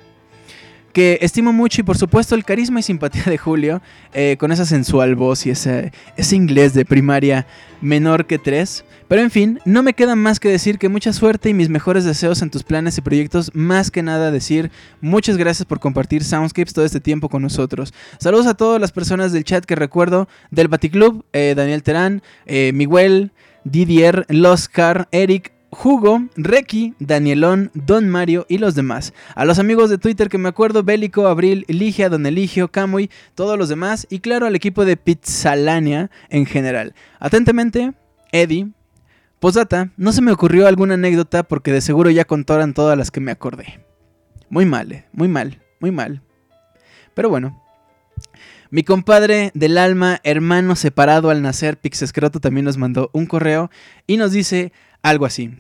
[0.96, 3.82] que estimo mucho y por supuesto el carisma y simpatía de Julio,
[4.14, 7.46] eh, con esa sensual voz y ese, ese inglés de primaria
[7.82, 8.86] menor que tres.
[9.10, 12.06] Pero en fin, no me queda más que decir que mucha suerte y mis mejores
[12.06, 13.52] deseos en tus planes y proyectos.
[13.54, 17.94] Más que nada decir muchas gracias por compartir Soundscapes todo este tiempo con nosotros.
[18.18, 22.72] Saludos a todas las personas del chat que recuerdo, del Baticlub, eh, Daniel Terán, eh,
[22.74, 23.34] Miguel,
[23.66, 25.52] Didier, Loscar, Eric,
[25.84, 29.14] Hugo, Reki, Danielón, Don Mario y los demás.
[29.36, 33.58] A los amigos de Twitter que me acuerdo, Bélico, Abril, Ligia, Don Eligio, Camuy, todos
[33.58, 36.94] los demás y claro al equipo de Pizzalania en general.
[37.20, 37.94] Atentamente,
[38.32, 38.70] Eddie.
[39.40, 43.20] Posdata, no se me ocurrió alguna anécdota porque de seguro ya contaron todas las que
[43.20, 43.80] me acordé.
[44.50, 46.22] Muy mal, eh, muy mal, muy mal.
[47.14, 47.62] Pero bueno.
[48.72, 53.70] Mi compadre del alma, hermano separado al nacer, Pixescroto, también nos mandó un correo
[54.08, 54.74] y nos dice
[55.04, 55.52] algo así.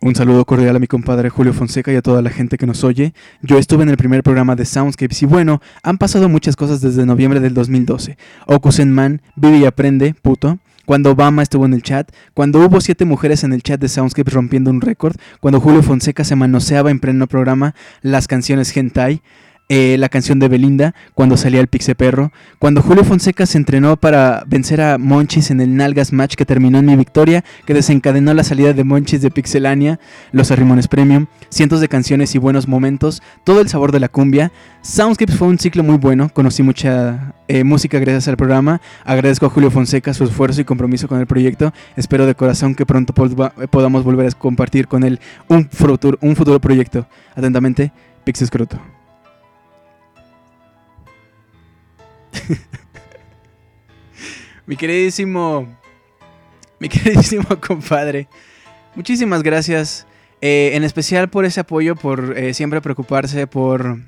[0.00, 2.84] Un saludo cordial a mi compadre Julio Fonseca y a toda la gente que nos
[2.84, 3.14] oye.
[3.42, 7.04] Yo estuve en el primer programa de Soundscapes y bueno, han pasado muchas cosas desde
[7.04, 8.16] noviembre del 2012.
[8.46, 10.60] Okusen Man, vive y aprende, puto.
[10.84, 14.32] Cuando Obama estuvo en el chat, cuando hubo siete mujeres en el chat de Soundscapes
[14.32, 19.20] rompiendo un récord, cuando Julio Fonseca se manoseaba en pleno programa las canciones hentai,
[19.68, 23.96] eh, la canción de Belinda, cuando salía el Pixe Perro, cuando Julio Fonseca se entrenó
[23.96, 28.32] para vencer a Monchis en el Nalgas Match que terminó en mi victoria, que desencadenó
[28.34, 30.00] la salida de Monchis de Pixelania,
[30.32, 34.52] los arrimones premium, cientos de canciones y buenos momentos, todo el sabor de la cumbia.
[34.82, 39.50] Soundscapes fue un ciclo muy bueno, conocí mucha eh, música gracias al programa, agradezco a
[39.50, 43.52] Julio Fonseca su esfuerzo y compromiso con el proyecto, espero de corazón que pronto podva-
[43.68, 47.06] podamos volver a compartir con él un futuro, un futuro proyecto.
[47.34, 47.92] Atentamente,
[48.24, 48.97] Pixescroto.
[54.66, 55.66] mi queridísimo,
[56.78, 58.28] mi queridísimo compadre,
[58.94, 60.06] muchísimas gracias,
[60.40, 63.98] eh, en especial por ese apoyo, por eh, siempre preocuparse por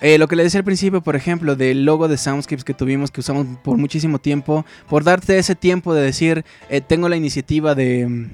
[0.00, 3.10] eh, lo que le decía al principio, por ejemplo, del logo de Soundscapes que tuvimos,
[3.10, 6.44] que usamos por muchísimo tiempo, por darte ese tiempo de decir,
[6.88, 8.28] tengo la iniciativa de,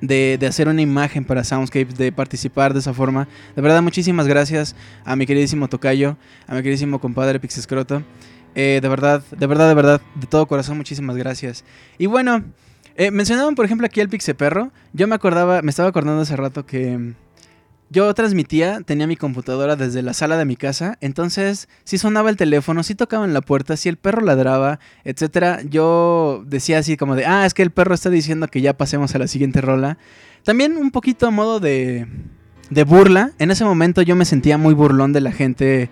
[0.00, 3.28] de, de hacer una imagen para Soundscapes, de participar de esa forma.
[3.54, 4.74] De verdad, muchísimas gracias
[5.04, 6.16] a mi queridísimo Tocayo,
[6.46, 8.02] a mi queridísimo compadre Pixescroto.
[8.54, 11.64] Eh, de verdad, de verdad, de verdad, de todo corazón, muchísimas gracias.
[11.98, 12.42] Y bueno,
[12.96, 14.72] eh, mencionaban por ejemplo aquí al Pixeperro.
[14.92, 17.14] Yo me acordaba, me estaba acordando hace rato que
[17.90, 22.36] yo transmitía, tenía mi computadora desde la sala de mi casa, entonces si sonaba el
[22.36, 27.26] teléfono, si tocaban la puerta, si el perro ladraba, etcétera, yo decía así como de,
[27.26, 29.98] ah, es que el perro está diciendo que ya pasemos a la siguiente rola.
[30.44, 32.06] También un poquito a modo de,
[32.70, 33.32] de burla.
[33.38, 35.90] En ese momento yo me sentía muy burlón de la gente.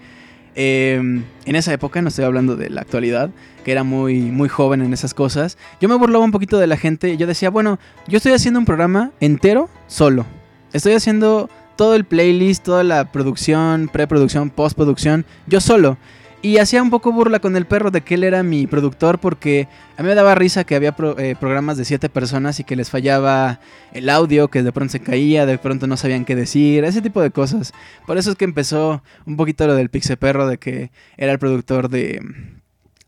[0.55, 3.31] eh, en esa época, no estoy hablando de la actualidad,
[3.65, 5.59] que era muy, muy joven en esas cosas.
[5.81, 7.17] Yo me burlaba un poquito de la gente.
[7.17, 10.27] Yo decía, bueno, yo estoy haciendo un programa entero solo.
[10.73, 11.49] Estoy haciendo
[11.79, 15.97] todo el playlist, toda la producción, preproducción, postproducción, yo solo.
[16.43, 19.69] Y hacía un poco burla con el perro de que él era mi productor porque
[19.97, 22.91] a mí me daba risa que había eh, programas de siete personas y que les
[22.91, 23.61] fallaba
[23.93, 27.23] el audio, que de pronto se caía, de pronto no sabían qué decir, ese tipo
[27.23, 27.73] de cosas.
[28.07, 31.39] Por eso es que empezó un poquito lo del Pixe Perro de que era el
[31.39, 32.21] productor de,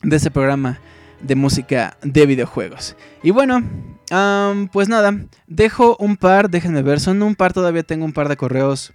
[0.02, 0.78] de ese programa
[1.20, 2.96] de música de videojuegos.
[3.24, 3.64] Y bueno,
[4.72, 5.14] pues nada,
[5.46, 8.92] dejo un par, déjenme ver, son un par, todavía tengo un par de correos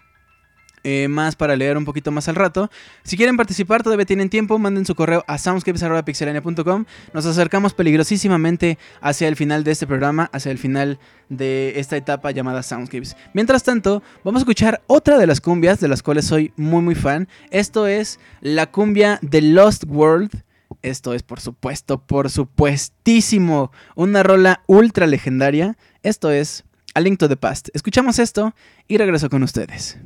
[0.88, 2.70] eh, más para leer un poquito más al rato.
[3.04, 6.86] Si quieren participar, todavía tienen tiempo, manden su correo a soundscapes.pixelania.com.
[7.12, 12.30] Nos acercamos peligrosísimamente hacia el final de este programa, hacia el final de esta etapa
[12.30, 13.18] llamada Soundscapes.
[13.34, 16.94] Mientras tanto, vamos a escuchar otra de las cumbias de las cuales soy muy muy
[16.94, 17.28] fan.
[17.50, 20.45] Esto es la cumbia de Lost World.
[20.86, 25.78] Esto es, por supuesto, por supuestísimo, una rola ultra legendaria.
[26.04, 26.64] Esto es
[26.94, 27.70] A Link to the Past.
[27.74, 28.54] Escuchamos esto
[28.88, 29.98] y regreso con ustedes.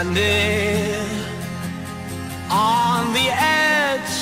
[0.00, 0.96] Standing
[2.50, 4.16] on the edge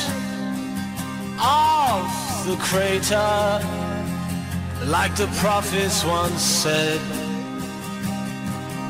[1.38, 2.02] of
[2.48, 3.60] the crater,
[4.86, 7.00] like the prophets once said,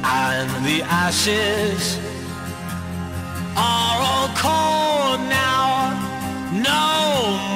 [0.03, 1.99] and the ashes
[3.55, 5.93] are all cold now.
[6.71, 6.89] No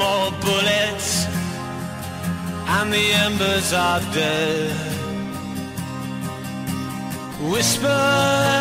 [0.01, 1.25] more bullets,
[2.77, 4.77] and the embers are dead.
[7.51, 8.52] Whispers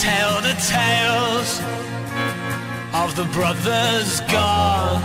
[0.00, 1.60] tell the tales
[2.94, 5.02] of the brothers gone.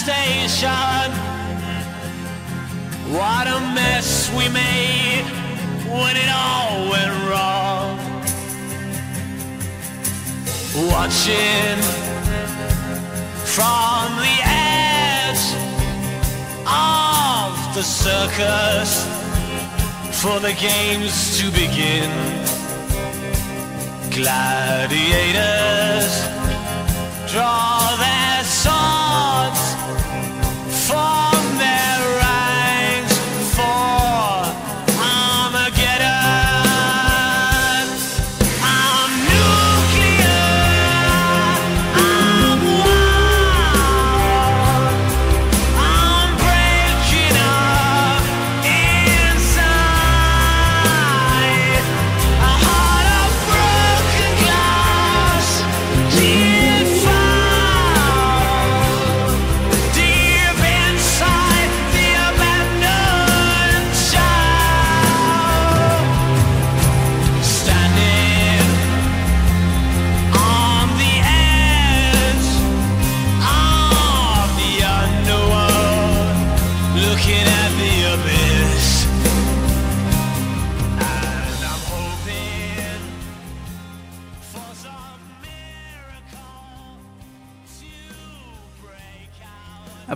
[3.12, 5.26] What a mess we made
[5.92, 7.98] when it all went wrong.
[10.88, 11.82] Watching
[13.44, 14.78] from the edge
[17.78, 19.06] the circus
[20.20, 22.10] for the games to begin.
[24.10, 24.98] Gladiators
[27.30, 29.07] draw their swords,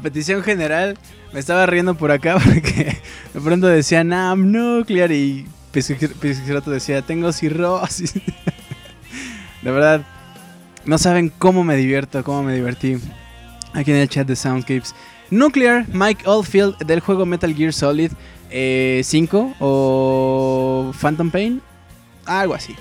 [0.02, 0.98] petición general,
[1.32, 2.98] me estaba riendo por acá porque
[3.32, 8.14] de pronto decía Nam Nuclear y Pizquirato decía tengo cirrosis.
[9.62, 10.04] De verdad,
[10.84, 12.98] no saben cómo me divierto, cómo me divertí
[13.72, 14.94] aquí en el chat de Soundscapes.
[15.30, 18.10] Nuclear, Mike Oldfield del juego Metal Gear Solid
[18.50, 21.62] eh, 5 o Phantom Pain,
[22.26, 22.76] algo así.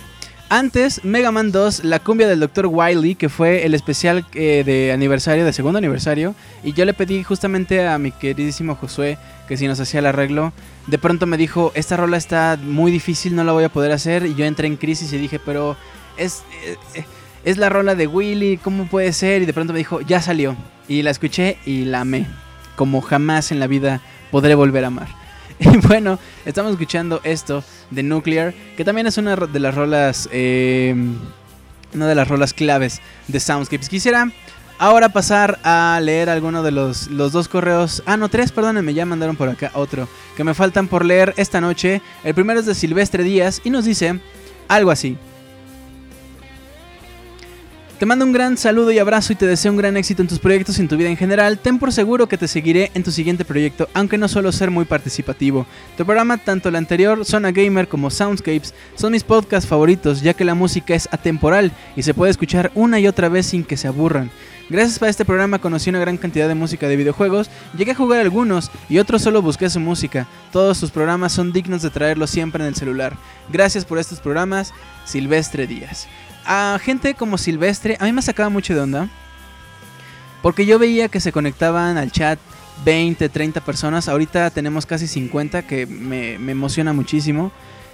[0.53, 2.65] Antes, Mega Man 2, la cumbia del Dr.
[2.69, 6.35] Wily, que fue el especial eh, de aniversario, de segundo aniversario.
[6.61, 9.17] Y yo le pedí justamente a mi queridísimo Josué
[9.47, 10.51] que si nos hacía el arreglo.
[10.87, 14.25] De pronto me dijo, esta rola está muy difícil, no la voy a poder hacer.
[14.25, 15.77] Y yo entré en crisis y dije, pero
[16.17, 17.05] es, eh, eh,
[17.45, 19.43] es la rola de Willy, ¿cómo puede ser?
[19.43, 20.57] Y de pronto me dijo, ya salió.
[20.89, 22.27] Y la escuché y la amé.
[22.75, 24.01] Como jamás en la vida
[24.31, 25.20] podré volver a amar.
[25.73, 30.95] Y bueno, estamos escuchando esto de Nuclear, que también es una de las rolas, eh,
[31.93, 33.87] una de las rolas claves de Soundscapes.
[33.87, 34.31] Quisiera
[34.79, 39.05] ahora pasar a leer alguno de los, los dos correos, ah no, tres, perdónenme, ya
[39.05, 42.01] mandaron por acá otro, que me faltan por leer esta noche.
[42.23, 44.19] El primero es de Silvestre Díaz y nos dice
[44.67, 45.15] algo así.
[48.01, 50.39] Te mando un gran saludo y abrazo y te deseo un gran éxito en tus
[50.39, 51.59] proyectos y en tu vida en general.
[51.59, 54.85] Ten por seguro que te seguiré en tu siguiente proyecto, aunque no suelo ser muy
[54.85, 55.67] participativo.
[55.97, 60.43] Tu programa, tanto el anterior, Zona Gamer como Soundscapes, son mis podcasts favoritos, ya que
[60.43, 63.87] la música es atemporal y se puede escuchar una y otra vez sin que se
[63.87, 64.31] aburran.
[64.67, 68.21] Gracias a este programa conocí una gran cantidad de música de videojuegos, llegué a jugar
[68.21, 70.25] algunos y otros solo busqué su música.
[70.51, 73.15] Todos sus programas son dignos de traerlos siempre en el celular.
[73.53, 74.73] Gracias por estos programas,
[75.05, 76.07] Silvestre Díaz.
[76.45, 79.09] A gente como Silvestre, a mí me sacaba mucho de onda.
[80.41, 82.39] Porque yo veía que se conectaban al chat
[82.83, 84.07] 20, 30 personas.
[84.07, 87.51] Ahorita tenemos casi 50, que me, me emociona muchísimo.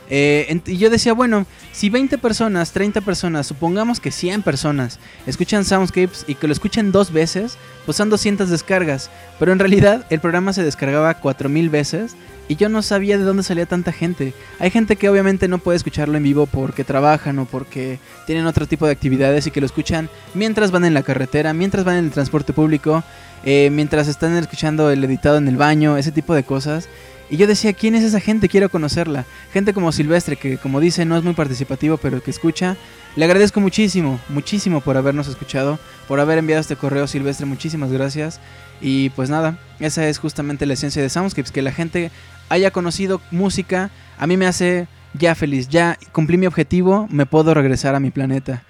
[0.09, 5.65] Eh, y yo decía, bueno, si 20 personas, 30 personas, supongamos que 100 personas escuchan
[5.65, 9.09] Soundscapes y que lo escuchen dos veces, pues son 200 descargas.
[9.39, 12.15] Pero en realidad el programa se descargaba 4000 veces
[12.47, 14.33] y yo no sabía de dónde salía tanta gente.
[14.59, 18.67] Hay gente que obviamente no puede escucharlo en vivo porque trabajan o porque tienen otro
[18.67, 22.05] tipo de actividades y que lo escuchan mientras van en la carretera, mientras van en
[22.05, 23.03] el transporte público,
[23.43, 26.87] eh, mientras están escuchando el editado en el baño, ese tipo de cosas.
[27.29, 28.47] Y yo decía, ¿quién es esa gente?
[28.47, 29.25] Quiero conocerla.
[29.51, 32.77] Gente como Silvestre, que como dice no es muy participativo, pero que escucha.
[33.15, 37.45] Le agradezco muchísimo, muchísimo por habernos escuchado, por haber enviado este correo, Silvestre.
[37.45, 38.39] Muchísimas gracias.
[38.79, 42.11] Y pues nada, esa es justamente la esencia de Soundscapes, que la gente
[42.49, 45.67] haya conocido música, a mí me hace ya feliz.
[45.67, 48.63] Ya cumplí mi objetivo, me puedo regresar a mi planeta.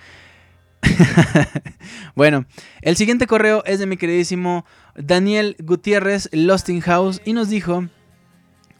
[2.16, 2.46] bueno,
[2.82, 4.66] el siguiente correo es de mi queridísimo
[4.96, 7.86] Daniel Gutiérrez Losting House y nos dijo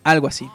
[0.08, 0.50] algo así.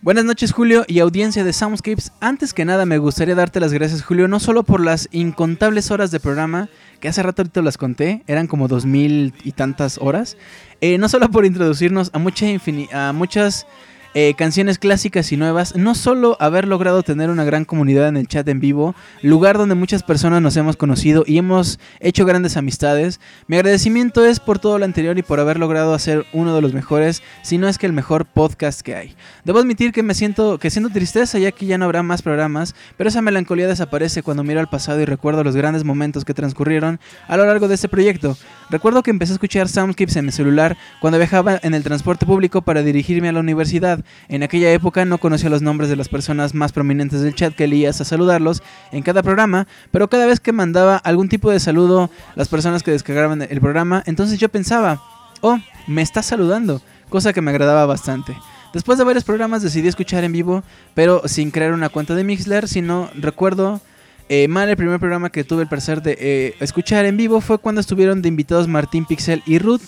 [0.00, 2.12] Buenas noches Julio y audiencia de Soundscapes.
[2.20, 6.10] Antes que nada me gustaría darte las gracias Julio, no solo por las incontables horas
[6.10, 6.68] de programa,
[7.00, 10.36] que hace rato ahorita las conté, eran como dos mil y tantas horas,
[10.82, 12.46] eh, no solo por introducirnos a, mucha
[12.92, 13.66] a muchas
[14.14, 18.28] eh, canciones clásicas y nuevas, no solo haber logrado tener una gran comunidad en el
[18.28, 23.20] chat en vivo, lugar donde muchas personas nos hemos conocido y hemos hecho grandes amistades,
[23.48, 26.72] mi agradecimiento es por todo lo anterior y por haber logrado hacer uno de los
[26.72, 29.14] mejores, si no es que el mejor podcast que hay.
[29.44, 32.74] Debo admitir que me siento que siento tristeza ya que ya no habrá más programas,
[32.96, 37.00] pero esa melancolía desaparece cuando miro al pasado y recuerdo los grandes momentos que transcurrieron
[37.26, 38.36] a lo largo de este proyecto.
[38.70, 42.62] Recuerdo que empecé a escuchar Soundscapes en mi celular cuando viajaba en el transporte público
[42.62, 44.03] para dirigirme a la universidad.
[44.28, 47.66] En aquella época no conocía los nombres de las personas más prominentes del chat que
[47.66, 48.62] leías a saludarlos
[48.92, 52.90] en cada programa, pero cada vez que mandaba algún tipo de saludo las personas que
[52.90, 55.02] descargaban el programa, entonces yo pensaba,
[55.40, 58.36] oh, me está saludando, cosa que me agradaba bastante.
[58.72, 60.64] Después de varios programas decidí escuchar en vivo,
[60.94, 63.80] pero sin crear una cuenta de Mixler, sino recuerdo
[64.28, 67.58] eh, mal el primer programa que tuve el placer de eh, escuchar en vivo fue
[67.58, 69.82] cuando estuvieron de invitados Martín Pixel y Ruth.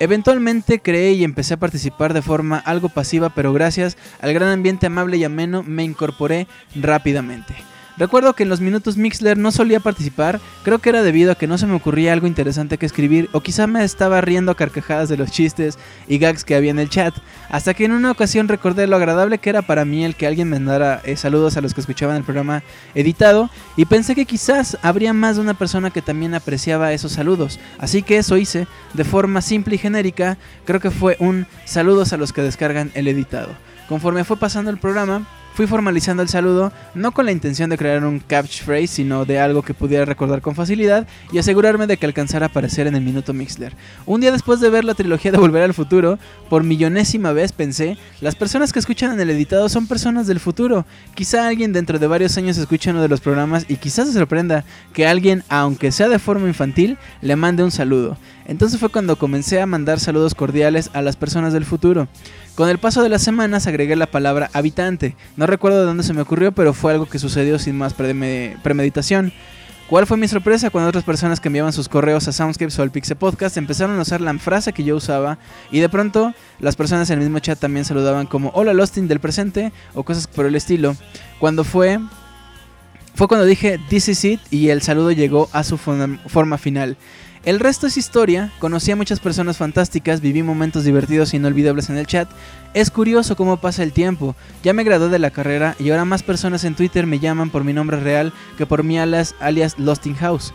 [0.00, 4.86] Eventualmente creé y empecé a participar de forma algo pasiva, pero gracias al gran ambiente
[4.86, 7.54] amable y ameno me incorporé rápidamente.
[8.00, 11.46] Recuerdo que en los minutos Mixler no solía participar, creo que era debido a que
[11.46, 15.10] no se me ocurría algo interesante que escribir o quizá me estaba riendo a carcajadas
[15.10, 15.78] de los chistes
[16.08, 17.14] y gags que había en el chat,
[17.50, 20.48] hasta que en una ocasión recordé lo agradable que era para mí el que alguien
[20.48, 22.62] mandara eh, saludos a los que escuchaban el programa
[22.94, 27.60] editado y pensé que quizás habría más de una persona que también apreciaba esos saludos,
[27.78, 32.16] así que eso hice de forma simple y genérica, creo que fue un saludos a
[32.16, 33.50] los que descargan el editado.
[33.90, 38.04] Conforme fue pasando el programa, Fui formalizando el saludo, no con la intención de crear
[38.04, 42.46] un catchphrase, sino de algo que pudiera recordar con facilidad y asegurarme de que alcanzara
[42.46, 43.74] a aparecer en el minuto Mixler.
[44.06, 46.18] Un día después de ver la trilogía de Volver al Futuro,
[46.48, 50.86] por millonésima vez pensé, las personas que escuchan en el editado son personas del futuro.
[51.14, 54.64] Quizá alguien dentro de varios años escuche uno de los programas y quizás se sorprenda
[54.92, 58.16] que alguien, aunque sea de forma infantil, le mande un saludo.
[58.46, 62.08] Entonces fue cuando comencé a mandar saludos cordiales a las personas del futuro.
[62.60, 65.16] Con el paso de las semanas agregué la palabra habitante.
[65.34, 68.60] No recuerdo de dónde se me ocurrió, pero fue algo que sucedió sin más preme-
[68.62, 69.32] premeditación.
[69.88, 72.90] ¿Cuál fue mi sorpresa cuando otras personas que enviaban sus correos a Soundscapes o al
[72.90, 75.38] Pixel Podcast empezaron a usar la frase que yo usaba
[75.72, 79.20] y de pronto las personas en el mismo chat también saludaban como hola Lostin del
[79.20, 80.96] presente o cosas por el estilo?
[81.38, 81.98] Cuando fue
[83.14, 86.98] fue cuando dije This is it y el saludo llegó a su forma final.
[87.42, 91.96] El resto es historia, conocí a muchas personas fantásticas, viví momentos divertidos e inolvidables en
[91.96, 92.28] el chat.
[92.74, 96.22] Es curioso cómo pasa el tiempo, ya me gradué de la carrera y ahora más
[96.22, 100.06] personas en Twitter me llaman por mi nombre real que por mi alias, alias Lost
[100.06, 100.52] in House.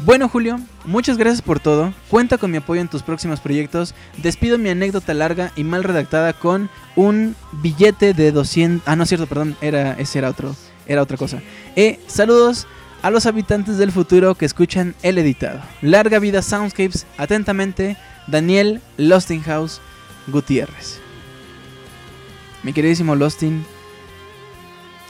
[0.00, 4.58] Bueno Julio, muchas gracias por todo, cuenta con mi apoyo en tus próximos proyectos, despido
[4.58, 8.88] mi anécdota larga y mal redactada con un billete de 200...
[8.88, 10.56] Ah, no es cierto, perdón, era, ese era otro,
[10.88, 11.40] era otra cosa.
[11.76, 12.66] Eh, saludos
[13.04, 15.60] a los habitantes del futuro que escuchan el editado.
[15.82, 19.82] Larga vida Soundscapes, atentamente, Daniel Lostinghouse
[20.26, 21.00] Gutiérrez.
[22.62, 23.62] Mi queridísimo Lostin,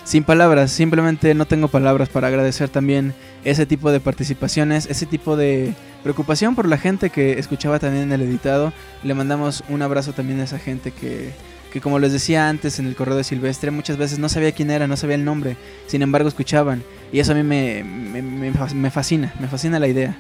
[0.03, 3.15] sin palabras, simplemente no tengo palabras para agradecer también
[3.45, 5.73] ese tipo de participaciones, ese tipo de
[6.03, 8.73] preocupación por la gente que escuchaba también el editado.
[9.05, 11.33] Le mandamos un abrazo también a esa gente que,
[11.75, 14.71] que como les decía antes en el correo de Silvestre, muchas veces no sabía quién
[14.71, 15.57] era, no sabía el nombre,
[15.89, 16.85] sin embargo escuchaban.
[17.13, 20.17] Y eso a mí me, me, me, fascina, me fascina la idea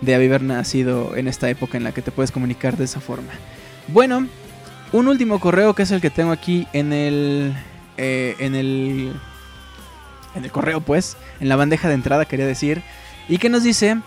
[0.00, 3.28] de haber nacido en esta época en la que te puedes comunicar de esa forma.
[3.88, 4.26] Bueno,
[4.92, 7.54] un último correo que es el que tengo aquí en el...
[7.98, 9.12] Eh, en el...
[10.34, 12.80] En el correo pues, en la bandeja de entrada quería decir,
[13.28, 13.98] y que nos dice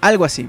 [0.00, 0.48] algo así.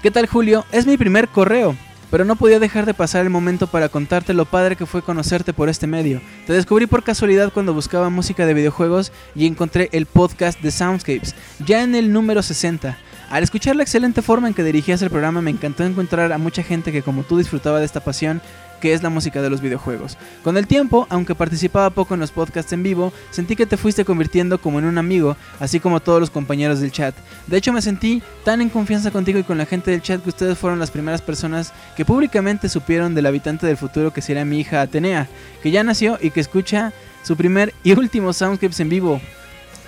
[0.00, 0.64] ¿Qué tal Julio?
[0.70, 1.74] Es mi primer correo,
[2.16, 5.52] pero no podía dejar de pasar el momento para contarte lo padre que fue conocerte
[5.52, 6.22] por este medio.
[6.46, 11.34] Te descubrí por casualidad cuando buscaba música de videojuegos y encontré el podcast de Soundscapes,
[11.66, 12.96] ya en el número 60.
[13.28, 16.62] Al escuchar la excelente forma en que dirigías el programa me encantó encontrar a mucha
[16.62, 18.40] gente que como tú disfrutaba de esta pasión
[18.86, 20.16] que es la música de los videojuegos.
[20.44, 24.04] Con el tiempo, aunque participaba poco en los podcasts en vivo, sentí que te fuiste
[24.04, 27.12] convirtiendo como en un amigo, así como todos los compañeros del chat.
[27.48, 30.28] De hecho, me sentí tan en confianza contigo y con la gente del chat que
[30.28, 34.60] ustedes fueron las primeras personas que públicamente supieron del habitante del futuro que será mi
[34.60, 35.26] hija Atenea,
[35.64, 36.92] que ya nació y que escucha
[37.24, 39.20] su primer y último Soundscapes en vivo.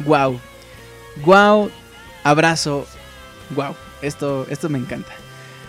[0.05, 0.41] ¡Wow!
[1.25, 1.71] ¡Wow!
[2.25, 2.85] Abrazo.
[3.55, 3.77] ¡Wow!
[4.03, 5.13] Esto, esto me encanta.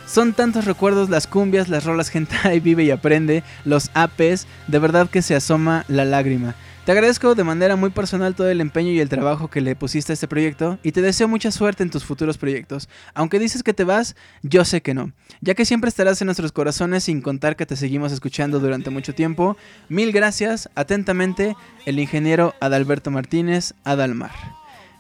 [0.10, 5.08] Son tantos recuerdos, las cumbias, las rolas hentai, vive y aprende, los APs, de verdad
[5.08, 6.56] que se asoma la lágrima.
[6.84, 10.12] Te agradezco de manera muy personal todo el empeño y el trabajo que le pusiste
[10.12, 12.90] a este proyecto y te deseo mucha suerte en tus futuros proyectos.
[13.14, 15.12] Aunque dices que te vas, yo sé que no,
[15.42, 19.14] ya que siempre estarás en nuestros corazones sin contar que te seguimos escuchando durante mucho
[19.14, 19.58] tiempo.
[19.90, 21.56] Mil gracias, atentamente,
[21.86, 24.32] el ingeniero Adalberto Martínez, Adalmar.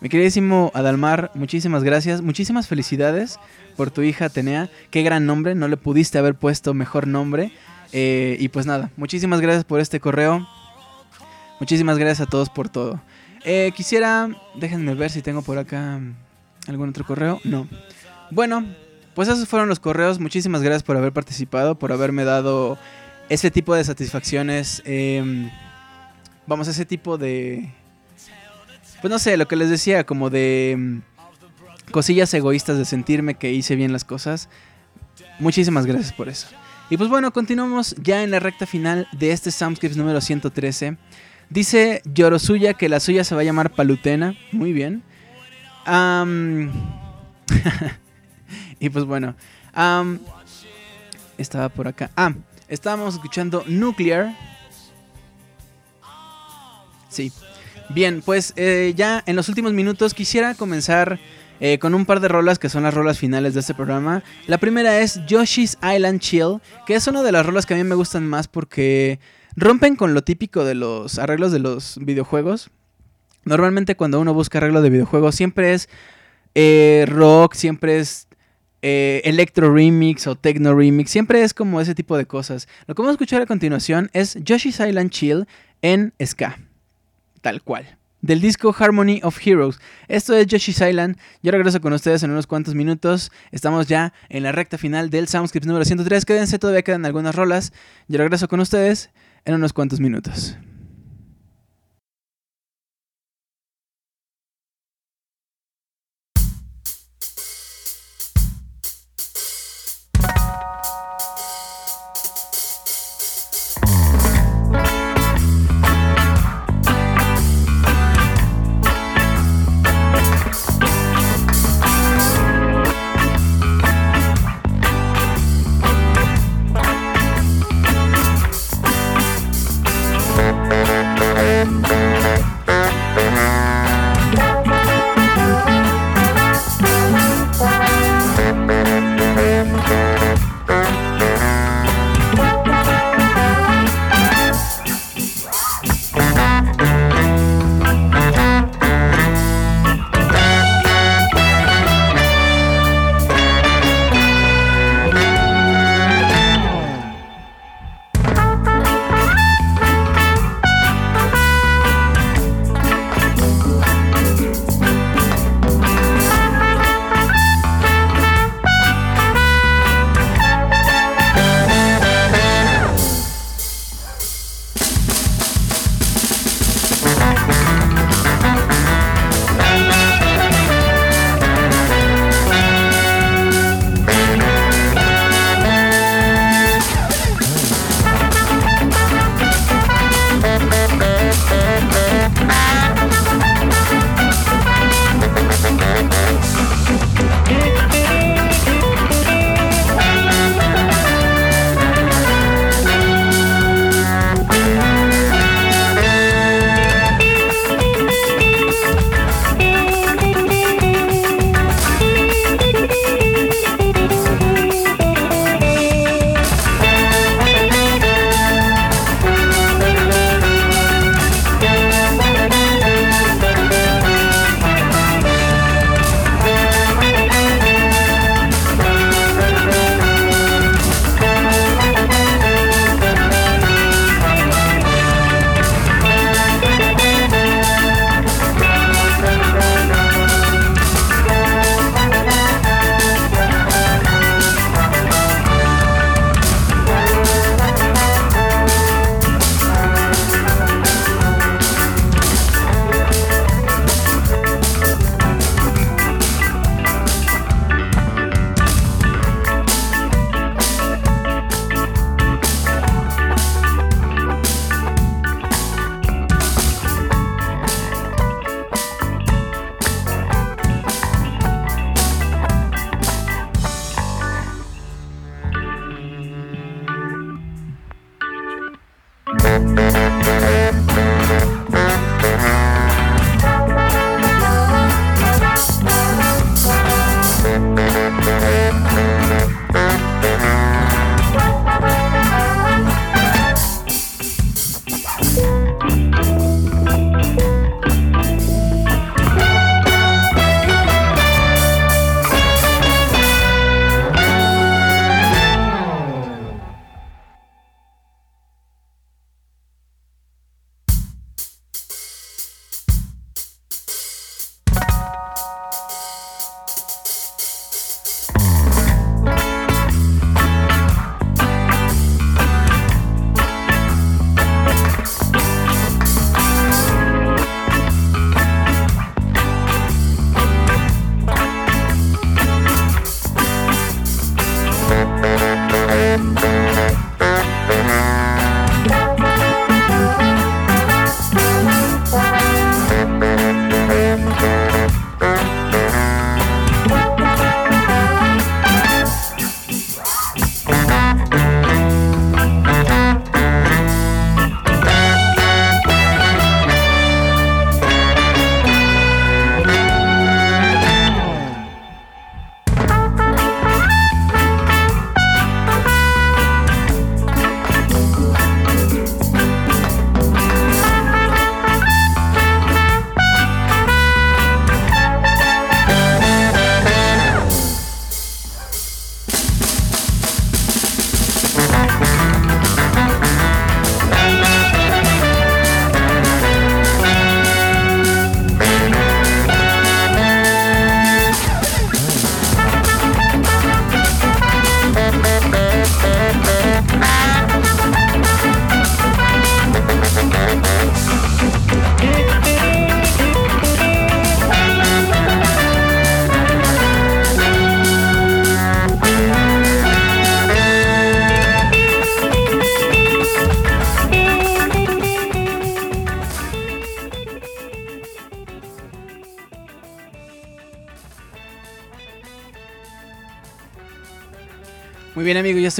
[0.02, 3.40] Mi queridísimo Adalmar, muchísimas gracias, muchísimas felicidades
[3.80, 4.70] por tu hija Atenea.
[4.92, 7.54] Qué gran nombre, no le pudiste haber puesto mejor nombre.
[7.94, 10.46] Eh, y pues nada, muchísimas gracias por este correo.
[11.62, 13.02] Muchísimas gracias a todos por todo.
[13.46, 15.98] Eh, quisiera, déjenme ver si tengo por acá
[16.68, 17.40] algún otro correo.
[17.46, 17.70] No.
[18.32, 18.66] Bueno,
[19.16, 20.20] pues esos fueron los correos.
[20.20, 22.78] Muchísimas gracias por haber participado, por haberme dado
[23.30, 24.84] ese tipo de satisfacciones.
[24.84, 25.50] eh,
[26.48, 27.72] vamos, ese tipo de...
[29.00, 30.98] Pues no sé, lo que les decía, como de mm,
[31.91, 34.49] cosillas egoístas de sentirme que hice bien las cosas.
[35.40, 36.48] Muchísimas gracias por eso.
[36.90, 40.98] Y pues bueno, continuamos ya en la recta final de este Soundscapes número 113.
[41.49, 44.36] Dice Yorosuya que la suya se va a llamar Palutena.
[44.52, 45.03] Muy bien.
[48.82, 49.36] Y pues bueno.
[51.38, 52.10] estaba por acá.
[52.16, 52.34] Ah,
[52.70, 54.36] estábamos escuchando Nuclear.
[57.10, 57.32] Sí.
[57.90, 61.20] Bien, pues eh, ya en los últimos minutos quisiera comenzar
[61.60, 64.23] eh, con un par de rolas que son las rolas finales de este programa.
[64.48, 67.84] La primera es Yoshi's Island Chill, que es una de las rolas que a mí
[67.84, 69.19] me gustan más porque
[69.56, 72.69] rompen con lo típico de los arreglos de los videojuegos.
[73.44, 75.90] Normalmente cuando uno busca arreglo de videojuegos siempre es
[76.56, 78.27] eh, rock, siempre es
[78.81, 82.68] eh, electro remix o techno remix, siempre es como ese tipo de cosas.
[82.88, 85.46] Lo que vamos a escuchar a continuación es Yoshi's Island Chill
[85.81, 86.57] en ska,
[87.41, 87.98] tal cual.
[88.22, 89.80] Del disco Harmony of Heroes.
[90.10, 91.18] Esto es Yoshi's Island.
[91.41, 93.31] Yo regreso con ustedes en unos cuantos minutos.
[93.52, 96.26] Estamos ya en la recta final del Soundscript número 103.
[96.26, 97.72] Quédense, todavía quedan algunas rolas.
[98.10, 99.10] Yo regreso con ustedes
[99.46, 100.57] en unos cuantos minutos.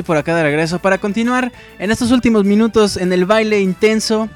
[0.04, 4.30] Por acá de regreso para continuar en estos últimos minutos en el baile intenso.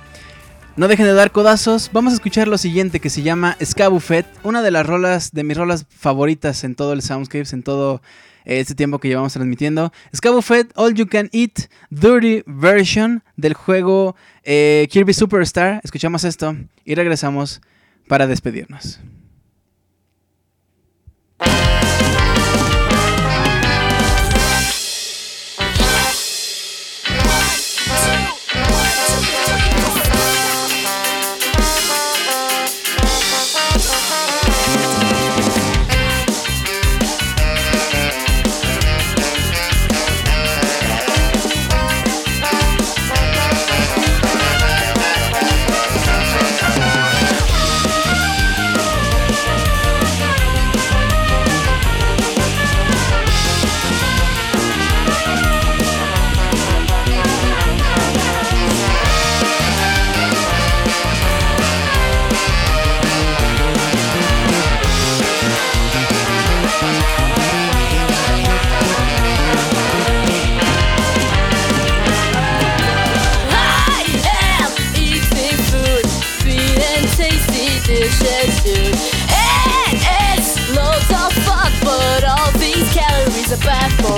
[0.76, 1.90] No dejen de dar codazos.
[1.94, 5.44] Vamos a escuchar lo siguiente que se llama Ska Buffet, una de las rolas de
[5.44, 8.02] mis rolas favoritas en todo el Soundscapes, en todo
[8.46, 9.92] eh, este tiempo que llevamos transmitiendo.
[10.16, 15.80] Ska Buffet All You Can Eat Dirty Version del juego eh, Kirby Superstar.
[15.84, 17.62] Escuchamos esto y regresamos
[18.08, 19.00] para despedirnos.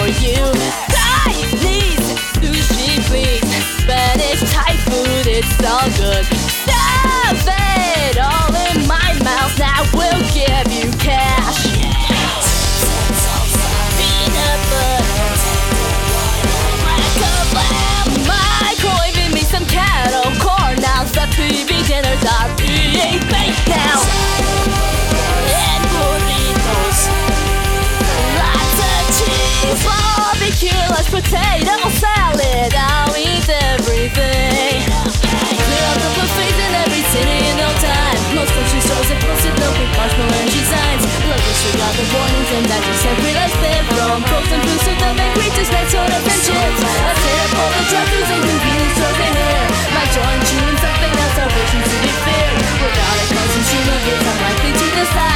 [0.06, 0.46] For you.
[0.94, 2.06] Chinese
[2.38, 3.42] sushi, please.
[3.82, 6.26] Spanish Thai food, it's all good.
[6.62, 11.74] Stuff it all in my mouth, now we'll give you cash.
[13.98, 15.26] Peanut butter.
[18.30, 23.65] Microwaving me some cattle corn now the TV dinners are being baked
[31.06, 32.74] mashed potato salad.
[32.74, 34.82] I'll eat everything.
[34.86, 38.18] Clear out the buffets in every city in no time.
[38.36, 41.04] Most grocery stores have posted milk with marshmallow and designs.
[41.26, 43.84] Local sugar out the warnings and that just every life there.
[43.94, 46.82] From frozen foods to the bakery to that sort of friendships.
[46.82, 49.68] I sit up all the truckers and convenience stores in here.
[49.94, 52.58] My joy in chewing something else, I'm visions to be feared.
[52.82, 55.35] Without a constant stream of it's unlikely to decide.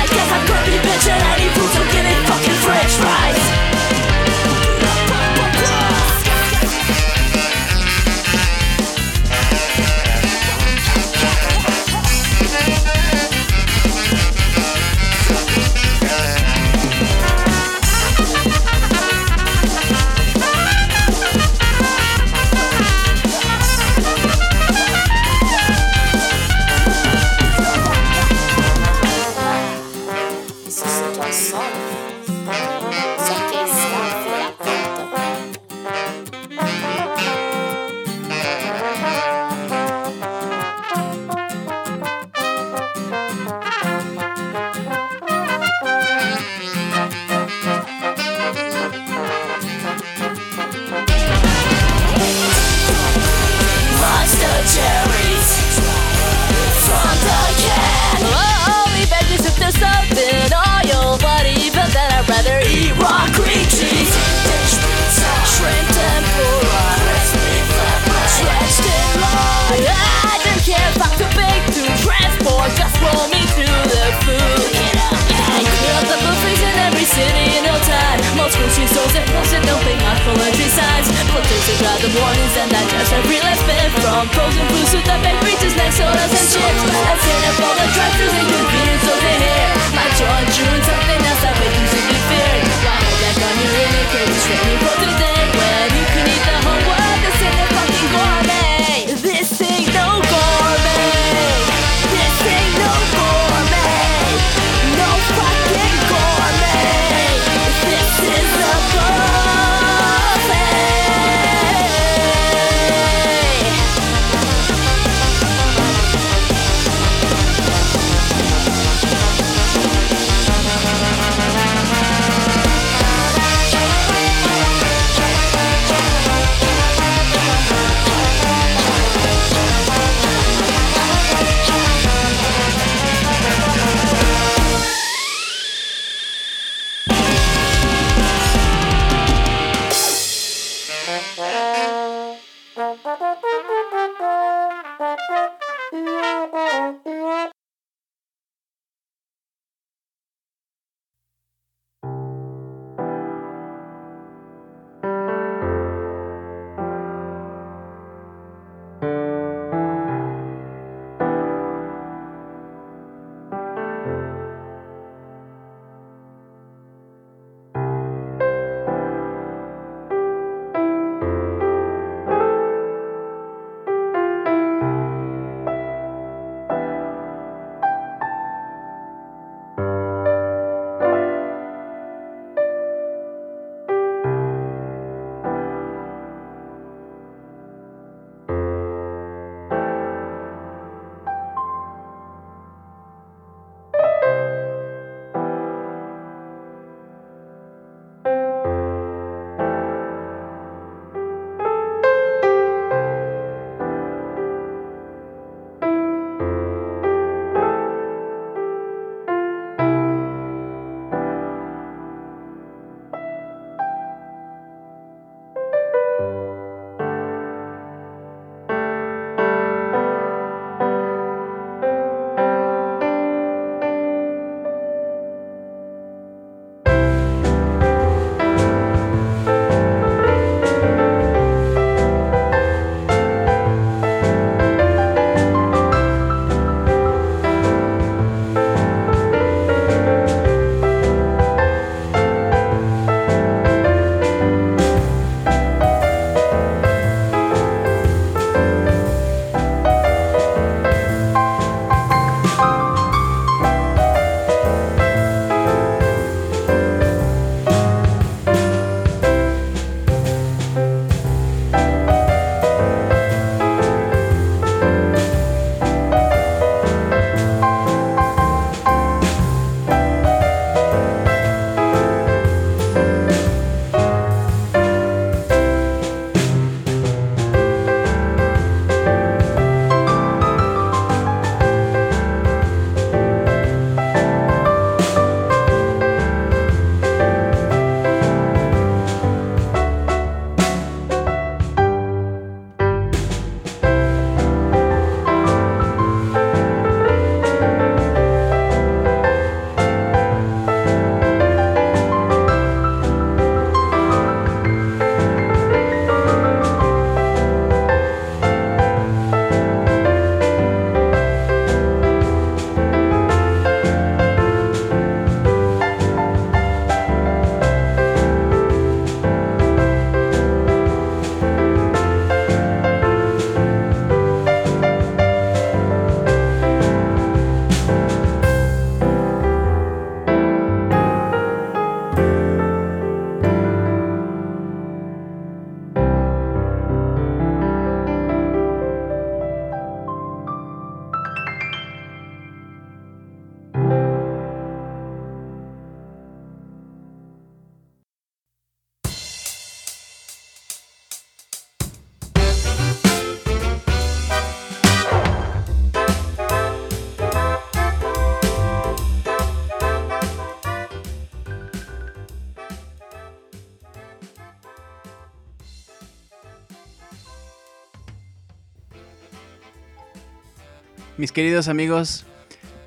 [371.40, 372.26] Queridos amigos,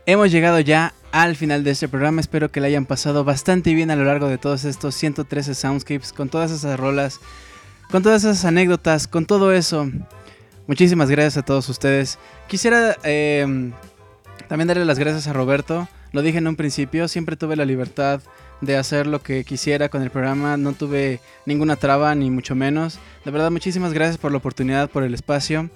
[0.05, 2.21] hemos llegado ya al final de este programa.
[2.21, 6.13] Espero que le hayan pasado bastante bien a lo largo de todos estos 113 soundscapes,
[6.13, 7.19] con todas esas rolas,
[7.91, 9.91] con todas esas anécdotas, con todo eso.
[10.67, 12.19] Muchísimas gracias a todos ustedes.
[12.47, 13.73] Quisiera eh,
[14.49, 15.89] también darle las gracias a Roberto.
[16.13, 18.21] Lo dije en un principio, siempre tuve la libertad
[18.61, 20.59] de hacer lo que quisiera con el programa.
[20.59, 22.99] No tuve ninguna traba, ni mucho menos.
[23.25, 25.71] De verdad, muchísimas gracias por la oportunidad, por el espacio.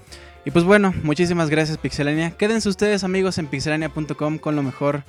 [0.47, 2.31] Y pues bueno, muchísimas gracias Pixelania.
[2.31, 5.03] Quédense ustedes amigos en pixelania.com con lo mejor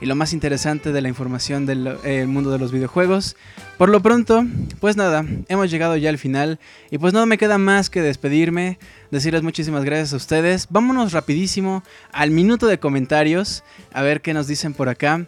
[0.00, 3.34] y lo más interesante de la información del eh, mundo de los videojuegos.
[3.78, 4.44] Por lo pronto,
[4.78, 8.78] pues nada, hemos llegado ya al final y pues no me queda más que despedirme,
[9.10, 10.68] decirles muchísimas gracias a ustedes.
[10.70, 11.82] Vámonos rapidísimo
[12.12, 15.26] al minuto de comentarios, a ver qué nos dicen por acá.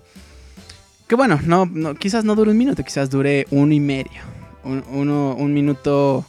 [1.09, 4.20] Que bueno, no, no, quizás no dure un minuto, quizás dure uno y medio.
[4.62, 6.25] Un, uno- un minuto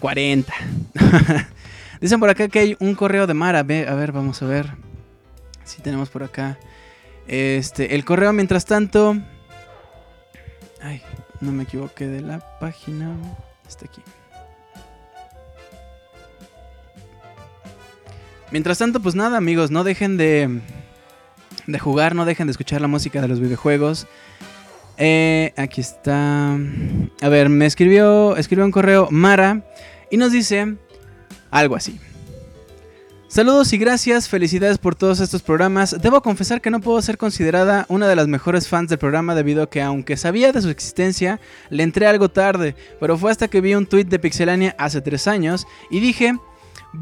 [0.00, 0.54] cuarenta.
[2.00, 3.62] Dicen por acá que hay un correo de Mara.
[3.62, 4.74] Ve, a ver, vamos a ver.
[5.64, 6.58] Si tenemos por acá.
[7.26, 9.16] Este, el correo mientras tanto.
[10.82, 11.02] Ay,
[11.40, 13.16] no me equivoqué de la página.
[13.66, 14.02] Está aquí.
[18.52, 20.60] Mientras tanto, pues nada, amigos, no dejen de,
[21.66, 24.06] de jugar, no dejen de escuchar la música de los videojuegos.
[24.98, 26.52] Eh, aquí está.
[26.52, 29.62] A ver, me escribió, escribió un correo Mara
[30.10, 30.76] y nos dice
[31.50, 31.98] algo así.
[33.28, 36.00] Saludos y gracias, felicidades por todos estos programas.
[36.00, 39.64] Debo confesar que no puedo ser considerada una de las mejores fans del programa debido
[39.64, 43.60] a que aunque sabía de su existencia, le entré algo tarde, pero fue hasta que
[43.60, 46.38] vi un tweet de Pixelania hace tres años y dije,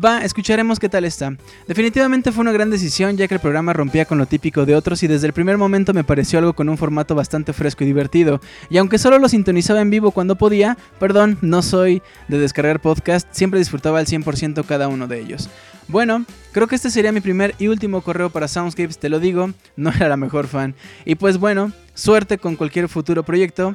[0.02, 1.36] va, escucharemos qué tal está.
[1.66, 5.02] Definitivamente fue una gran decisión ya que el programa rompía con lo típico de otros
[5.02, 8.40] y desde el primer momento me pareció algo con un formato bastante fresco y divertido.
[8.70, 13.28] Y aunque solo lo sintonizaba en vivo cuando podía, perdón, no soy de descargar podcast,
[13.32, 15.48] siempre disfrutaba al 100% cada uno de ellos.
[15.89, 19.50] Bueno, creo que este sería mi primer y último correo para Soundscapes, te lo digo,
[19.76, 20.74] no era la mejor fan.
[21.05, 23.74] Y pues bueno, suerte con cualquier futuro proyecto.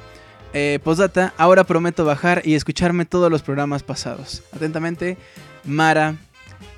[0.52, 4.42] Eh, postdata, ahora prometo bajar y escucharme todos los programas pasados.
[4.52, 5.16] Atentamente,
[5.64, 6.16] Mara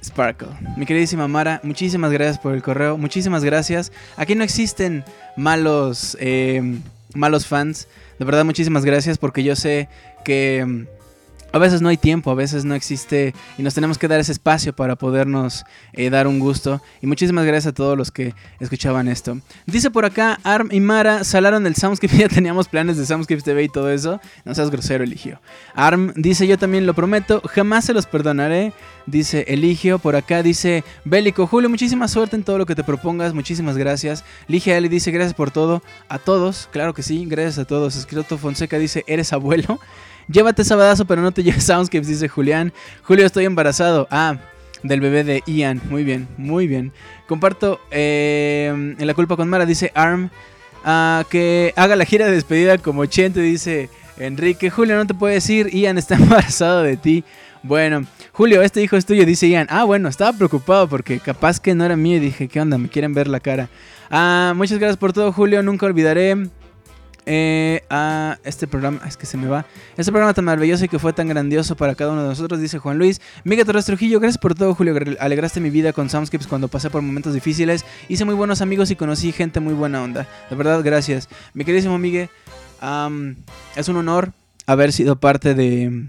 [0.03, 0.49] Sparkle.
[0.77, 3.91] Mi queridísima Mara, muchísimas gracias por el correo, muchísimas gracias.
[4.17, 5.03] Aquí no existen
[5.35, 6.79] malos, eh,
[7.13, 7.87] malos fans.
[8.19, 9.89] De verdad, muchísimas gracias porque yo sé
[10.23, 10.87] que
[11.51, 14.31] a veces no hay tiempo, a veces no existe y nos tenemos que dar ese
[14.31, 16.81] espacio para podernos eh, dar un gusto.
[17.01, 19.39] Y muchísimas gracias a todos los que escuchaban esto.
[19.65, 23.63] Dice por acá, Arm y Mara salaron el Soundscape, ya teníamos planes de Soundscape TV
[23.63, 24.19] y todo eso.
[24.45, 25.39] No seas grosero, Eligio.
[25.75, 28.73] Arm dice, yo también lo prometo, jamás se los perdonaré.
[29.07, 33.33] Dice Eligio, por acá dice Bélico, Julio, muchísima suerte en todo lo que te propongas,
[33.33, 34.23] muchísimas gracias.
[34.47, 37.95] Ligia L dice, gracias por todo, a todos, claro que sí, gracias a todos.
[37.95, 39.79] Escrito Fonseca dice, ¿eres abuelo?
[40.27, 42.73] Llévate sabadazo, pero no te lleves Soundscapes, dice Julián.
[43.03, 44.07] Julio, estoy embarazado.
[44.11, 44.37] Ah,
[44.83, 45.81] del bebé de Ian.
[45.89, 46.91] Muy bien, muy bien.
[47.27, 50.29] Comparto eh, en la culpa con Mara, dice Arm.
[50.83, 54.69] ah, que haga la gira de despedida como Chente, dice Enrique.
[54.69, 55.69] Julio, no te puedes ir.
[55.73, 57.23] Ian está embarazado de ti.
[57.63, 59.67] Bueno, Julio, este hijo es tuyo, dice Ian.
[59.69, 62.77] Ah, bueno, estaba preocupado porque capaz que no era mío y dije, ¿qué onda?
[62.77, 63.69] Me quieren ver la cara.
[64.09, 65.61] Ah, muchas gracias por todo, Julio.
[65.61, 66.47] Nunca olvidaré
[67.25, 69.01] eh, a este programa.
[69.07, 69.65] Es que se me va.
[69.97, 72.79] Este programa tan maravilloso y que fue tan grandioso para cada uno de nosotros, dice
[72.79, 73.21] Juan Luis.
[73.43, 74.95] Miguel Torres Trujillo, gracias por todo, Julio.
[75.19, 77.85] Alegraste mi vida con Soundscapes cuando pasé por momentos difíciles.
[78.09, 80.27] Hice muy buenos amigos y conocí gente muy buena onda.
[80.49, 81.29] De verdad, gracias.
[81.53, 82.29] Mi queridísimo Miguel,
[83.75, 84.33] es un honor
[84.65, 86.07] haber sido parte de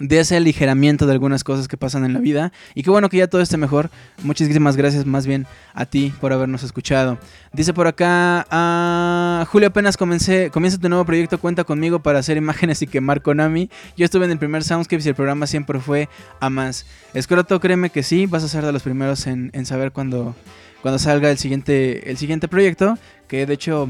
[0.00, 2.52] de ese aligeramiento de algunas cosas que pasan en la vida.
[2.74, 3.90] Y qué bueno que ya todo esté mejor.
[4.24, 7.18] Muchísimas gracias más bien a ti por habernos escuchado.
[7.52, 12.36] Dice por acá, ah, Julio, apenas comencé, comienza tu nuevo proyecto, cuenta conmigo para hacer
[12.36, 13.70] imágenes y quemar Konami.
[13.96, 16.08] Yo estuve en el primer Soundscapes y el programa siempre fue
[16.40, 16.86] a más.
[17.14, 20.34] Escroto, créeme que sí, vas a ser de los primeros en, en saber cuando,
[20.82, 22.98] cuando salga el siguiente, el siguiente proyecto.
[23.28, 23.88] Que de hecho...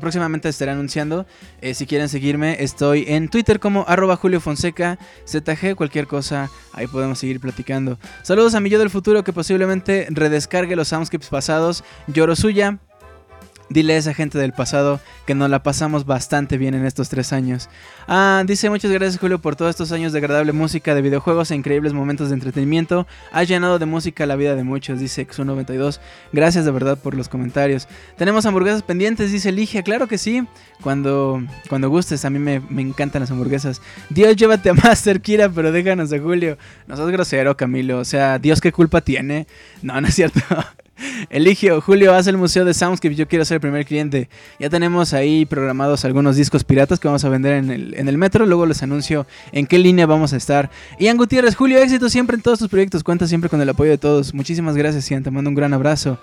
[0.00, 1.26] Próximamente estaré anunciando.
[1.60, 6.86] Eh, si quieren seguirme, estoy en Twitter como arroba Julio Fonseca, ZG, cualquier cosa, ahí
[6.86, 7.98] podemos seguir platicando.
[8.22, 11.84] Saludos a mi yo del futuro que posiblemente redescargue los soundscapes pasados.
[12.06, 12.78] Lloro suya.
[13.68, 17.32] Dile a esa gente del pasado que nos la pasamos bastante bien en estos tres
[17.32, 17.70] años.
[18.08, 21.54] Ah, dice muchas gracias Julio por todos estos años de agradable música, de videojuegos e
[21.54, 23.06] increíbles momentos de entretenimiento.
[23.30, 26.00] Has llenado de música la vida de muchos, dice Xu92.
[26.32, 27.86] Gracias de verdad por los comentarios.
[28.16, 29.82] Tenemos hamburguesas pendientes, dice Ligia.
[29.82, 30.44] Claro que sí,
[30.82, 33.80] cuando, cuando gustes, a mí me, me encantan las hamburguesas.
[34.10, 36.58] Dios, llévate a Master Kira, pero déjanos a Julio.
[36.86, 37.98] No sos grosero, Camilo.
[37.98, 39.46] O sea, Dios, ¿qué culpa tiene?
[39.82, 40.40] No, no es cierto.
[41.30, 43.14] Eligio, Julio, haz el museo de Soundscape.
[43.14, 44.28] Yo quiero ser el primer cliente.
[44.58, 48.18] Ya tenemos ahí programados algunos discos piratas que vamos a vender en el, en el
[48.18, 48.46] metro.
[48.46, 50.70] Luego les anuncio en qué línea vamos a estar.
[50.98, 53.02] Ian Gutiérrez, Julio, éxito siempre en todos tus proyectos.
[53.04, 54.34] Cuenta siempre con el apoyo de todos.
[54.34, 55.22] Muchísimas gracias, Ian.
[55.22, 56.18] Te mando un gran abrazo.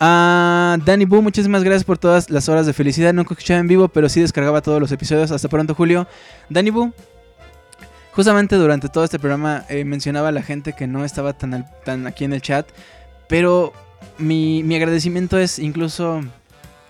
[0.00, 3.12] A Danny Boo, muchísimas gracias por todas las horas de felicidad.
[3.12, 5.30] Nunca escuchaba en vivo, pero sí descargaba todos los episodios.
[5.30, 6.08] Hasta pronto, Julio.
[6.50, 6.92] Danny Boo,
[8.12, 12.06] justamente durante todo este programa eh, mencionaba a la gente que no estaba tan, tan
[12.06, 12.66] aquí en el chat,
[13.28, 13.72] pero
[14.18, 16.22] mi, mi agradecimiento es incluso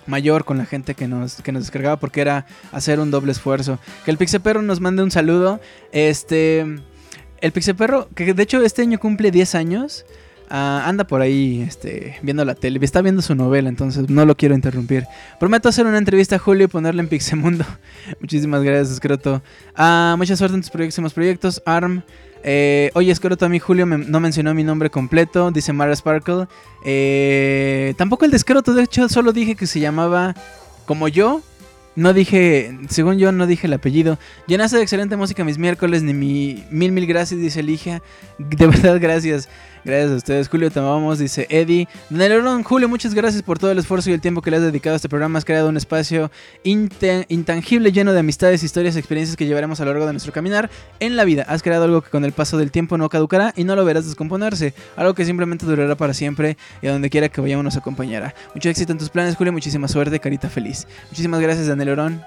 [0.07, 3.79] mayor con la gente que nos, que nos descargaba porque era hacer un doble esfuerzo.
[4.05, 5.61] Que el Pixeperro nos mande un saludo.
[5.93, 6.61] Este,
[7.41, 10.05] el Pixeperro, que de hecho este año cumple 10 años.
[10.51, 14.37] ah, anda por ahí este, viendo la tele, está viendo su novela, entonces no lo
[14.37, 15.07] quiero interrumpir.
[15.41, 17.65] Prometo hacer una entrevista a Julio y ponerla en Pixemundo.
[18.21, 19.43] Muchísimas gracias, Escroto.
[19.75, 22.03] Ah, mucha suerte en tus próximos proyectos, ARM.
[22.45, 26.47] Eh, oye, Escroto, a mí Julio no mencionó mi nombre completo, dice Mara Sparkle.
[26.85, 30.35] Eh, tampoco el de de hecho, solo dije que se llamaba
[30.85, 31.41] como yo.
[31.97, 34.19] No dije, según yo, no dije el apellido.
[34.47, 38.03] Llenaste de excelente música mis miércoles, ni mi mil, mil gracias, dice Ligia.
[38.39, 39.49] De verdad, gracias.
[39.85, 41.89] Gracias a ustedes, Julio, te amamos, dice Eddie.
[42.09, 44.95] Nelorón, Julio, muchas gracias por todo el esfuerzo y el tiempo que le has dedicado
[44.95, 45.39] a este programa.
[45.39, 46.31] Has creado un espacio
[46.63, 51.17] intangible lleno de amistades, historias, experiencias que llevaremos a lo largo de nuestro caminar en
[51.17, 51.45] la vida.
[51.49, 54.07] Has creado algo que con el paso del tiempo no caducará y no lo verás
[54.07, 54.73] descomponerse.
[54.97, 58.35] Algo que simplemente durará para siempre y a donde quiera que vayamos nos acompañará.
[58.55, 59.53] Mucho éxito en tus planes, Julio.
[59.53, 60.87] Muchísima suerte, carita feliz.
[61.11, 62.25] Muchísimas gracias, Daniel Orón.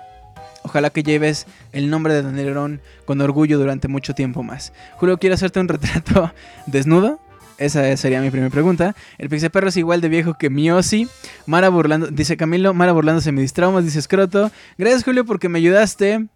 [0.61, 4.73] Ojalá que lleves el nombre de Daniel Orón con orgullo durante mucho tiempo más.
[4.97, 6.31] Julio, quiero hacerte un retrato
[6.67, 7.19] desnudo.
[7.57, 8.95] Esa sería mi primera pregunta.
[9.17, 11.07] El Pixeperro es igual de viejo que Miosi.
[11.45, 14.51] Mara burlando, dice Camilo, Mara burlándose mis traumas, dice Scroto.
[14.77, 16.27] Gracias Julio porque me ayudaste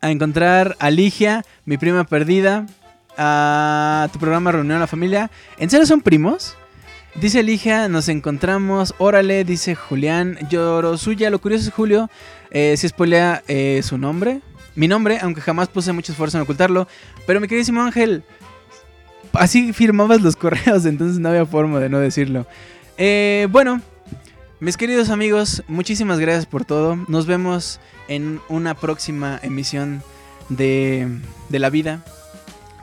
[0.00, 2.66] a encontrar a Ligia, mi prima perdida,
[3.16, 5.30] a tu programa Reunión a la Familia.
[5.58, 6.56] ¿En serio son primos?
[7.14, 11.30] Dice Ligia, nos encontramos, órale, dice Julián, lloro suya.
[11.30, 12.10] Lo curioso es Julio,
[12.50, 14.40] eh, si spoilea eh, su nombre,
[14.74, 16.88] mi nombre, aunque jamás puse mucho esfuerzo en ocultarlo.
[17.26, 18.24] Pero mi queridísimo Ángel,
[19.34, 22.46] así firmabas los correos, entonces no había forma de no decirlo.
[22.96, 23.80] Eh, bueno,
[24.60, 26.96] mis queridos amigos, muchísimas gracias por todo.
[27.08, 30.02] Nos vemos en una próxima emisión
[30.48, 31.08] de,
[31.48, 32.04] de La Vida.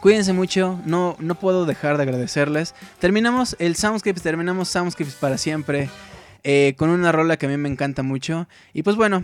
[0.02, 2.74] Cuídense mucho, no, no puedo dejar de agradecerles.
[3.00, 5.90] Terminamos el Soundscapes, terminamos Soundscapes para siempre.
[6.44, 8.48] eh, con una rola que a mí me encanta mucho.
[8.74, 9.24] Y pues bueno,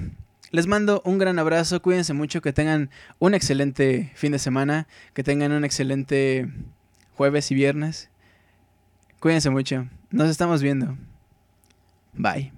[0.52, 2.90] les mando un gran abrazo, cuídense mucho, que tengan
[3.20, 6.48] un excelente fin de semana, que tengan un excelente
[7.18, 8.10] jueves y viernes.
[9.20, 10.96] Cuídense mucho, nos estamos viendo.
[12.14, 12.57] Bye.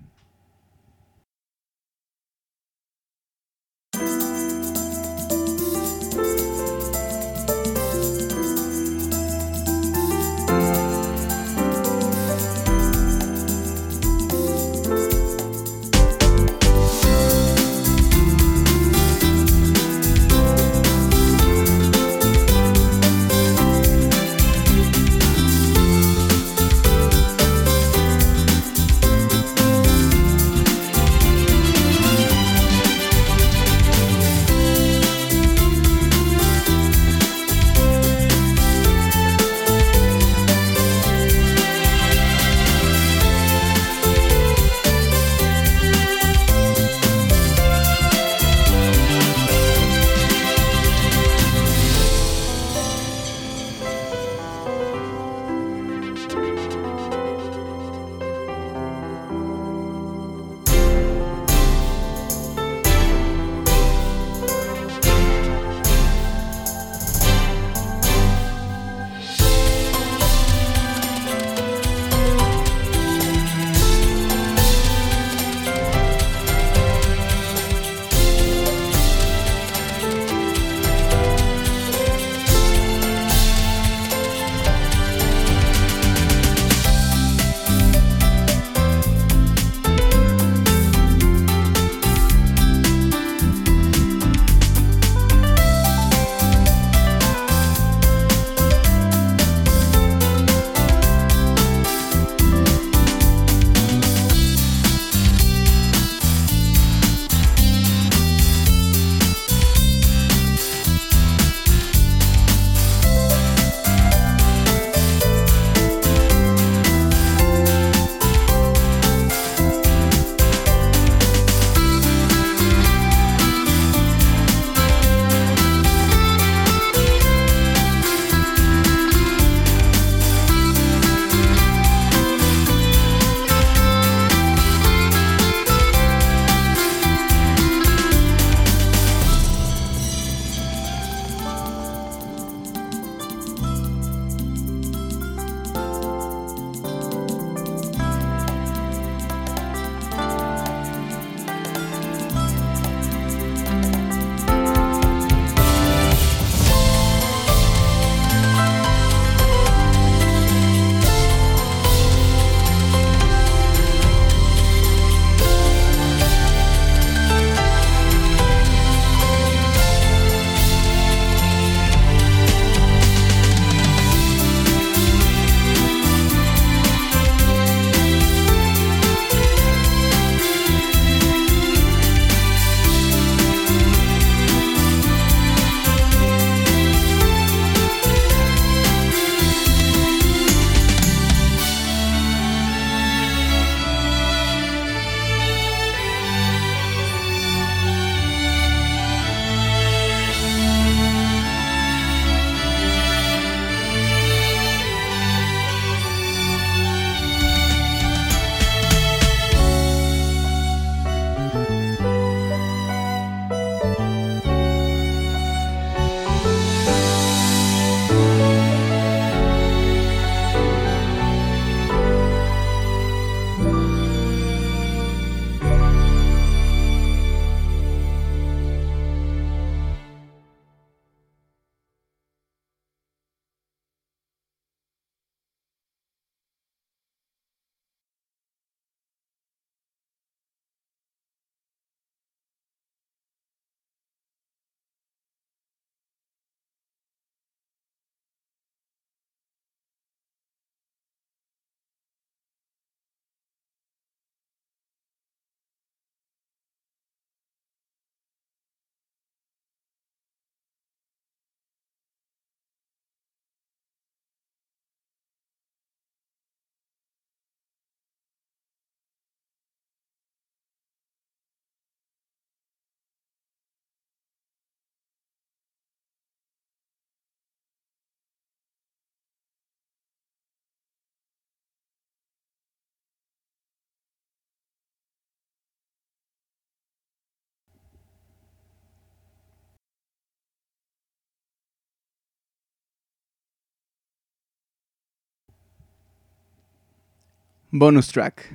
[297.71, 298.51] Bonus track.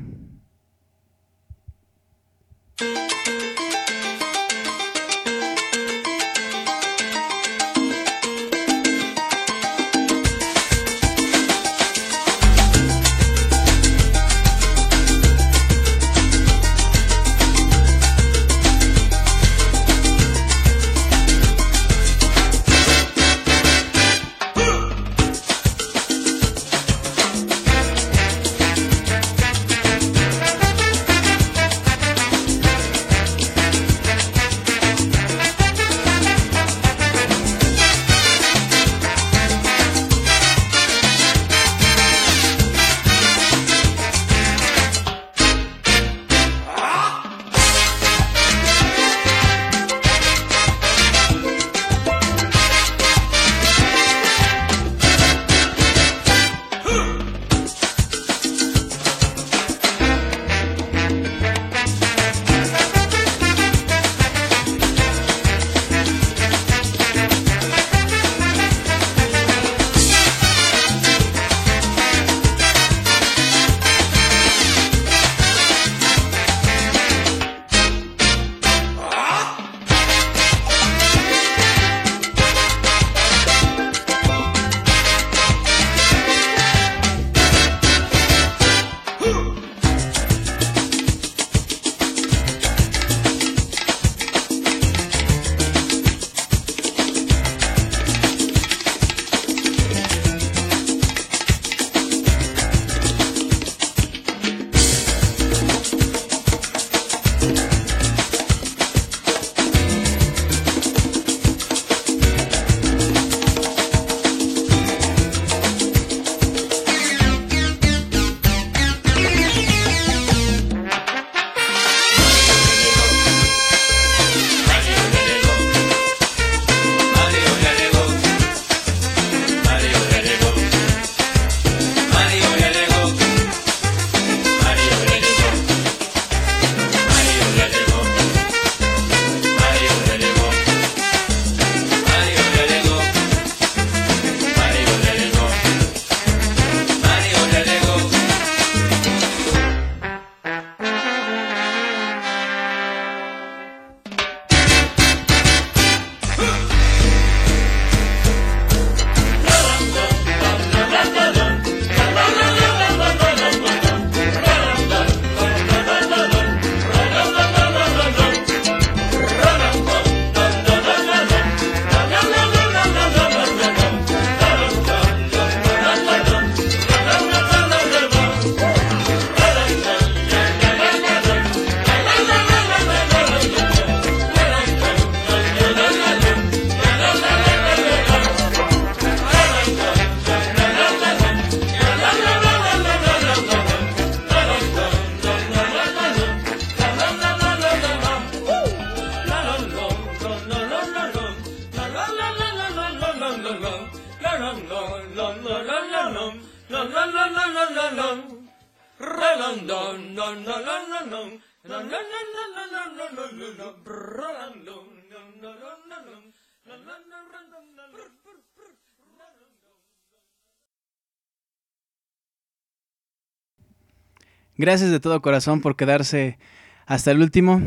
[224.64, 226.38] Gracias de todo corazón por quedarse
[226.86, 227.60] hasta el último.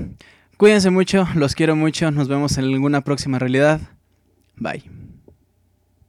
[0.57, 3.79] Cuídense mucho, los quiero mucho, nos vemos en alguna próxima realidad.
[4.55, 4.86] Bye.